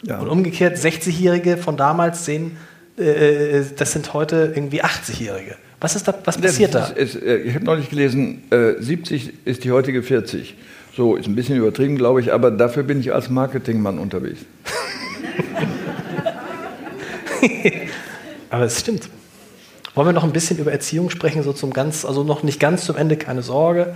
Ja. 0.03 0.19
Und 0.19 0.29
umgekehrt, 0.29 0.77
60-Jährige 0.77 1.57
von 1.57 1.77
damals 1.77 2.25
sehen, 2.25 2.57
äh, 2.99 3.61
äh 3.61 3.65
das 3.77 3.93
sind 3.93 4.13
heute 4.13 4.53
irgendwie 4.55 4.83
80-Jährige. 4.83 5.57
Was, 5.81 5.95
ist 5.95 6.09
da, 6.09 6.15
was 6.25 6.39
passiert 6.39 6.75
da? 6.75 6.87
Ist, 6.87 7.15
äh, 7.15 7.37
ich 7.39 7.55
habe 7.55 7.65
neulich 7.65 7.89
gelesen, 7.89 8.43
äh, 8.51 8.75
70 8.81 9.47
ist 9.47 9.63
die 9.65 9.71
heutige 9.71 10.03
40. 10.03 10.57
So, 10.97 11.15
ist 11.15 11.29
ein 11.29 11.37
bisschen 11.37 11.57
übertrieben, 11.57 11.97
glaube 11.97 12.21
ich, 12.21 12.33
aber 12.33 12.51
dafür 12.51 12.83
bin 12.83 12.99
ich 12.99 13.15
als 13.15 13.31
Marketingmann 13.31 14.01
unterwegs. 14.01 14.41
Aber 18.51 18.65
es 18.65 18.81
stimmt. 18.81 19.09
Wollen 19.95 20.09
wir 20.09 20.13
noch 20.13 20.25
ein 20.25 20.33
bisschen 20.33 20.59
über 20.59 20.73
Erziehung 20.73 21.11
sprechen, 21.11 21.43
so 21.43 21.53
zum 21.53 21.73
ganz, 21.73 22.05
also 22.05 22.25
noch 22.25 22.43
nicht 22.43 22.59
ganz 22.59 22.85
zum 22.85 22.97
Ende, 22.97 23.17
keine 23.17 23.43
Sorge. 23.43 23.95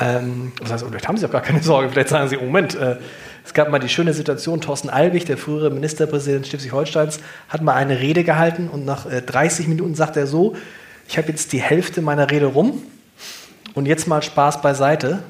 Ähm, 0.00 0.52
das 0.60 0.72
heißt, 0.72 0.84
vielleicht 0.88 1.08
haben 1.08 1.16
Sie 1.16 1.26
auch 1.26 1.30
gar 1.30 1.42
keine 1.42 1.62
Sorge, 1.62 1.88
vielleicht 1.90 2.08
sagen 2.08 2.28
Sie, 2.28 2.36
oh 2.36 2.44
Moment, 2.44 2.74
äh, 2.74 2.96
es 3.44 3.52
gab 3.52 3.70
mal 3.70 3.78
die 3.78 3.88
schöne 3.88 4.14
Situation, 4.14 4.60
Thorsten 4.60 4.90
Albig, 4.90 5.24
der 5.24 5.36
frühere 5.36 5.70
Ministerpräsident 5.70 6.46
Schleswig-Holsteins, 6.46 7.20
hat 7.48 7.62
mal 7.62 7.74
eine 7.74 8.00
Rede 8.00 8.22
gehalten 8.22 8.68
und 8.68 8.84
nach 8.84 9.10
äh, 9.10 9.22
30 9.22 9.66
Minuten 9.66 9.94
sagt 9.94 10.16
er 10.16 10.26
so, 10.26 10.56
ich 11.10 11.18
habe 11.18 11.28
jetzt 11.28 11.52
die 11.52 11.60
Hälfte 11.60 12.02
meiner 12.02 12.30
Rede 12.30 12.46
rum 12.46 12.82
und 13.74 13.86
jetzt 13.86 14.06
mal 14.06 14.22
Spaß 14.22 14.62
beiseite. 14.62 15.24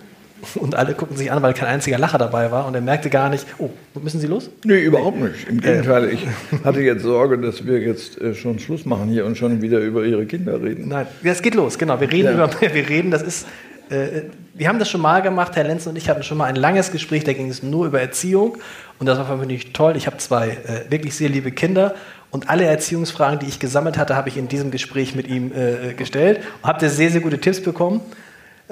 Und 0.55 0.75
alle 0.75 0.95
gucken 0.95 1.19
sich 1.19 1.31
an, 1.31 1.43
weil 1.43 1.53
kein 1.53 1.69
einziger 1.69 1.99
Lacher 1.99 2.17
dabei 2.17 2.51
war 2.51 2.67
und 2.67 2.75
er 2.75 2.81
merkte 2.81 3.11
gar 3.11 3.29
nicht, 3.29 3.45
oh, 3.59 3.69
müssen 4.03 4.21
Sie 4.21 4.27
los? 4.27 4.49
Nee, 4.65 4.81
überhaupt 4.83 5.21
nicht. 5.21 5.47
Im 5.47 5.61
Gegenteil, 5.61 6.09
ich 6.11 6.27
hatte 6.65 6.81
jetzt 6.81 7.03
Sorge, 7.03 7.37
dass 7.37 7.67
wir 7.67 7.79
jetzt 7.79 8.19
äh, 8.23 8.35
schon 8.35 8.59
Schluss 8.59 8.87
machen 8.87 9.09
hier 9.11 9.27
und 9.27 9.37
schon 9.37 9.61
wieder 9.61 9.81
über 9.81 10.03
Ihre 10.05 10.25
Kinder 10.25 10.63
reden. 10.63 10.89
Nein, 10.89 11.07
es 11.23 11.43
geht 11.43 11.55
los, 11.55 11.79
genau. 11.79 12.01
Wir 12.01 12.11
reden 12.11 12.25
Ja. 12.39 12.45
über, 12.45 12.51
wir 12.61 12.89
reden, 12.89 13.11
das 13.11 13.21
ist, 13.21 13.47
äh, 13.91 14.23
wir 14.55 14.69
haben 14.69 14.79
das 14.79 14.89
schon 14.89 15.01
mal 15.01 15.21
gemacht, 15.21 15.57
Herr 15.57 15.65
Lenz 15.65 15.87
und 15.87 15.97
ich 15.97 16.09
hatten 16.09 16.23
schon 16.23 16.39
mal 16.39 16.47
ein 16.47 16.57
langes 16.57 16.93
Gespräch, 16.93 17.25
da 17.25 17.33
ging 17.33 17.51
es 17.51 17.63
nur 17.63 17.87
über 17.87 18.01
Erziehung 18.01 18.59
und 18.99 19.07
das 19.07 19.19
war 19.19 19.27
für 19.27 19.47
mich 19.47 19.73
toll. 19.73 19.97
Ich 19.97 20.07
habe 20.07 20.19
zwei 20.19 20.49
äh, 20.49 20.91
wirklich 20.91 21.15
sehr 21.15 21.29
liebe 21.29 21.51
Kinder 21.51 21.95
und 22.31 22.49
alle 22.49 22.65
Erziehungsfragen, 22.65 23.41
die 23.41 23.47
ich 23.47 23.59
gesammelt 23.59 23.99
hatte, 23.99 24.17
habe 24.17 24.29
ich 24.29 24.37
in 24.37 24.49
diesem 24.49 24.71
Gespräch 24.71 25.15
mit 25.15 25.27
ihm 25.27 25.53
äh, 25.53 25.95
gestellt 25.95 26.41
und 26.63 26.69
habe 26.69 26.89
sehr, 26.89 27.11
sehr 27.11 27.21
gute 27.21 27.41
Tipps 27.41 27.63
bekommen. 27.63 28.01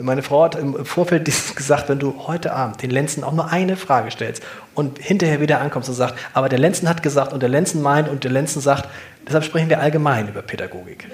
Meine 0.01 0.23
Frau 0.23 0.45
hat 0.45 0.55
im 0.55 0.85
Vorfeld 0.85 1.25
gesagt, 1.57 1.89
wenn 1.89 1.99
du 1.99 2.27
heute 2.29 2.53
Abend 2.53 2.83
den 2.83 2.91
Lenzen 2.91 3.25
auch 3.25 3.33
nur 3.33 3.51
eine 3.51 3.77
Frage 3.77 4.13
stellst 4.13 4.45
und 4.75 4.99
hinterher 4.99 5.41
wieder 5.41 5.61
ankommst 5.61 5.89
und 5.89 5.97
sagst, 5.97 6.15
aber 6.35 6.49
der 6.49 6.61
Lenzen 6.61 6.89
hat 6.89 7.03
gesagt 7.03 7.33
und 7.33 7.43
der 7.43 7.49
Lenzen 7.49 7.83
meint 7.83 8.09
und 8.09 8.23
der 8.23 8.31
Lenzen 8.31 8.61
sagt, 8.61 8.89
deshalb 9.27 9.43
sprechen 9.43 9.69
wir 9.69 9.81
allgemein 9.81 10.29
über 10.29 10.43
Pädagogik. 10.43 11.09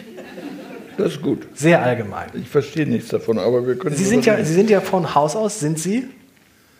Das 0.96 1.12
ist 1.14 1.22
gut. 1.22 1.46
Sehr 1.54 1.82
allgemein. 1.82 2.28
Ich 2.34 2.48
verstehe 2.48 2.86
nichts 2.86 3.08
davon, 3.08 3.38
aber 3.38 3.66
wir 3.66 3.76
können. 3.76 3.94
Sie 3.96 4.04
sind, 4.04 4.24
ja, 4.26 4.42
Sie 4.44 4.54
sind 4.54 4.70
ja 4.70 4.80
von 4.80 5.14
Haus 5.14 5.34
aus, 5.36 5.60
sind 5.60 5.78
Sie 5.78 6.06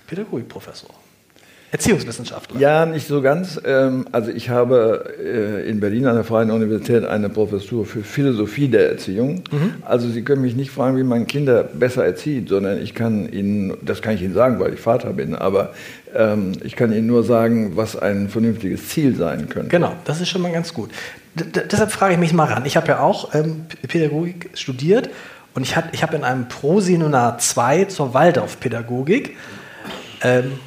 Pädagogikprofessor, 0.07 0.91
Erziehungswissenschaftler. 1.73 2.61
Ja, 2.61 2.87
nicht 2.87 3.09
so 3.09 3.21
ganz. 3.23 3.61
Ähm, 3.65 4.07
Also 4.13 4.31
ich 4.31 4.49
habe 4.51 5.15
äh, 5.19 5.69
in 5.69 5.81
Berlin 5.81 6.07
an 6.07 6.15
der 6.15 6.23
Freien 6.25 6.51
Universität 6.51 7.05
eine 7.05 7.29
Professur 7.31 7.85
für 7.85 8.03
Philosophie 8.05 8.69
der 8.69 8.91
Erziehung. 8.91 9.43
Also 9.85 10.09
Sie 10.09 10.23
können 10.23 10.43
mich 10.43 10.55
nicht 10.55 10.71
fragen, 10.71 10.97
wie 10.97 11.03
man 11.03 11.27
Kinder 11.27 11.65
besser 11.65 12.05
erzieht, 12.05 12.49
sondern 12.49 12.81
ich 12.81 12.95
kann 12.95 13.29
Ihnen, 13.33 13.77
das 13.83 14.03
kann 14.03 14.15
ich 14.15 14.23
Ihnen 14.23 14.35
sagen, 14.35 14.61
weil 14.61 14.75
ich 14.75 14.81
Vater 14.81 15.13
bin, 15.15 15.35
aber 15.35 15.73
ähm, 16.15 16.53
ich 16.63 16.77
kann 16.77 16.93
Ihnen 16.93 17.09
nur 17.09 17.25
sagen, 17.25 17.73
was 17.77 17.97
ein 17.97 18.29
vernünftiges 18.29 18.89
Ziel 18.91 19.17
sein 19.17 19.49
könnte. 19.49 19.71
Genau, 19.71 19.97
das 20.05 20.21
ist 20.21 20.29
schon 20.29 20.43
mal 20.43 20.53
ganz 20.53 20.73
gut. 20.73 20.91
Deshalb 21.35 21.91
frage 21.91 22.15
ich 22.15 22.21
mich 22.21 22.33
mal 22.33 22.45
ran. 22.45 22.65
Ich 22.65 22.77
habe 22.77 22.89
ja 22.89 23.01
auch 23.01 23.35
ähm, 23.35 23.67
Pädagogik 23.89 24.51
studiert 24.55 25.11
und 25.55 25.63
ich, 25.63 25.75
hat- 25.77 25.89
ich 25.93 26.03
habe 26.03 26.15
in 26.17 26.25
einem 26.25 26.47
Proseminar 26.49 27.39
2 27.39 27.87
zur 27.87 28.15
Waldorfpädagogik 28.15 29.37
ähm, 30.23 30.59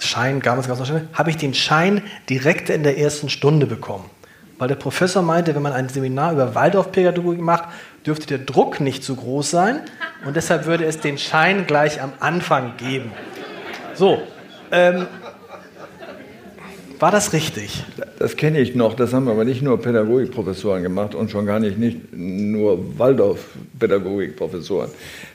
Schein, 0.00 0.40
damals 0.40 0.68
gab 0.68 0.78
es 0.80 0.88
noch 0.88 1.00
habe 1.12 1.30
ich 1.30 1.36
den 1.38 1.54
Schein 1.54 2.02
direkt 2.30 2.70
in 2.70 2.84
der 2.84 2.98
ersten 2.98 3.28
Stunde 3.28 3.66
bekommen. 3.66 4.08
Weil 4.56 4.68
der 4.68 4.76
Professor 4.76 5.22
meinte, 5.22 5.54
wenn 5.56 5.62
man 5.62 5.72
ein 5.72 5.88
Seminar 5.88 6.32
über 6.32 6.54
Waldorfpädagogik 6.54 7.40
macht, 7.40 7.64
dürfte 8.06 8.26
der 8.28 8.38
Druck 8.38 8.80
nicht 8.80 9.02
zu 9.02 9.16
groß 9.16 9.50
sein 9.50 9.80
und 10.24 10.36
deshalb 10.36 10.66
würde 10.66 10.84
es 10.84 11.00
den 11.00 11.18
Schein 11.18 11.66
gleich 11.66 12.00
am 12.00 12.12
Anfang 12.20 12.76
geben. 12.76 13.10
So, 13.94 14.22
ähm, 14.70 15.06
war 17.00 17.10
das 17.10 17.32
richtig? 17.32 17.84
Das 18.18 18.36
kenne 18.36 18.60
ich 18.60 18.74
noch, 18.74 18.94
das 18.94 19.12
haben 19.12 19.28
aber 19.28 19.44
nicht 19.44 19.62
nur 19.62 19.80
Pädagogikprofessoren 19.80 20.82
gemacht 20.82 21.14
und 21.14 21.30
schon 21.30 21.46
gar 21.46 21.60
nicht, 21.60 21.78
nicht 21.78 22.12
nur 22.12 22.98
Waldorf-Pädagogikprofessoren. 22.98 24.90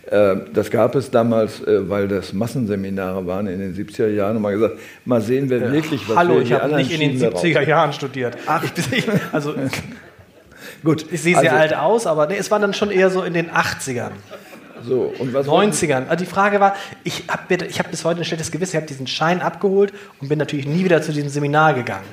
Äh, 0.09 0.35
Das 0.53 0.69
gab 0.69 0.95
es 0.95 1.09
damals, 1.11 1.61
äh, 1.61 1.89
weil 1.89 2.07
das 2.07 2.33
Massenseminare 2.33 3.25
waren 3.25 3.47
in 3.47 3.59
den 3.59 3.73
70er 3.75 4.07
Jahren 4.07 4.35
und 4.37 4.41
man 4.41 4.53
gesagt, 4.53 4.77
mal 5.05 5.21
sehen, 5.21 5.49
wer 5.49 5.71
wirklich 5.71 6.07
was 6.09 6.17
Hallo, 6.17 6.39
ich 6.39 6.51
habe 6.51 6.75
nicht 6.75 6.91
in 6.91 6.99
den 6.99 7.11
schieben 7.19 7.33
wir 7.33 7.39
70er 7.39 7.59
raus. 7.59 7.67
Jahren 7.67 7.93
studiert. 7.93 8.37
Ach, 8.45 8.63
ich, 8.91 9.07
also 9.31 9.53
Gut, 10.83 11.05
ich 11.11 11.21
sehe 11.21 11.39
sehr 11.39 11.53
also, 11.53 11.61
alt 11.61 11.75
aus, 11.75 12.07
aber 12.07 12.27
nee, 12.27 12.35
es 12.37 12.51
war 12.51 12.59
dann 12.59 12.73
schon 12.73 12.91
eher 12.91 13.09
so 13.09 13.23
in 13.23 13.33
den 13.33 13.49
80ern, 13.49 14.11
So, 14.87 15.13
und 15.19 15.33
was 15.33 15.47
wollten- 15.47 15.71
90ern. 15.71 16.07
Also 16.09 16.23
die 16.25 16.29
Frage 16.29 16.59
war, 16.59 16.75
ich 17.03 17.23
habe 17.27 17.55
hab 17.57 17.91
bis 17.91 18.05
heute 18.05 18.21
ein 18.21 18.25
schlechtes 18.25 18.51
Gewissen, 18.51 18.71
ich 18.71 18.77
habe 18.77 18.87
diesen 18.87 19.07
Schein 19.07 19.41
abgeholt 19.41 19.93
und 20.21 20.29
bin 20.29 20.39
natürlich 20.39 20.67
nie 20.67 20.83
wieder 20.83 21.01
zu 21.01 21.11
diesem 21.11 21.29
Seminar 21.29 21.73
gegangen. 21.73 22.05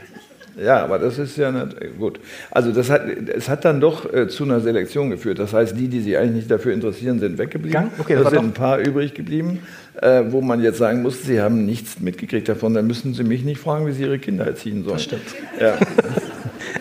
Ja, 0.62 0.82
aber 0.84 0.98
das 0.98 1.16
ist 1.16 1.38
ja 1.38 1.50
nicht, 1.52 1.80
äh, 1.80 1.88
gut. 1.96 2.20
Also 2.50 2.72
das 2.72 2.90
hat, 2.90 3.02
es 3.06 3.48
hat 3.48 3.64
dann 3.64 3.80
doch 3.80 4.12
äh, 4.12 4.28
zu 4.28 4.44
einer 4.44 4.60
Selektion 4.60 5.08
geführt. 5.08 5.38
Das 5.38 5.52
heißt, 5.54 5.74
die, 5.78 5.88
die 5.88 6.00
sich 6.00 6.18
eigentlich 6.18 6.34
nicht 6.34 6.50
dafür 6.50 6.74
interessieren, 6.74 7.18
sind 7.18 7.38
weggeblieben. 7.38 7.90
Okay, 7.98 8.14
das 8.14 8.24
da 8.24 8.32
war 8.32 8.40
sind 8.42 8.50
ein 8.50 8.52
paar 8.52 8.78
übrig 8.78 9.14
geblieben, 9.14 9.60
äh, 10.02 10.22
wo 10.28 10.40
man 10.42 10.60
jetzt 10.60 10.78
sagen 10.78 11.02
muss, 11.02 11.22
sie 11.22 11.40
haben 11.40 11.64
nichts 11.64 12.00
mitgekriegt 12.00 12.48
davon. 12.48 12.74
Dann 12.74 12.86
müssen 12.86 13.14
sie 13.14 13.24
mich 13.24 13.42
nicht 13.44 13.60
fragen, 13.60 13.86
wie 13.86 13.92
sie 13.92 14.02
ihre 14.02 14.18
Kinder 14.18 14.44
erziehen 14.46 14.82
sollen. 14.82 14.96
Das 14.96 15.04
stimmt. 15.04 15.22
Ja. 15.60 15.76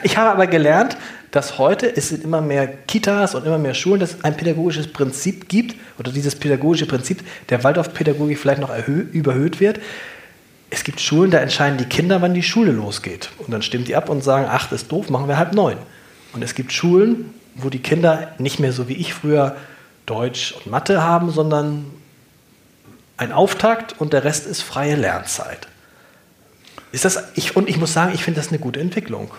Ich 0.02 0.16
habe 0.18 0.30
aber 0.30 0.48
gelernt, 0.48 0.96
dass 1.32 1.58
heute 1.58 1.96
es 1.96 2.10
sind 2.10 2.24
immer 2.24 2.42
mehr 2.42 2.68
Kitas 2.68 3.36
und 3.36 3.46
immer 3.46 3.58
mehr 3.58 3.74
Schulen, 3.74 4.00
dass 4.00 4.24
ein 4.24 4.36
pädagogisches 4.36 4.92
Prinzip 4.92 5.48
gibt 5.48 5.76
oder 6.00 6.12
dieses 6.12 6.36
pädagogische 6.36 6.86
Prinzip 6.86 7.24
der 7.50 7.64
Waldorfpädagogik 7.64 8.40
vielleicht 8.40 8.62
noch 8.62 8.72
erhö 8.72 9.02
überhöht 9.12 9.60
wird. 9.60 9.80
Es 10.72 10.84
gibt 10.84 11.02
Schulen, 11.02 11.32
da 11.32 11.40
entscheiden 11.40 11.78
die 11.78 11.86
Kinder, 11.86 12.22
wann 12.22 12.34
die 12.34 12.44
Schule 12.44 12.72
losgeht. 12.72 13.30
Und 13.40 13.52
dann 13.52 13.62
stimmen 13.62 13.86
die 13.86 13.96
ab 13.96 14.10
und 14.10 14.24
sagen, 14.24 14.48
ach, 14.50 14.70
das 14.70 14.84
ist 14.84 14.92
doof, 14.92 15.10
machen 15.10 15.28
wir 15.28 15.38
halb 15.38 15.54
neun. 15.54 15.78
Und 16.34 16.44
es 16.44 16.54
gibt 16.56 16.72
Schulen, 16.72 17.34
wo 17.56 17.70
die 17.70 17.80
Kinder 17.80 18.34
nicht 18.38 18.60
mehr 18.60 18.72
so 18.72 18.88
wie 18.88 18.94
ich 18.94 19.14
früher 19.14 19.56
Deutsch 20.06 20.54
und 20.54 20.68
Mathe 20.68 21.04
haben, 21.04 21.32
sondern 21.32 21.86
ein 23.18 23.32
Auftakt 23.32 24.00
und 24.00 24.14
der 24.14 24.24
Rest 24.24 24.48
ist 24.48 24.62
freie 24.62 24.96
Lernzeit. 24.96 25.68
Ist 26.92 27.06
das, 27.06 27.24
ich, 27.36 27.56
und 27.56 27.70
ich 27.70 27.78
muss 27.78 27.94
sagen, 27.94 28.14
ich 28.14 28.24
finde 28.24 28.40
das 28.40 28.50
eine 28.50 28.60
gute 28.60 28.80
Entwicklung. 28.80 29.30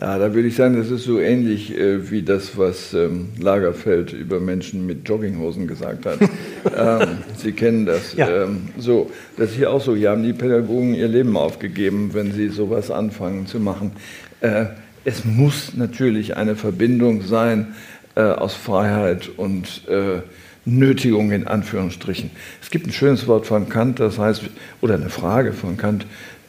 Ja, 0.00 0.18
da 0.18 0.34
würde 0.34 0.48
ich 0.48 0.56
sagen, 0.56 0.76
das 0.76 0.90
ist 0.90 1.04
so 1.04 1.18
ähnlich 1.18 1.76
äh, 1.76 2.10
wie 2.10 2.22
das, 2.22 2.56
was 2.56 2.94
ähm, 2.94 3.30
Lagerfeld 3.38 4.12
über 4.12 4.40
Menschen 4.40 4.86
mit 4.86 5.08
Jogginghosen 5.08 5.66
gesagt 5.66 6.06
hat. 6.06 6.18
ähm, 6.76 7.18
sie 7.36 7.52
kennen 7.52 7.86
das. 7.86 8.14
Ja. 8.14 8.44
Ähm, 8.44 8.68
so, 8.78 9.10
das 9.36 9.50
ist 9.50 9.56
hier 9.56 9.70
auch 9.70 9.80
so. 9.80 9.96
Hier 9.96 10.10
haben 10.10 10.22
die 10.22 10.32
Pädagogen 10.32 10.94
ihr 10.94 11.08
Leben 11.08 11.36
aufgegeben, 11.36 12.10
wenn 12.12 12.32
sie 12.32 12.48
sowas 12.48 12.90
anfangen 12.90 13.46
zu 13.46 13.58
machen. 13.58 13.92
Äh, 14.40 14.66
es 15.04 15.24
muss 15.24 15.74
natürlich 15.74 16.36
eine 16.36 16.56
Verbindung 16.56 17.22
sein 17.22 17.74
äh, 18.14 18.22
aus 18.22 18.54
Freiheit 18.54 19.28
und 19.36 19.88
äh, 19.88 20.20
Nötigung 20.64 21.32
in 21.32 21.46
Anführungsstrichen. 21.46 22.30
Es 22.62 22.70
gibt 22.70 22.86
ein 22.86 22.92
schönes 22.92 23.26
Wort 23.26 23.46
von 23.46 23.68
Kant, 23.68 23.98
das 23.98 24.18
heißt, 24.18 24.42
oder 24.80 24.94
eine 24.94 25.10
Frage 25.10 25.52
von 25.52 25.76
Kant, 25.76 26.06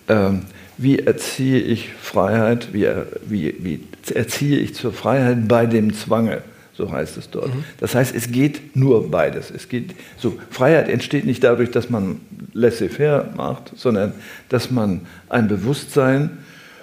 ähm, 0.08 0.42
wie 0.82 1.00
erziehe 1.00 1.60
ich 1.60 1.94
Freiheit, 1.94 2.70
wie, 2.74 2.88
wie, 3.26 3.56
wie 3.60 3.84
erziehe 4.14 4.58
ich 4.58 4.74
zur 4.74 4.92
Freiheit 4.92 5.48
bei 5.48 5.68
dem 5.68 5.94
Zwange, 5.94 6.42
so 6.74 6.92
heißt 6.92 7.18
es 7.18 7.30
dort. 7.30 7.52
Das 7.80 7.94
heißt, 7.94 8.16
es 8.16 8.32
geht 8.32 8.76
nur 8.76 9.12
beides. 9.12 9.52
Es 9.52 9.70
geht, 9.70 9.94
so, 10.18 10.38
Freiheit 10.50 10.90
entsteht 10.90 11.26
nicht 11.26 11.44
dadurch, 11.44 11.70
dass 11.70 11.92
man 11.92 12.20
laissez-faire 12.54 13.30
macht, 13.36 13.72
sondern 13.76 14.14
dass 14.50 14.72
man 14.72 15.02
ein 15.30 15.48
Bewusstsein 15.48 16.40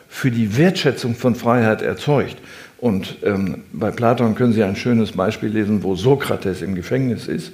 für 0.08 0.30
die 0.30 0.56
Wertschätzung 0.56 1.16
von 1.16 1.34
Freiheit 1.34 1.82
erzeugt. 1.82 2.36
Und 2.80 3.16
ähm, 3.24 3.62
bei 3.72 3.90
Platon 3.90 4.36
können 4.36 4.52
Sie 4.52 4.62
ein 4.62 4.76
schönes 4.76 5.12
Beispiel 5.12 5.48
lesen, 5.48 5.82
wo 5.82 5.96
Sokrates 5.96 6.62
im 6.62 6.76
Gefängnis 6.76 7.26
ist 7.26 7.50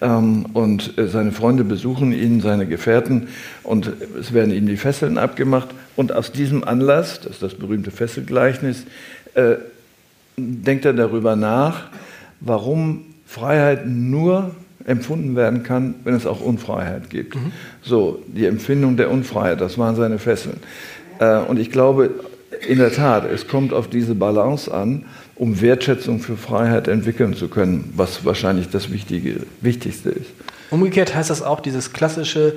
ähm, 0.00 0.46
und 0.52 0.98
äh, 0.98 1.06
seine 1.06 1.30
Freunde 1.30 1.62
besuchen 1.62 2.12
ihn, 2.12 2.40
seine 2.40 2.66
Gefährten, 2.66 3.28
und 3.62 3.92
es 4.18 4.32
werden 4.32 4.52
ihnen 4.52 4.66
die 4.66 4.76
Fesseln 4.76 5.16
abgemacht. 5.16 5.68
Und 5.94 6.12
aus 6.12 6.32
diesem 6.32 6.64
Anlass, 6.64 7.20
das 7.20 7.34
ist 7.34 7.42
das 7.42 7.54
berühmte 7.54 7.92
Fesselgleichnis, 7.92 8.84
äh, 9.34 9.56
denkt 10.36 10.84
er 10.84 10.92
darüber 10.92 11.36
nach, 11.36 11.86
warum 12.40 13.04
Freiheit 13.26 13.86
nur 13.86 14.56
empfunden 14.84 15.36
werden 15.36 15.62
kann, 15.62 15.94
wenn 16.02 16.14
es 16.14 16.26
auch 16.26 16.40
Unfreiheit 16.40 17.10
gibt. 17.10 17.36
So, 17.80 18.22
die 18.26 18.46
Empfindung 18.46 18.96
der 18.96 19.10
Unfreiheit, 19.10 19.60
das 19.60 19.78
waren 19.78 19.94
seine 19.94 20.18
Fesseln. 20.18 20.58
Äh, 21.20 21.38
Und 21.38 21.60
ich 21.60 21.70
glaube, 21.70 22.10
in 22.66 22.78
der 22.78 22.92
Tat, 22.92 23.24
es 23.24 23.48
kommt 23.48 23.72
auf 23.72 23.88
diese 23.88 24.14
Balance 24.14 24.72
an, 24.72 25.06
um 25.36 25.60
Wertschätzung 25.60 26.20
für 26.20 26.36
Freiheit 26.36 26.88
entwickeln 26.88 27.34
zu 27.34 27.48
können, 27.48 27.92
was 27.96 28.24
wahrscheinlich 28.24 28.68
das 28.70 28.90
Wichtige, 28.92 29.40
Wichtigste 29.60 30.10
ist. 30.10 30.30
Umgekehrt 30.70 31.14
heißt 31.14 31.30
das 31.30 31.42
auch, 31.42 31.60
dieses 31.60 31.92
klassische 31.92 32.56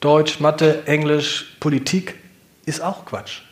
Deutsch, 0.00 0.40
Mathe, 0.40 0.86
Englisch, 0.86 1.56
Politik 1.60 2.14
ist 2.66 2.82
auch 2.82 3.04
Quatsch. 3.04 3.42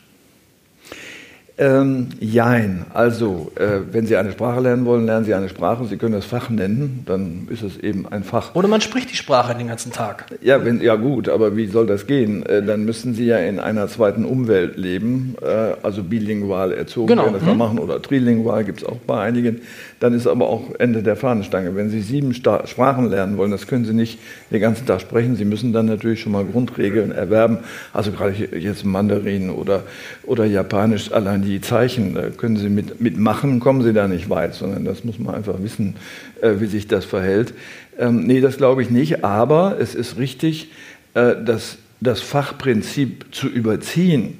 Ähm, 1.60 2.06
jein. 2.18 2.86
Also, 2.94 3.52
äh, 3.56 3.80
wenn 3.92 4.06
Sie 4.06 4.16
eine 4.16 4.32
Sprache 4.32 4.60
lernen 4.60 4.86
wollen, 4.86 5.04
lernen 5.04 5.26
Sie 5.26 5.34
eine 5.34 5.50
Sprache. 5.50 5.84
Sie 5.84 5.98
können 5.98 6.14
das 6.14 6.24
Fach 6.24 6.48
nennen, 6.48 7.02
dann 7.04 7.48
ist 7.50 7.62
es 7.62 7.76
eben 7.76 8.06
ein 8.10 8.24
Fach. 8.24 8.54
Oder 8.54 8.66
man 8.66 8.80
spricht 8.80 9.10
die 9.12 9.16
Sprache 9.16 9.54
den 9.54 9.68
ganzen 9.68 9.92
Tag. 9.92 10.24
Ja, 10.40 10.64
wenn, 10.64 10.80
ja 10.80 10.94
gut, 10.96 11.28
aber 11.28 11.56
wie 11.58 11.66
soll 11.66 11.86
das 11.86 12.06
gehen? 12.06 12.46
Äh, 12.46 12.62
dann 12.62 12.86
müssen 12.86 13.12
Sie 13.12 13.26
ja 13.26 13.36
in 13.38 13.58
einer 13.58 13.88
zweiten 13.88 14.24
Umwelt 14.24 14.78
leben, 14.78 15.34
äh, 15.42 15.74
also 15.82 16.02
bilingual 16.02 16.72
erzogen 16.72 17.08
Genau. 17.08 17.24
werden, 17.24 17.34
das 17.34 17.42
Mhm. 17.44 17.58
machen, 17.58 17.78
oder 17.78 18.00
trilingual 18.00 18.64
gibt 18.64 18.78
es 18.80 18.88
auch 18.88 18.96
bei 19.06 19.20
einigen. 19.20 19.60
Dann 20.00 20.14
ist 20.14 20.26
aber 20.26 20.48
auch 20.48 20.74
Ende 20.78 21.02
der 21.02 21.14
Fahnenstange. 21.14 21.76
Wenn 21.76 21.90
Sie 21.90 22.00
sieben 22.00 22.32
Sta 22.32 22.66
Sprachen 22.66 23.10
lernen 23.10 23.36
wollen, 23.36 23.50
das 23.50 23.66
können 23.66 23.84
Sie 23.84 23.92
nicht 23.92 24.18
den 24.50 24.60
ganzen 24.60 24.86
Tag 24.86 25.02
sprechen. 25.02 25.36
Sie 25.36 25.44
müssen 25.44 25.74
dann 25.74 25.86
natürlich 25.86 26.20
schon 26.20 26.32
mal 26.32 26.44
Grundregeln 26.44 27.12
erwerben. 27.12 27.58
Also 27.92 28.10
gerade 28.10 28.34
jetzt 28.56 28.84
Mandarin 28.84 29.50
oder, 29.50 29.82
oder 30.24 30.46
Japanisch, 30.46 31.12
allein 31.12 31.42
die 31.42 31.60
Zeichen 31.60 32.16
äh, 32.16 32.30
können 32.34 32.56
Sie 32.56 32.70
mit, 32.70 33.00
mitmachen, 33.00 33.60
kommen 33.60 33.82
Sie 33.82 33.92
da 33.92 34.08
nicht 34.08 34.30
weit, 34.30 34.54
sondern 34.54 34.86
das 34.86 35.04
muss 35.04 35.18
man 35.18 35.34
einfach 35.34 35.62
wissen, 35.62 35.96
äh, 36.40 36.54
wie 36.60 36.66
sich 36.66 36.88
das 36.88 37.04
verhält. 37.04 37.52
Ähm, 37.98 38.26
nee, 38.26 38.40
das 38.40 38.56
glaube 38.56 38.82
ich 38.82 38.88
nicht, 38.88 39.22
aber 39.22 39.76
es 39.78 39.94
ist 39.94 40.16
richtig, 40.16 40.70
äh, 41.12 41.34
dass 41.44 41.76
das 42.00 42.22
Fachprinzip 42.22 43.26
zu 43.34 43.48
überziehen, 43.48 44.38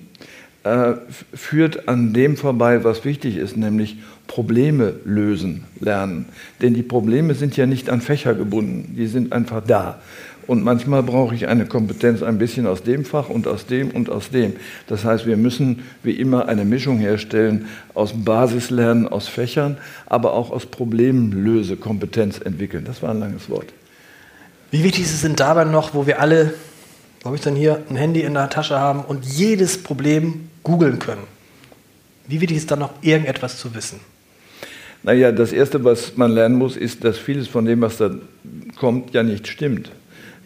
äh, 0.63 0.95
führt 1.35 1.89
an 1.89 2.13
dem 2.13 2.37
vorbei, 2.37 2.85
was 2.85 3.05
wichtig 3.05 3.37
ist, 3.37 3.57
nämlich 3.57 3.99
Probleme 4.31 4.95
lösen 5.05 5.65
lernen. 5.81 6.27
Denn 6.63 6.73
die 6.73 6.85
Probleme 6.85 7.35
sind 7.35 7.57
ja 7.57 7.67
nicht 7.67 7.91
an 7.91 8.01
Fächer 8.01 8.33
gebunden, 8.35 8.95
die 8.97 9.09
sind 9.09 9.33
einfach 9.33 9.61
da. 9.67 10.01
Und 10.47 10.63
manchmal 10.63 11.03
brauche 11.03 11.35
ich 11.35 11.49
eine 11.49 11.67
Kompetenz 11.67 12.23
ein 12.23 12.39
bisschen 12.39 12.69
aus 12.69 12.85
dem 12.85 13.05
Fach 13.05 13.29
und 13.29 13.49
aus 13.49 13.67
dem 13.67 13.91
und 13.91 14.09
aus 14.09 14.31
dem. 14.31 14.53
Das 14.87 15.05
heißt, 15.05 15.27
wir 15.27 15.37
müssen 15.37 15.83
wie 16.05 16.13
immer 16.13 16.49
eine 16.49 16.65
Mischung 16.65 16.99
herstellen 16.99 17.67
aus 17.93 18.13
Basislernen, 18.15 19.09
aus 19.09 19.27
Fächern, 19.27 19.79
aber 20.07 20.33
auch 20.35 20.53
aus 20.53 20.65
Problemlösekompetenz 20.65 22.39
entwickeln. 22.39 22.85
Das 22.85 23.03
war 23.03 23.11
ein 23.11 23.19
langes 23.19 23.51
Wort. 23.51 23.73
Wie 24.71 24.85
wichtig 24.85 25.07
ist 25.07 25.15
es 25.15 25.23
denn 25.23 25.35
dabei 25.35 25.65
noch, 25.65 25.93
wo 25.93 26.07
wir 26.07 26.21
alle, 26.21 26.55
wo 27.23 27.27
habe 27.27 27.37
ich 27.37 27.43
denn 27.43 27.57
hier, 27.57 27.83
ein 27.91 27.97
Handy 27.97 28.21
in 28.21 28.35
der 28.35 28.49
Tasche 28.49 28.79
haben 28.79 29.01
und 29.01 29.25
jedes 29.25 29.83
Problem 29.83 30.49
googeln 30.63 31.01
können? 31.01 31.25
Wie 32.29 32.41
wichtig 32.41 32.59
ist 32.59 32.71
da 32.71 32.77
noch 32.77 32.93
irgendetwas 33.03 33.59
zu 33.59 33.75
wissen? 33.75 33.99
Naja, 35.03 35.33
das 35.33 35.53
Erste, 35.53 35.83
was 35.83 36.17
man 36.17 36.33
lernen 36.33 36.57
muss, 36.57 36.77
ist, 36.77 37.05
dass 37.05 37.17
vieles 37.19 37.49
von 37.49 37.65
dem, 37.65 37.81
was 37.81 37.97
da 37.97 38.11
kommt, 38.79 39.15
ja 39.15 39.23
nicht 39.23 39.49
stimmt. 39.49 39.91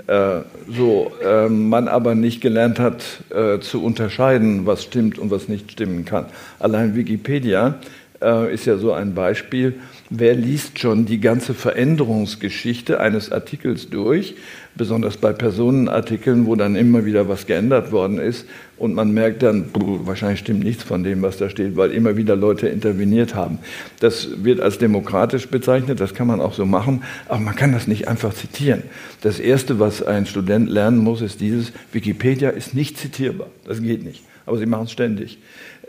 Äh, 0.07 0.40
so, 0.70 1.12
äh, 1.24 1.48
man 1.48 1.88
aber 1.88 2.14
nicht 2.14 2.40
gelernt 2.40 2.78
hat 2.78 3.02
äh, 3.30 3.59
zu 3.61 3.82
unterscheiden, 3.82 4.66
was 4.66 4.84
stimmt 4.84 5.18
und 5.18 5.30
was 5.30 5.48
nicht 5.48 5.72
stimmen 5.72 6.05
kann. 6.05 6.26
Allein 6.61 6.94
Wikipedia 6.94 7.76
äh, 8.22 8.52
ist 8.52 8.66
ja 8.66 8.76
so 8.76 8.92
ein 8.92 9.14
Beispiel. 9.14 9.74
Wer 10.11 10.34
liest 10.34 10.78
schon 10.78 11.07
die 11.07 11.20
ganze 11.20 11.55
Veränderungsgeschichte 11.55 13.00
eines 13.00 13.32
Artikels 13.32 13.88
durch, 13.88 14.36
besonders 14.76 15.16
bei 15.16 15.32
Personenartikeln, 15.32 16.46
wo 16.46 16.55
dann 16.55 16.76
immer 16.76 17.07
wieder 17.07 17.28
was 17.28 17.46
geändert 17.46 17.90
worden 17.90 18.18
ist 18.18 18.46
und 18.77 18.95
man 18.95 19.12
merkt 19.12 19.43
dann, 19.43 19.66
wahrscheinlich 19.72 20.41
stimmt 20.41 20.64
nichts 20.64 20.83
von 20.83 21.05
dem, 21.05 21.22
was 21.22 21.37
da 21.37 21.49
steht, 21.49 21.77
weil 21.77 21.93
immer 21.93 22.16
wieder 22.16 22.37
Leute 22.37 22.68
interveniert 22.68 23.35
haben. 23.35 23.59
Das 24.01 24.45
wird 24.45 24.61
als 24.61 24.79
demokratisch 24.79 25.49
bezeichnet, 25.49 26.01
das 26.01 26.14
kann 26.14 26.27
man 26.27 26.41
auch 26.41 26.55
so 26.55 26.66
machen, 26.66 27.05
aber 27.29 27.41
man 27.41 27.55
kann 27.55 27.72
das 27.72 27.87
nicht 27.87 28.09
einfach 28.09 28.35
zitieren. 28.35 28.83
Das 29.20 29.39
Erste, 29.39 29.79
was 29.79 30.03
ein 30.03 30.27
Student 30.27 30.68
lernen 30.68 30.99
muss, 30.99 31.20
ist 31.20 31.41
dieses, 31.41 31.72
Wikipedia 31.93 32.51
ist 32.51 32.75
nicht 32.75 32.99
zitierbar, 32.99 33.49
das 33.64 33.81
geht 33.81 34.05
nicht, 34.05 34.22
aber 34.47 34.59
sie 34.59 34.66
machen 34.66 34.85
es 34.85 34.93
ständig. 34.93 35.39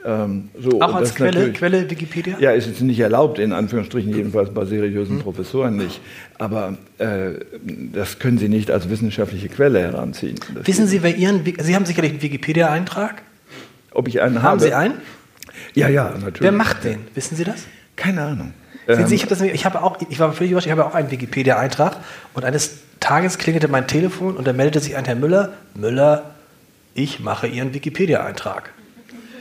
Ähm, 0.05 0.49
so, 0.59 0.81
Auch 0.81 0.93
als 0.93 1.15
Quelle, 1.15 1.51
Quelle 1.51 1.89
Wikipedia? 1.89 2.37
ja, 2.39 2.51
ist 2.51 2.79
nicht 2.81 2.99
erlaubt, 2.99 3.39
in 3.39 3.51
Anführungsstrichen, 3.53 4.15
jedenfalls 4.15 4.51
bei 4.53 4.65
seriösen 4.65 5.19
Professoren 5.19 5.77
nicht. 5.77 5.99
Aber 6.37 6.77
äh, 6.99 7.31
das 7.93 8.19
können 8.19 8.37
Sie 8.37 8.47
nicht 8.47 8.69
als 8.69 8.89
wissenschaftliche 8.89 9.49
Quelle 9.49 9.79
heranziehen. 9.81 10.35
Das 10.53 10.67
Wissen 10.67 10.85
Sie, 10.87 11.01
wer 11.01 11.15
Ihren, 11.15 11.41
Sie 11.59 11.75
haben 11.75 11.85
sicherlich 11.85 12.11
einen 12.11 12.21
Wikipedia-Eintrag. 12.21 13.23
ob 13.91 14.07
ich 14.07 14.21
einen 14.21 14.37
Haben 14.43 14.43
habe? 14.43 14.59
Sie 14.61 14.73
einen? 14.73 14.93
Ja, 15.73 15.87
ja, 15.89 16.11
natürlich. 16.11 16.41
Wer 16.41 16.51
macht 16.51 16.83
den? 16.83 16.99
Wissen 17.15 17.35
Sie 17.35 17.43
das? 17.43 17.65
Keine 17.95 18.21
Ahnung. 18.21 18.53
Sehen 18.87 18.99
Ähm, 18.99 19.07
Sie, 19.07 19.15
ich, 19.15 19.25
das, 19.25 19.41
ich, 19.41 19.65
habe 19.65 19.81
auch, 19.81 19.97
ich 20.07 20.19
war 20.19 20.31
völlig 20.33 20.51
überrascht, 20.51 20.67
ich 20.67 20.71
habe 20.71 20.85
auch 20.85 20.93
einen 20.93 21.09
Wikipedia-Eintrag 21.09 21.97
und 22.35 22.45
eines 22.45 22.75
Tages 22.99 23.39
klingelte 23.39 23.67
mein 23.67 23.87
Telefon 23.87 24.37
und 24.37 24.45
da 24.45 24.53
meldete 24.53 24.79
sich 24.81 24.95
ein 24.95 25.05
Herr 25.05 25.15
Müller, 25.15 25.53
Müller, 25.73 26.35
ich 26.93 27.19
mache 27.19 27.47
Ihren 27.47 27.73
Wikipedia-Eintrag. 27.73 28.69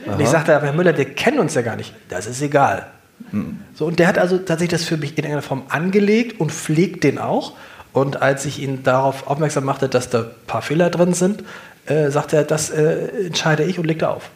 Und 0.05 0.19
ich 0.21 0.27
sagte, 0.27 0.55
aber 0.55 0.67
Herr 0.67 0.73
Müller, 0.73 0.97
wir 0.97 1.05
kennen 1.05 1.39
uns 1.39 1.55
ja 1.55 1.61
gar 1.61 1.75
nicht. 1.75 1.93
Das 2.09 2.27
ist 2.27 2.41
egal. 2.41 2.87
Hm. 3.31 3.59
So, 3.73 3.85
und 3.85 3.99
der 3.99 4.07
hat 4.07 4.17
also 4.17 4.37
tatsächlich 4.37 4.79
das 4.79 4.83
für 4.87 4.97
mich 4.97 5.11
in 5.11 5.17
irgendeiner 5.17 5.41
Form 5.41 5.63
angelegt 5.69 6.39
und 6.39 6.51
pflegt 6.51 7.03
den 7.03 7.17
auch. 7.17 7.53
Und 7.93 8.21
als 8.21 8.45
ich 8.45 8.61
ihn 8.61 8.83
darauf 8.83 9.27
aufmerksam 9.27 9.63
machte, 9.63 9.87
dass 9.87 10.09
da 10.09 10.19
ein 10.19 10.25
paar 10.47 10.61
Fehler 10.61 10.89
drin 10.89 11.13
sind, 11.13 11.43
äh, 11.85 12.09
sagte 12.09 12.35
er, 12.37 12.43
das 12.43 12.69
äh, 12.69 13.25
entscheide 13.27 13.63
ich 13.63 13.79
und 13.79 13.85
legte 13.85 14.09
auf. 14.09 14.29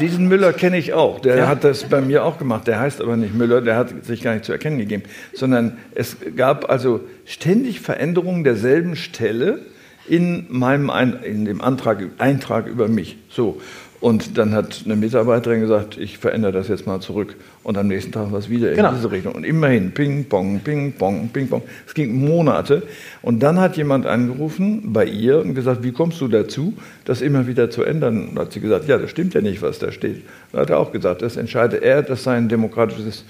Diesen 0.00 0.26
Müller 0.28 0.52
kenne 0.52 0.76
ich 0.78 0.92
auch. 0.92 1.20
Der 1.20 1.36
Ja. 1.36 1.46
hat 1.48 1.64
das 1.64 1.84
bei 1.84 2.00
mir 2.00 2.24
auch 2.24 2.38
gemacht. 2.38 2.66
Der 2.66 2.78
heißt 2.80 3.00
aber 3.00 3.16
nicht 3.16 3.34
Müller, 3.34 3.60
der 3.62 3.76
hat 3.76 4.04
sich 4.04 4.22
gar 4.22 4.34
nicht 4.34 4.44
zu 4.44 4.52
erkennen 4.52 4.78
gegeben. 4.78 5.04
Sondern 5.32 5.78
es 5.94 6.16
gab 6.36 6.68
also 6.70 7.00
ständig 7.24 7.80
Veränderungen 7.80 8.44
derselben 8.44 8.96
Stelle 8.96 9.60
in 10.08 10.46
meinem 10.48 10.90
Ein 10.90 11.14
in 11.22 11.44
dem 11.44 11.60
Antrag, 11.60 12.02
Eintrag 12.18 12.66
über 12.66 12.88
mich. 12.88 13.16
So. 13.28 13.60
Und 13.98 14.36
dann 14.36 14.52
hat 14.52 14.82
eine 14.84 14.94
Mitarbeiterin 14.94 15.60
gesagt, 15.60 15.96
ich 15.96 16.18
verändere 16.18 16.52
das 16.52 16.68
jetzt 16.68 16.86
mal 16.86 17.00
zurück. 17.00 17.34
Und 17.62 17.78
am 17.78 17.88
nächsten 17.88 18.12
Tag 18.12 18.30
war 18.30 18.38
es 18.38 18.50
wieder 18.50 18.72
Genau. 18.74 18.90
in 18.90 18.94
diese 18.96 19.10
Richtung. 19.10 19.34
Und 19.34 19.44
immerhin 19.44 19.92
Ping, 19.92 20.26
Pong, 20.26 20.60
Ping, 20.60 20.92
Pong, 20.92 21.30
Ping, 21.32 21.48
Pong. 21.48 21.62
Es 21.86 21.94
ging 21.94 22.14
Monate. 22.14 22.82
Und 23.22 23.42
dann 23.42 23.58
hat 23.58 23.76
jemand 23.76 24.06
angerufen 24.06 24.92
bei 24.92 25.06
ihr 25.06 25.40
und 25.40 25.54
gesagt, 25.54 25.82
wie 25.82 25.92
kommst 25.92 26.20
du 26.20 26.28
dazu, 26.28 26.74
das 27.06 27.22
immer 27.22 27.46
wieder 27.46 27.70
zu 27.70 27.84
ändern? 27.84 28.28
Und 28.28 28.38
hat 28.38 28.52
sie 28.52 28.60
gesagt, 28.60 28.86
ja, 28.86 28.98
das 28.98 29.10
stimmt 29.10 29.32
ja 29.34 29.40
nicht, 29.40 29.62
was 29.62 29.78
da 29.78 29.90
steht. 29.90 30.22
Dann 30.52 30.60
hat 30.60 30.70
er 30.70 30.78
auch 30.78 30.92
gesagt, 30.92 31.22
das 31.22 31.36
entscheide 31.38 31.78
er, 31.78 32.02
das 32.02 32.22
sei 32.22 32.36
ein 32.36 32.48
demokratisches 32.48 33.24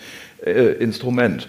äh, 0.45 0.73
Instrument. 0.75 1.49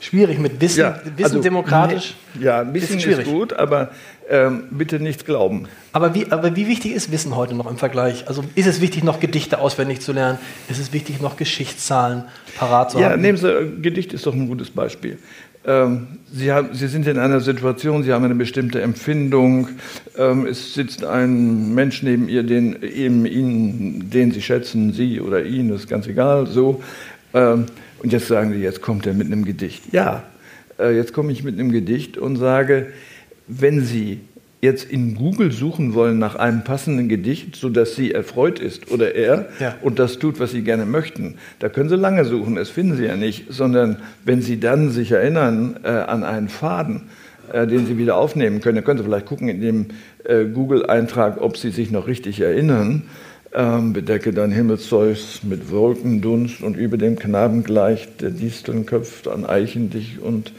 Schwierig 0.00 0.38
mit 0.38 0.60
Wissen, 0.60 0.84
Wissen 1.16 1.24
also, 1.24 1.40
demokratisch. 1.42 2.14
nee, 2.34 2.46
Ja, 2.46 2.60
ein 2.60 2.72
bisschen 2.72 2.98
ist 2.98 3.04
ist, 3.06 3.14
schwierig. 3.14 3.26
gut, 3.26 3.52
aber 3.52 3.90
ähm, 4.30 4.64
bitte 4.70 4.98
nicht 4.98 5.26
glauben. 5.26 5.64
Aber 5.92 6.14
wie, 6.14 6.30
aber 6.30 6.56
wie 6.56 6.66
wichtig 6.68 6.92
ist 6.92 7.12
Wissen 7.12 7.36
heute 7.36 7.54
noch 7.54 7.70
im 7.70 7.76
Vergleich? 7.76 8.26
Also 8.26 8.42
ist 8.54 8.66
es 8.66 8.80
wichtig, 8.80 9.04
noch 9.04 9.20
Gedichte 9.20 9.58
auswendig 9.58 10.00
zu 10.00 10.12
lernen? 10.12 10.38
Ist 10.68 10.78
es 10.80 10.92
wichtig, 10.92 11.20
noch 11.20 11.36
Geschichtszahlen 11.36 12.24
parat 12.56 12.92
zu 12.92 12.98
Ja, 12.98 13.10
haben? 13.10 13.20
nehmen 13.20 13.36
Sie, 13.36 13.48
äh, 13.48 13.68
Gedicht 13.82 14.12
ist 14.14 14.24
doch 14.26 14.32
ein 14.34 14.48
gutes 14.48 14.70
Beispiel. 14.70 15.18
Ähm, 15.66 16.06
Sie, 16.32 16.50
haben, 16.50 16.70
Sie 16.72 16.86
sind 16.88 17.06
in 17.06 17.18
einer 17.18 17.40
Situation, 17.40 18.02
Sie 18.02 18.12
haben 18.14 18.24
eine 18.24 18.34
bestimmte 18.34 18.80
Empfindung, 18.80 19.68
ähm, 20.16 20.46
es 20.46 20.72
sitzt 20.72 21.04
ein 21.04 21.74
Mensch 21.74 22.02
neben 22.02 22.30
ihr, 22.30 22.42
den, 22.44 22.82
eben 22.82 23.26
Ihnen, 23.26 24.08
den 24.08 24.32
Sie 24.32 24.40
schätzen, 24.40 24.94
Sie 24.94 25.20
oder 25.20 25.44
ihn, 25.44 25.68
ist 25.70 25.86
ganz 25.88 26.06
egal, 26.06 26.46
so. 26.46 26.82
Und 28.00 28.12
jetzt 28.12 28.28
sagen 28.28 28.52
Sie, 28.52 28.58
jetzt 28.60 28.82
kommt 28.82 29.06
er 29.06 29.14
mit 29.14 29.26
einem 29.26 29.44
Gedicht. 29.44 29.92
Ja, 29.92 30.24
äh, 30.78 30.94
jetzt 30.96 31.12
komme 31.12 31.32
ich 31.32 31.44
mit 31.44 31.58
einem 31.58 31.70
Gedicht 31.70 32.16
und 32.18 32.36
sage, 32.36 32.86
wenn 33.46 33.82
Sie 33.84 34.20
jetzt 34.62 34.90
in 34.90 35.14
Google 35.14 35.52
suchen 35.52 35.94
wollen 35.94 36.18
nach 36.18 36.34
einem 36.36 36.64
passenden 36.64 37.08
Gedicht, 37.08 37.56
sodass 37.56 37.94
sie 37.94 38.12
erfreut 38.12 38.58
ist 38.58 38.90
oder 38.90 39.14
er 39.14 39.48
Ja. 39.58 39.76
und 39.80 39.98
das 39.98 40.18
tut, 40.18 40.38
was 40.38 40.50
sie 40.50 40.60
gerne 40.62 40.84
möchten, 40.84 41.36
da 41.60 41.70
können 41.70 41.88
sie 41.88 41.96
lange 41.96 42.26
suchen, 42.26 42.56
das 42.56 42.68
finden 42.68 42.94
sie 42.96 43.06
ja 43.06 43.16
nicht, 43.16 43.46
sondern 43.48 43.96
wenn 44.26 44.42
sie 44.42 44.60
dann 44.60 44.90
sich 44.90 45.12
erinnern 45.12 45.80
äh, 45.82 45.88
an 45.88 46.24
einen 46.24 46.50
Faden, 46.50 47.04
äh, 47.50 47.66
den 47.66 47.86
sie 47.86 47.96
wieder 47.96 48.16
aufnehmen 48.16 48.60
können, 48.60 48.76
dann 48.76 48.84
können 48.84 48.98
sie 48.98 49.04
vielleicht 49.04 49.24
gucken 49.24 49.48
in 49.48 49.62
dem 49.62 49.86
äh, 50.24 50.44
Google-Eintrag, 50.44 51.40
ob 51.40 51.56
sie 51.56 51.70
sich 51.70 51.90
noch 51.90 52.06
richtig 52.06 52.38
erinnern. 52.40 53.04
Ähm, 53.52 53.92
bedecke 53.92 54.32
dein 54.32 54.52
Himmelszeus 54.52 55.40
mit 55.42 55.72
Wolkendunst 55.72 56.62
und 56.62 56.76
über 56.76 56.96
dem 56.96 57.18
Knaben 57.18 57.64
gleicht 57.64 58.20
der 58.20 58.30
Disteln 58.30 58.86
köpft 58.86 59.26
an 59.26 59.44
Eichen 59.44 59.90
dich 59.90 60.20
und, 60.20 60.52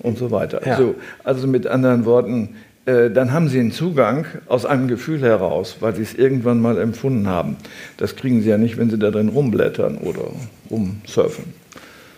und 0.00 0.18
so 0.18 0.30
weiter. 0.30 0.60
Ja. 0.66 0.76
So, 0.76 0.96
also 1.24 1.46
mit 1.46 1.66
anderen 1.66 2.04
Worten, 2.04 2.50
äh, 2.84 3.10
dann 3.10 3.32
haben 3.32 3.48
Sie 3.48 3.58
einen 3.58 3.72
Zugang 3.72 4.26
aus 4.48 4.66
einem 4.66 4.86
Gefühl 4.86 5.22
heraus, 5.22 5.78
weil 5.80 5.94
Sie 5.96 6.02
es 6.02 6.14
irgendwann 6.14 6.60
mal 6.60 6.78
empfunden 6.78 7.26
haben. 7.26 7.56
Das 7.96 8.16
kriegen 8.16 8.42
Sie 8.42 8.50
ja 8.50 8.58
nicht, 8.58 8.76
wenn 8.76 8.90
Sie 8.90 8.98
da 8.98 9.10
drin 9.10 9.28
rumblättern 9.28 9.96
oder 9.96 10.24
rumsurfen. 10.70 11.44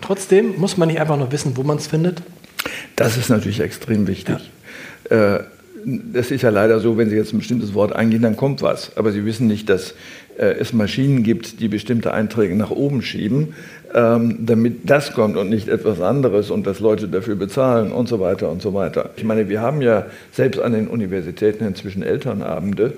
Trotzdem 0.00 0.58
muss 0.58 0.76
man 0.76 0.88
nicht 0.88 1.00
einfach 1.00 1.16
nur 1.16 1.30
wissen, 1.30 1.56
wo 1.56 1.62
man 1.62 1.76
es 1.76 1.86
findet. 1.86 2.22
Das 2.96 3.16
ist 3.16 3.30
natürlich 3.30 3.60
extrem 3.60 4.08
wichtig. 4.08 4.50
Äh, 5.10 5.38
das 5.84 6.30
ist 6.30 6.42
ja 6.42 6.50
leider 6.50 6.80
so, 6.80 6.98
wenn 6.98 7.10
Sie 7.10 7.16
jetzt 7.16 7.32
ein 7.32 7.38
bestimmtes 7.38 7.74
Wort 7.74 7.94
eingehen, 7.94 8.22
dann 8.22 8.36
kommt 8.36 8.62
was. 8.62 8.96
Aber 8.96 9.12
Sie 9.12 9.24
wissen 9.24 9.46
nicht, 9.46 9.68
dass 9.68 9.94
äh, 10.38 10.54
es 10.58 10.72
Maschinen 10.72 11.22
gibt, 11.22 11.60
die 11.60 11.68
bestimmte 11.68 12.12
Einträge 12.12 12.54
nach 12.54 12.70
oben 12.70 13.02
schieben, 13.02 13.54
ähm, 13.94 14.46
damit 14.46 14.88
das 14.88 15.12
kommt 15.12 15.36
und 15.36 15.50
nicht 15.50 15.68
etwas 15.68 16.00
anderes 16.00 16.50
und 16.50 16.66
dass 16.66 16.80
Leute 16.80 17.08
dafür 17.08 17.36
bezahlen 17.36 17.92
und 17.92 18.08
so 18.08 18.20
weiter 18.20 18.50
und 18.50 18.62
so 18.62 18.74
weiter. 18.74 19.10
Ich 19.16 19.24
meine, 19.24 19.48
wir 19.48 19.60
haben 19.60 19.82
ja 19.82 20.06
selbst 20.32 20.60
an 20.60 20.72
den 20.72 20.88
Universitäten 20.88 21.64
inzwischen 21.64 22.02
Elternabende. 22.02 22.94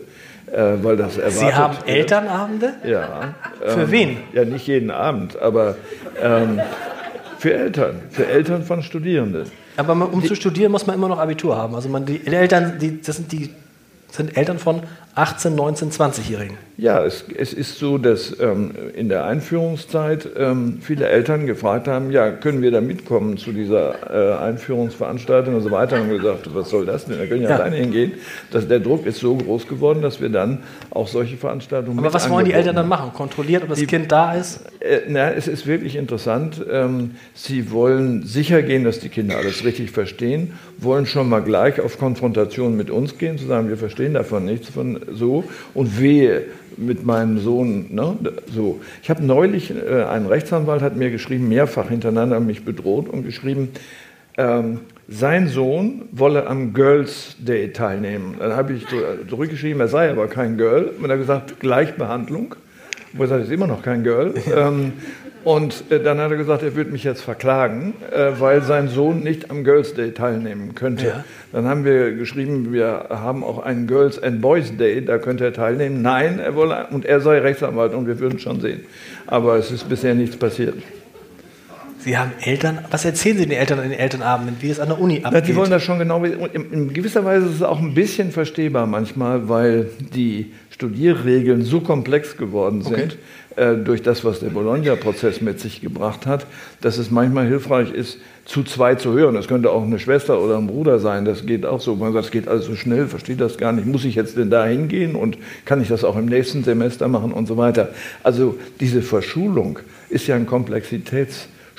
Äh, 0.53 0.83
weil 0.83 0.97
das 0.97 1.17
erwartet 1.17 1.39
Sie 1.39 1.55
haben 1.55 1.77
Elternabende? 1.87 2.73
Ja. 2.85 3.35
Für 3.65 3.83
ähm, 3.83 3.91
wen? 3.91 4.17
Ja, 4.33 4.45
nicht 4.45 4.67
jeden 4.67 4.91
Abend, 4.91 5.41
aber 5.41 5.77
ähm, 6.21 6.61
für 7.39 7.55
Eltern, 7.55 8.01
für 8.11 8.27
Eltern 8.27 8.65
von 8.65 8.83
Studierenden. 8.83 9.45
Aber 9.81 10.13
um 10.13 10.25
zu 10.25 10.35
studieren, 10.35 10.71
muss 10.73 10.87
man 10.87 10.97
immer 10.97 11.09
noch 11.09 11.19
Abitur 11.19 11.57
haben. 11.57 11.75
Also 11.75 11.89
man, 11.89 12.05
die 12.07 12.27
Eltern, 12.27 12.79
die, 12.79 13.01
das 13.01 13.17
sind 13.17 13.33
die 13.33 13.51
sind 14.13 14.37
Eltern 14.37 14.59
von 14.59 14.83
18, 15.15 15.55
19, 15.55 15.91
20-Jährigen. 15.91 16.57
Ja, 16.81 17.05
es, 17.05 17.25
es, 17.37 17.53
ist 17.53 17.79
so, 17.79 17.99
dass 17.99 18.41
ähm, 18.41 18.71
in 18.95 19.11
der 19.11 19.25
Einführungszeit 19.25 20.27
ähm, 20.39 20.79
viele 20.81 21.09
Eltern 21.09 21.47
gefragt 21.47 21.89
haben, 21.89 22.11
ja, 22.11 22.31
können 22.31 22.63
wir 22.63 22.71
da 22.71 22.81
mitkommen 22.81 23.37
zu 23.37 23.53
dieser 23.53 24.39
äh, 24.39 24.39
Einführungsveranstaltung 24.39 25.57
und 25.57 25.61
so 25.61 25.71
weiter. 25.71 26.01
Und 26.01 26.09
gesagt, 26.09 26.49
was 26.55 26.71
soll 26.71 26.87
das 26.87 27.05
denn? 27.05 27.19
Da 27.19 27.27
können 27.27 27.43
ja, 27.43 27.51
ja. 27.51 27.57
alleine 27.57 27.77
hingehen. 27.77 28.13
Das, 28.51 28.67
der 28.67 28.81
Druck 28.81 29.05
ist 29.05 29.19
so 29.19 29.37
groß 29.37 29.67
geworden, 29.69 30.01
dass 30.01 30.23
wir 30.23 30.31
dann 30.31 30.61
auch 30.91 31.07
solche 31.07 31.37
Veranstaltungen 31.37 31.99
Aber 31.99 32.15
was 32.15 32.31
wollen 32.31 32.47
die 32.47 32.53
Eltern 32.53 32.77
dann 32.77 32.89
machen? 32.89 33.13
Kontrolliert, 33.13 33.65
ob 33.65 33.69
das 33.71 33.79
die, 33.79 33.87
Kind 33.87 34.11
da 34.11 34.35
ist? 34.35 34.61
Äh, 34.81 35.01
na, 35.07 35.33
es 35.33 35.49
ist 35.49 35.67
wirklich 35.67 35.97
interessant. 35.97 36.65
Ähm, 36.71 37.17
sie 37.35 37.73
wollen 37.73 38.23
sicher 38.23 38.63
gehen, 38.63 38.85
dass 38.85 39.01
die 39.01 39.11
Kinder 39.11 39.37
alles 39.37 39.65
richtig 39.65 39.91
verstehen, 39.91 40.55
wollen 40.79 41.05
schon 41.05 41.29
mal 41.29 41.43
gleich 41.43 41.79
auf 41.79 41.99
Konfrontation 41.99 42.75
mit 42.75 42.91
uns 42.91 43.19
gehen, 43.19 43.37
zu 43.37 43.47
sagen, 43.47 43.69
wir 43.69 43.77
verstehen 43.77 44.15
davon 44.15 44.47
nichts 44.47 44.71
von 44.71 45.00
so 45.13 45.45
und 45.75 46.01
wehe 46.01 46.45
mit 46.77 47.05
meinem 47.05 47.39
Sohn. 47.39 47.87
Ne? 47.91 48.17
So. 48.55 48.81
Ich 49.03 49.11
habe 49.11 49.25
neulich, 49.25 49.73
äh, 49.75 50.05
ein 50.05 50.27
Rechtsanwalt 50.27 50.83
hat 50.83 50.97
mir 50.97 51.11
geschrieben, 51.11 51.49
mehrfach 51.49 51.89
hintereinander 51.89 52.41
mich 52.41 52.65
bedroht 52.65 53.09
und 53.09 53.25
geschrieben, 53.25 53.69
ähm, 54.37 54.81
sein 55.09 55.49
Sohn 55.49 56.03
wolle 56.13 56.47
am 56.47 56.73
Girls 56.73 57.37
Day 57.39 57.73
teilnehmen. 57.73 58.37
Dann 58.39 58.53
habe 58.53 58.75
ich 58.75 58.87
zurückgeschrieben, 59.29 59.81
er 59.81 59.89
sei 59.89 60.09
aber 60.11 60.29
kein 60.29 60.57
Girl. 60.57 60.93
Und 60.99 61.05
er 61.07 61.13
hat 61.13 61.19
gesagt, 61.19 61.61
Gleichbehandlung. 61.61 62.55
Wo 63.13 63.25
er 63.25 63.29
sagt, 63.29 63.43
ist 63.43 63.51
immer 63.51 63.67
noch 63.67 63.83
kein 63.83 64.05
Girl. 64.05 64.35
ähm, 64.57 64.93
und 65.45 65.85
äh, 65.91 66.03
dann 66.03 66.19
hat 66.19 66.31
er 66.31 66.37
gesagt, 66.37 66.63
er 66.63 66.75
würde 66.75 66.91
mich 66.91 67.05
jetzt 67.05 67.23
verklagen, 67.23 67.95
äh, 68.11 68.33
weil 68.39 68.63
sein 68.63 68.89
Sohn 68.89 69.21
nicht 69.21 69.51
am 69.51 69.65
Girls 69.65 69.95
Day 69.95 70.13
teilnehmen 70.13 70.75
könnte. 70.75 71.07
Ja. 71.07 71.25
Dann 71.53 71.67
haben 71.67 71.85
wir 71.85 72.13
geschrieben, 72.13 72.73
wir 72.73 73.07
haben 73.11 73.43
auch 73.43 73.59
einen 73.59 73.87
Girls 73.87 74.23
and 74.23 74.41
Boys 74.41 74.77
Day, 74.77 75.05
da 75.05 75.19
könnte 75.19 75.45
er 75.45 75.53
teilnehmen. 75.53 76.03
Nein, 76.03 76.39
er 76.39 76.55
wolle, 76.55 76.87
und 76.91 77.05
er 77.05 77.21
sei 77.21 77.39
Rechtsanwalt 77.39 77.95
und 77.95 78.07
wir 78.07 78.21
würden 78.21 78.39
schon 78.39 78.61
sehen. 78.61 78.81
Aber 79.27 79.57
es 79.57 79.71
ist 79.71 79.89
bisher 79.89 80.15
nichts 80.15 80.37
passiert. 80.37 80.75
Sie 82.03 82.17
haben 82.17 82.33
Eltern, 82.41 82.79
was 82.91 83.05
erzählen 83.05 83.37
Sie 83.37 83.47
den 83.47 83.59
Eltern 83.59 83.79
an 83.79 83.91
den 83.91 83.99
Elternabenden, 83.99 84.57
wie 84.61 84.71
es 84.71 84.81
an 84.81 84.89
der 84.89 85.01
Uni 85.01 85.19
abgeht? 85.23 85.33
Ja, 85.33 85.41
die 85.41 85.57
wollen 85.57 85.71
das 85.71 85.83
schon 85.83 85.99
genau, 85.99 86.25
in, 86.25 86.73
in 86.73 86.93
gewisser 86.93 87.25
Weise 87.25 87.47
ist 87.47 87.57
es 87.57 87.63
auch 87.63 87.79
ein 87.79 87.95
bisschen 87.95 88.33
verstehbar 88.33 88.87
manchmal, 88.87 89.49
weil 89.49 89.91
die 90.15 90.53
Studierregeln 90.71 91.63
so 91.63 91.81
komplex 91.81 92.39
geworden 92.39 92.81
sind, 92.81 93.19
okay. 93.53 93.75
äh, 93.75 93.77
durch 93.77 94.03
das, 94.03 94.25
was 94.25 94.41
der 94.41 94.49
Bologna-Prozess 94.49 95.43
mit 95.43 95.61
sich 95.61 95.83
gebracht 95.83 96.25
hat, 96.25 96.47
dass 96.81 96.97
es 96.97 97.11
manchmal 97.11 97.47
hilfreich 97.47 97.93
ist, 97.93 98.19
zu 98.47 98.65
zweit 98.65 99.01
zu 99.03 99.13
hören. 99.13 99.35
Das 99.35 99.47
könnte 99.47 99.71
auch 99.71 99.83
eine 99.83 99.99
Schwester 99.99 100.41
oder 100.41 100.57
ein 100.57 100.67
Bruder 100.67 100.99
sein, 100.99 101.27
das 101.27 101.45
geht 101.45 101.67
auch 101.67 101.83
so. 101.83 101.97
Man 101.97 102.15
sagt, 102.15 102.25
es 102.25 102.31
geht 102.31 102.49
alles 102.49 102.65
so 102.65 102.77
schnell, 102.77 103.09
versteht 103.09 103.43
das 103.43 103.59
gar 103.59 103.73
nicht. 103.73 103.87
Muss 103.87 104.07
ich 104.07 104.15
jetzt 104.15 104.39
denn 104.39 104.49
da 104.49 104.65
hingehen 104.65 105.17
und 105.17 105.37
kann 105.67 105.83
ich 105.83 105.89
das 105.89 106.03
auch 106.03 106.17
im 106.17 106.27
nächsten 106.27 106.65
Semester 106.65 107.09
machen 107.09 107.33
und 107.33 107.47
so 107.47 107.59
weiter. 107.59 107.91
Also 108.23 108.57
diese 108.81 109.03
Verschulung 109.03 109.81
ist 110.09 110.27
ja 110.29 110.35
ein 110.35 110.47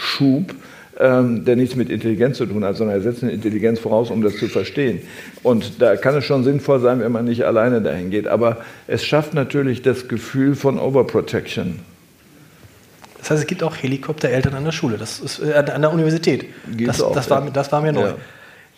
Komplexitätsschub, 0.02 0.56
ähm, 1.00 1.46
der 1.46 1.56
nichts 1.56 1.76
mit 1.76 1.90
Intelligenz 1.90 2.38
zu 2.38 2.46
tun 2.46 2.64
hat, 2.64 2.76
sondern 2.76 2.98
er 2.98 3.02
setzt 3.02 3.24
eine 3.24 3.32
Intelligenz 3.32 3.80
voraus, 3.80 4.12
um 4.12 4.22
das 4.22 4.38
zu 4.38 4.48
verstehen. 4.48 5.02
Und 5.44 5.82
da 5.82 5.96
kann 5.96 6.16
es 6.16 6.26
schon 6.26 6.44
sinnvoll 6.44 6.80
sein, 6.80 7.00
wenn 7.00 7.12
man 7.12 7.26
nicht 7.26 7.44
alleine 7.44 7.82
dahin 7.82 8.12
geht. 8.12 8.28
Aber 8.28 8.58
es 8.88 9.06
schafft 9.06 9.34
natürlich 9.34 9.82
das 9.82 10.08
Gefühl 10.08 10.56
von 10.56 10.80
Overprotection. 10.80 11.80
Das 13.20 13.32
heißt, 13.32 13.42
es 13.42 13.48
gibt 13.48 13.64
auch 13.64 13.76
Helikoptereltern 13.76 14.56
an 14.56 14.66
der 14.66 14.72
Schule, 14.72 14.98
das 14.98 15.20
ist 15.20 15.40
äh, 15.40 15.54
an 15.54 15.82
der 15.82 15.94
Universität. 15.94 16.46
Das, 16.66 17.02
auch, 17.02 17.14
das, 17.14 17.30
war, 17.30 17.48
das 17.52 17.72
war 17.72 17.82
mir 17.82 17.94
neu. 17.94 18.08
Ja. 18.08 18.16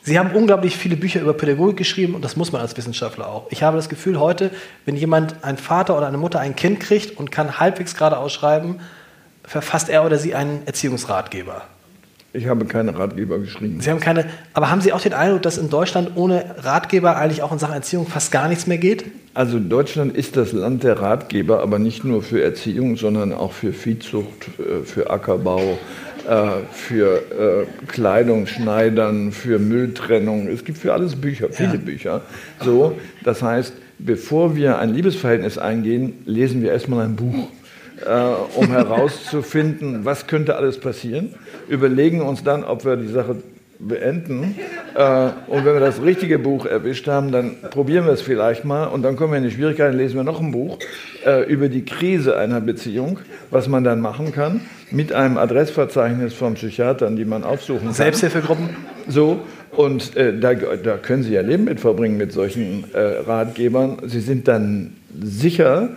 Sie 0.06 0.20
haben 0.20 0.32
unglaublich 0.36 0.76
viele 0.76 0.98
Bücher 0.98 1.22
über 1.22 1.34
Pädagogik 1.34 1.78
geschrieben 1.78 2.14
und 2.14 2.26
das 2.26 2.36
muss 2.36 2.52
man 2.52 2.60
als 2.60 2.76
Wissenschaftler 2.76 3.30
auch. 3.30 3.48
Ich 3.52 3.64
habe 3.64 3.78
das 3.78 3.88
Gefühl 3.88 4.20
heute, 4.20 4.52
wenn 4.84 4.98
jemand, 4.98 5.46
ein 5.46 5.56
Vater 5.56 5.96
oder 5.98 6.08
eine 6.08 6.18
Mutter 6.18 6.42
ein 6.42 6.58
Kind 6.58 6.82
kriegt 6.82 7.18
und 7.18 7.32
kann 7.32 7.58
halbwegs 7.58 7.96
gerade 7.96 8.18
ausschreiben, 8.18 8.82
verfasst 9.44 9.90
er 9.90 10.06
oder 10.06 10.18
sie 10.18 10.36
einen 10.36 10.62
Erziehungsratgeber. 10.66 11.64
Ich 12.36 12.48
habe 12.48 12.66
keine 12.66 12.98
Ratgeber 12.98 13.38
geschrieben. 13.38 13.80
Sie 13.80 13.92
haben 13.92 14.00
keine, 14.00 14.26
aber 14.56 14.72
haben 14.72 14.82
Sie 14.82 14.92
auch 14.92 15.02
den 15.02 15.14
Eindruck, 15.14 15.44
dass 15.44 15.60
in 15.60 15.70
Deutschland 15.70 16.14
ohne 16.16 16.56
Ratgeber 16.58 17.16
eigentlich 17.16 17.44
auch 17.44 17.52
in 17.52 17.60
Sachen 17.60 17.76
Erziehung 17.76 18.08
fast 18.08 18.32
gar 18.32 18.48
nichts 18.48 18.66
mehr 18.66 18.80
geht? 18.80 19.06
Also 19.36 19.60
Deutschland 19.60 20.18
ist 20.18 20.36
das 20.36 20.52
Land 20.52 20.84
der 20.84 21.00
Ratgeber, 21.00 21.62
aber 21.62 21.78
nicht 21.78 22.04
nur 22.04 22.24
für 22.24 22.42
Erziehung, 22.42 22.98
sondern 22.98 23.34
auch 23.34 23.52
für 23.52 23.72
Viehzucht, 23.72 24.48
äh, 24.60 24.84
für 24.84 25.12
Ackerbau, 25.12 25.78
äh, 26.28 26.48
für 26.72 27.18
äh, 27.18 27.86
Kleidung, 27.88 28.48
Schneidern, 28.48 29.32
für 29.32 29.60
Mülltrennung. 29.60 30.48
Es 30.48 30.66
gibt 30.66 30.80
für 30.80 30.94
alles 30.94 31.16
Bücher, 31.16 31.50
viele 31.52 31.74
ja. 31.74 31.78
Bücher. 31.78 32.22
So, 32.64 32.98
das 33.24 33.44
heißt, 33.44 33.74
bevor 34.00 34.56
wir 34.56 34.80
ein 34.80 34.92
Liebesverhältnis 34.92 35.60
eingehen, 35.60 36.14
lesen 36.26 36.64
wir 36.64 36.72
erstmal 36.72 37.06
ein 37.06 37.16
Buch 37.16 37.48
äh, 38.06 38.58
um 38.60 38.68
herauszufinden, 38.68 40.06
was 40.06 40.28
könnte 40.28 40.56
alles 40.56 40.80
passieren, 40.80 41.36
überlegen 41.68 42.22
uns 42.22 42.44
dann, 42.44 42.64
ob 42.64 42.86
wir 42.86 42.96
die 42.96 43.08
Sache 43.08 43.38
beenden. 43.80 44.56
Äh, 44.96 45.30
und 45.48 45.66
wenn 45.66 45.74
wir 45.74 45.80
das 45.80 46.02
richtige 46.02 46.40
Buch 46.40 46.66
erwischt 46.66 47.08
haben, 47.08 47.32
dann 47.32 47.56
probieren 47.72 48.06
wir 48.06 48.14
es 48.14 48.22
vielleicht 48.22 48.66
mal 48.66 48.86
und 48.86 49.04
dann 49.04 49.16
kommen 49.16 49.34
wir 49.34 49.38
in 49.38 49.44
die 49.44 49.52
Schwierigkeiten, 49.52 49.98
lesen 49.98 50.16
wir 50.16 50.24
noch 50.24 50.40
ein 50.40 50.52
Buch 50.52 50.78
äh, 51.26 51.44
über 51.46 51.70
die 51.70 51.86
Krise 51.86 52.38
einer 52.38 52.62
Beziehung, 52.62 53.20
was 53.52 53.68
man 53.68 53.84
dann 53.84 54.00
machen 54.00 54.32
kann, 54.32 54.62
mit 54.92 55.12
einem 55.12 55.38
Adressverzeichnis 55.38 56.34
von 56.34 56.54
Psychiatern, 56.54 57.16
die 57.16 57.26
man 57.26 57.44
aufsuchen 57.44 57.86
kann. 57.86 57.94
Selbsthilfegruppen? 57.94 58.70
So, 59.08 59.42
und 59.72 60.16
äh, 60.16 60.38
da, 60.38 60.54
da, 60.54 60.98
können 60.98 61.24
Sie 61.24 61.34
ja 61.34 61.42
Leben 61.42 61.64
mit 61.64 61.80
verbringen 61.80 62.18
mit 62.18 62.32
solchen 62.32 62.86
äh, 62.94 63.00
Ratgebern. 63.00 63.98
Sie 64.06 64.22
sind 64.22 64.48
dann 64.48 64.94
sicher, 65.20 65.90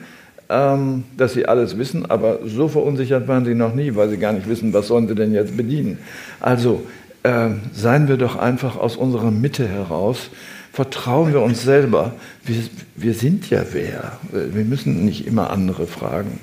ähm, 0.48 1.04
dass 1.16 1.32
sie 1.32 1.46
alles 1.46 1.78
wissen, 1.78 2.08
aber 2.08 2.38
so 2.44 2.68
verunsichert 2.68 3.26
waren 3.28 3.44
sie 3.44 3.54
noch 3.54 3.74
nie, 3.74 3.94
weil 3.94 4.08
sie 4.08 4.18
gar 4.18 4.32
nicht 4.32 4.48
wissen, 4.48 4.72
was 4.72 4.88
sollen 4.88 5.08
sie 5.08 5.14
denn 5.14 5.32
jetzt 5.32 5.56
bedienen. 5.56 5.98
Also 6.40 6.86
äh, 7.22 7.50
seien 7.72 8.08
wir 8.08 8.16
doch 8.16 8.36
einfach 8.36 8.76
aus 8.76 8.96
unserer 8.96 9.30
Mitte 9.30 9.66
heraus, 9.66 10.30
vertrauen 10.72 11.32
wir 11.32 11.42
uns 11.42 11.62
selber. 11.62 12.12
Wir, 12.44 12.62
wir 12.94 13.14
sind 13.14 13.50
ja 13.50 13.62
wer. 13.72 14.18
Wir 14.30 14.64
müssen 14.64 15.04
nicht 15.04 15.26
immer 15.26 15.50
andere 15.50 15.86
fragen. 15.86 16.38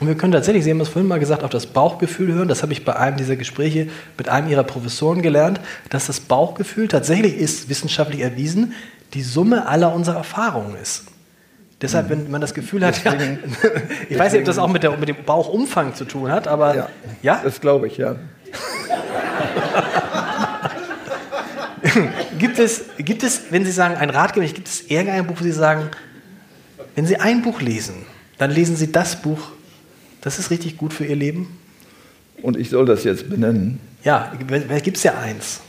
Und 0.00 0.06
wir 0.06 0.14
können 0.14 0.32
tatsächlich, 0.32 0.62
Sie 0.62 0.70
haben 0.70 0.80
es 0.80 0.88
vorhin 0.88 1.08
mal 1.08 1.18
gesagt, 1.18 1.42
auf 1.42 1.50
das 1.50 1.66
Bauchgefühl 1.66 2.32
hören. 2.32 2.46
Das 2.46 2.62
habe 2.62 2.72
ich 2.72 2.84
bei 2.84 2.94
einem 2.94 3.16
dieser 3.16 3.34
Gespräche 3.34 3.88
mit 4.16 4.28
einem 4.28 4.48
Ihrer 4.48 4.62
Professoren 4.62 5.22
gelernt, 5.22 5.60
dass 5.90 6.06
das 6.06 6.20
Bauchgefühl 6.20 6.86
tatsächlich 6.86 7.36
ist 7.36 7.68
wissenschaftlich 7.68 8.20
erwiesen, 8.20 8.74
die 9.14 9.22
Summe 9.22 9.66
aller 9.66 9.92
unserer 9.92 10.18
Erfahrungen 10.18 10.76
ist. 10.80 11.06
Deshalb, 11.80 12.10
wenn 12.10 12.28
man 12.30 12.40
das 12.40 12.54
Gefühl 12.54 12.84
hat, 12.84 13.04
ja, 13.04 13.14
ich 14.08 14.18
weiß 14.18 14.32
nicht, 14.32 14.40
ob 14.40 14.46
das 14.46 14.58
auch 14.58 14.68
mit, 14.68 14.82
der, 14.82 14.96
mit, 14.96 15.08
dem 15.08 15.24
Bauchumfang 15.24 15.94
zu 15.94 16.04
tun 16.04 16.30
hat, 16.30 16.48
aber 16.48 16.74
ja, 16.74 16.88
ja? 17.22 17.40
das 17.42 17.60
glaube 17.60 17.86
ich, 17.86 17.96
ja. 17.98 18.16
gibt, 22.38 22.58
es, 22.58 22.86
gibt 22.98 23.22
es, 23.22 23.42
wenn 23.50 23.64
Sie 23.64 23.70
sagen, 23.70 23.94
ein 23.94 24.10
Ratgeber, 24.10 24.44
gibt 24.46 24.66
es 24.66 24.90
irgendein 24.90 25.26
Buch, 25.26 25.36
wo 25.38 25.44
Sie 25.44 25.52
sagen, 25.52 25.88
wenn 26.96 27.06
Sie 27.06 27.16
ein 27.16 27.42
Buch 27.42 27.60
lesen, 27.60 28.06
dann 28.38 28.50
lesen 28.50 28.74
Sie 28.74 28.90
das 28.90 29.22
Buch, 29.22 29.52
das 30.20 30.40
ist 30.40 30.50
richtig 30.50 30.76
gut 30.76 30.92
für 30.92 31.04
Ihr 31.04 31.14
Leben? 31.14 31.58
Und 32.42 32.56
ich 32.56 32.70
soll 32.70 32.86
das 32.86 33.04
jetzt 33.04 33.30
benennen? 33.30 33.78
Ja, 34.02 34.32
gibt 34.82 34.96
es 34.96 35.04
ja 35.04 35.16
eins. 35.18 35.60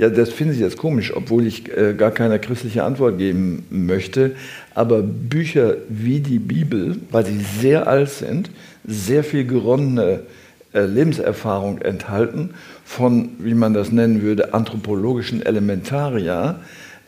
Ja, 0.00 0.08
das 0.08 0.30
finde 0.30 0.54
ich 0.54 0.60
jetzt 0.60 0.78
komisch, 0.78 1.14
obwohl 1.14 1.46
ich 1.46 1.76
äh, 1.76 1.92
gar 1.92 2.10
keine 2.10 2.38
christliche 2.38 2.84
Antwort 2.84 3.18
geben 3.18 3.66
möchte. 3.68 4.34
Aber 4.74 5.02
Bücher 5.02 5.74
wie 5.90 6.20
die 6.20 6.38
Bibel, 6.38 6.96
weil 7.10 7.26
sie 7.26 7.38
sehr 7.60 7.86
alt 7.86 8.08
sind, 8.08 8.50
sehr 8.86 9.22
viel 9.22 9.44
geronnene 9.46 10.20
äh, 10.72 10.86
Lebenserfahrung 10.86 11.82
enthalten 11.82 12.54
von, 12.82 13.32
wie 13.40 13.52
man 13.52 13.74
das 13.74 13.92
nennen 13.92 14.22
würde, 14.22 14.54
anthropologischen 14.54 15.44
Elementaria, 15.44 16.60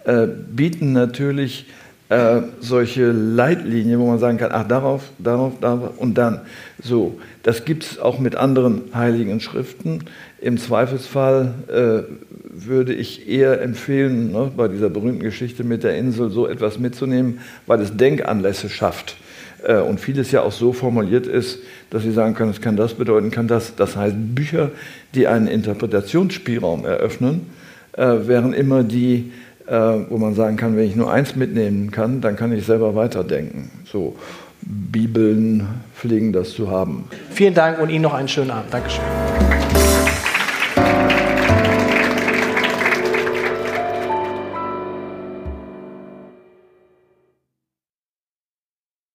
äh, 0.05 0.27
bieten 0.27 0.93
natürlich 0.93 1.65
äh, 2.13 2.43
solche 2.61 3.11
Leitlinien, 3.11 3.99
wo 3.99 4.07
man 4.07 4.19
sagen 4.19 4.37
kann, 4.37 4.51
ach 4.53 4.69
darauf, 4.69 5.03
darauf, 5.19 5.55
darauf 5.61 5.97
und 5.97 6.19
dann. 6.19 6.43
So, 6.83 7.19
das 7.43 7.65
gibt 7.65 7.85
es 7.85 7.99
auch 7.99 8.19
mit 8.19 8.37
anderen 8.37 8.83
heiligen 8.95 9.41
Schriften. 9.41 10.01
Im 10.39 10.59
Zweifelsfall 10.59 11.55
äh, 11.69 12.03
würde 12.51 12.93
ich 12.93 13.31
eher 13.31 13.63
empfehlen, 13.63 14.31
ne, 14.31 14.53
bei 14.55 14.69
dieser 14.69 14.91
berühmten 14.91 15.23
Geschichte 15.23 15.65
mit 15.65 15.85
der 15.85 15.97
Insel 15.97 16.29
so 16.31 16.47
etwas 16.47 16.79
mitzunehmen, 16.79 17.41
weil 17.67 17.81
es 17.81 17.97
Denkanlässe 17.97 18.69
schafft 18.69 19.17
äh, 19.63 19.77
und 19.79 19.99
vieles 19.99 20.33
ja 20.33 20.43
auch 20.43 20.53
so 20.53 20.75
formuliert 20.75 21.27
ist, 21.27 21.61
dass 21.89 22.03
Sie 22.03 22.13
sagen 22.13 22.35
können, 22.35 22.51
es 22.51 22.61
kann 22.61 22.77
das 22.77 22.93
bedeuten, 22.93 23.31
kann 23.31 23.49
das. 23.49 23.75
Das 23.75 23.97
heißt, 23.97 24.17
Bücher, 24.35 24.71
die 25.15 25.29
einen 25.29 25.47
Interpretationsspielraum 25.47 26.85
eröffnen, 26.85 27.47
äh, 27.93 28.27
wären 28.27 28.53
immer 28.53 28.83
die, 28.83 29.33
wo 29.73 30.19
man 30.19 30.35
sagen 30.35 30.57
kann, 30.57 30.77
wenn 30.77 30.85
ich 30.85 30.97
nur 30.97 31.11
eins 31.11 31.35
mitnehmen 31.35 31.91
kann, 31.91 32.21
dann 32.21 32.37
kann 32.37 32.53
ich 32.53 32.67
selber 32.67 32.95
weiterdenken. 32.95 33.71
So, 33.85 34.17
Bibeln 34.61 35.67
pflegen 35.95 36.33
das 36.33 36.53
zu 36.53 36.71
haben. 36.71 37.05
Vielen 37.31 37.55
Dank 37.55 37.81
und 37.81 37.91
Ihnen 37.91 38.03
noch 38.03 38.15
einen 38.15 38.29
schönen 38.29 38.51
Abend. 38.51 38.73
Dankeschön. 38.73 39.03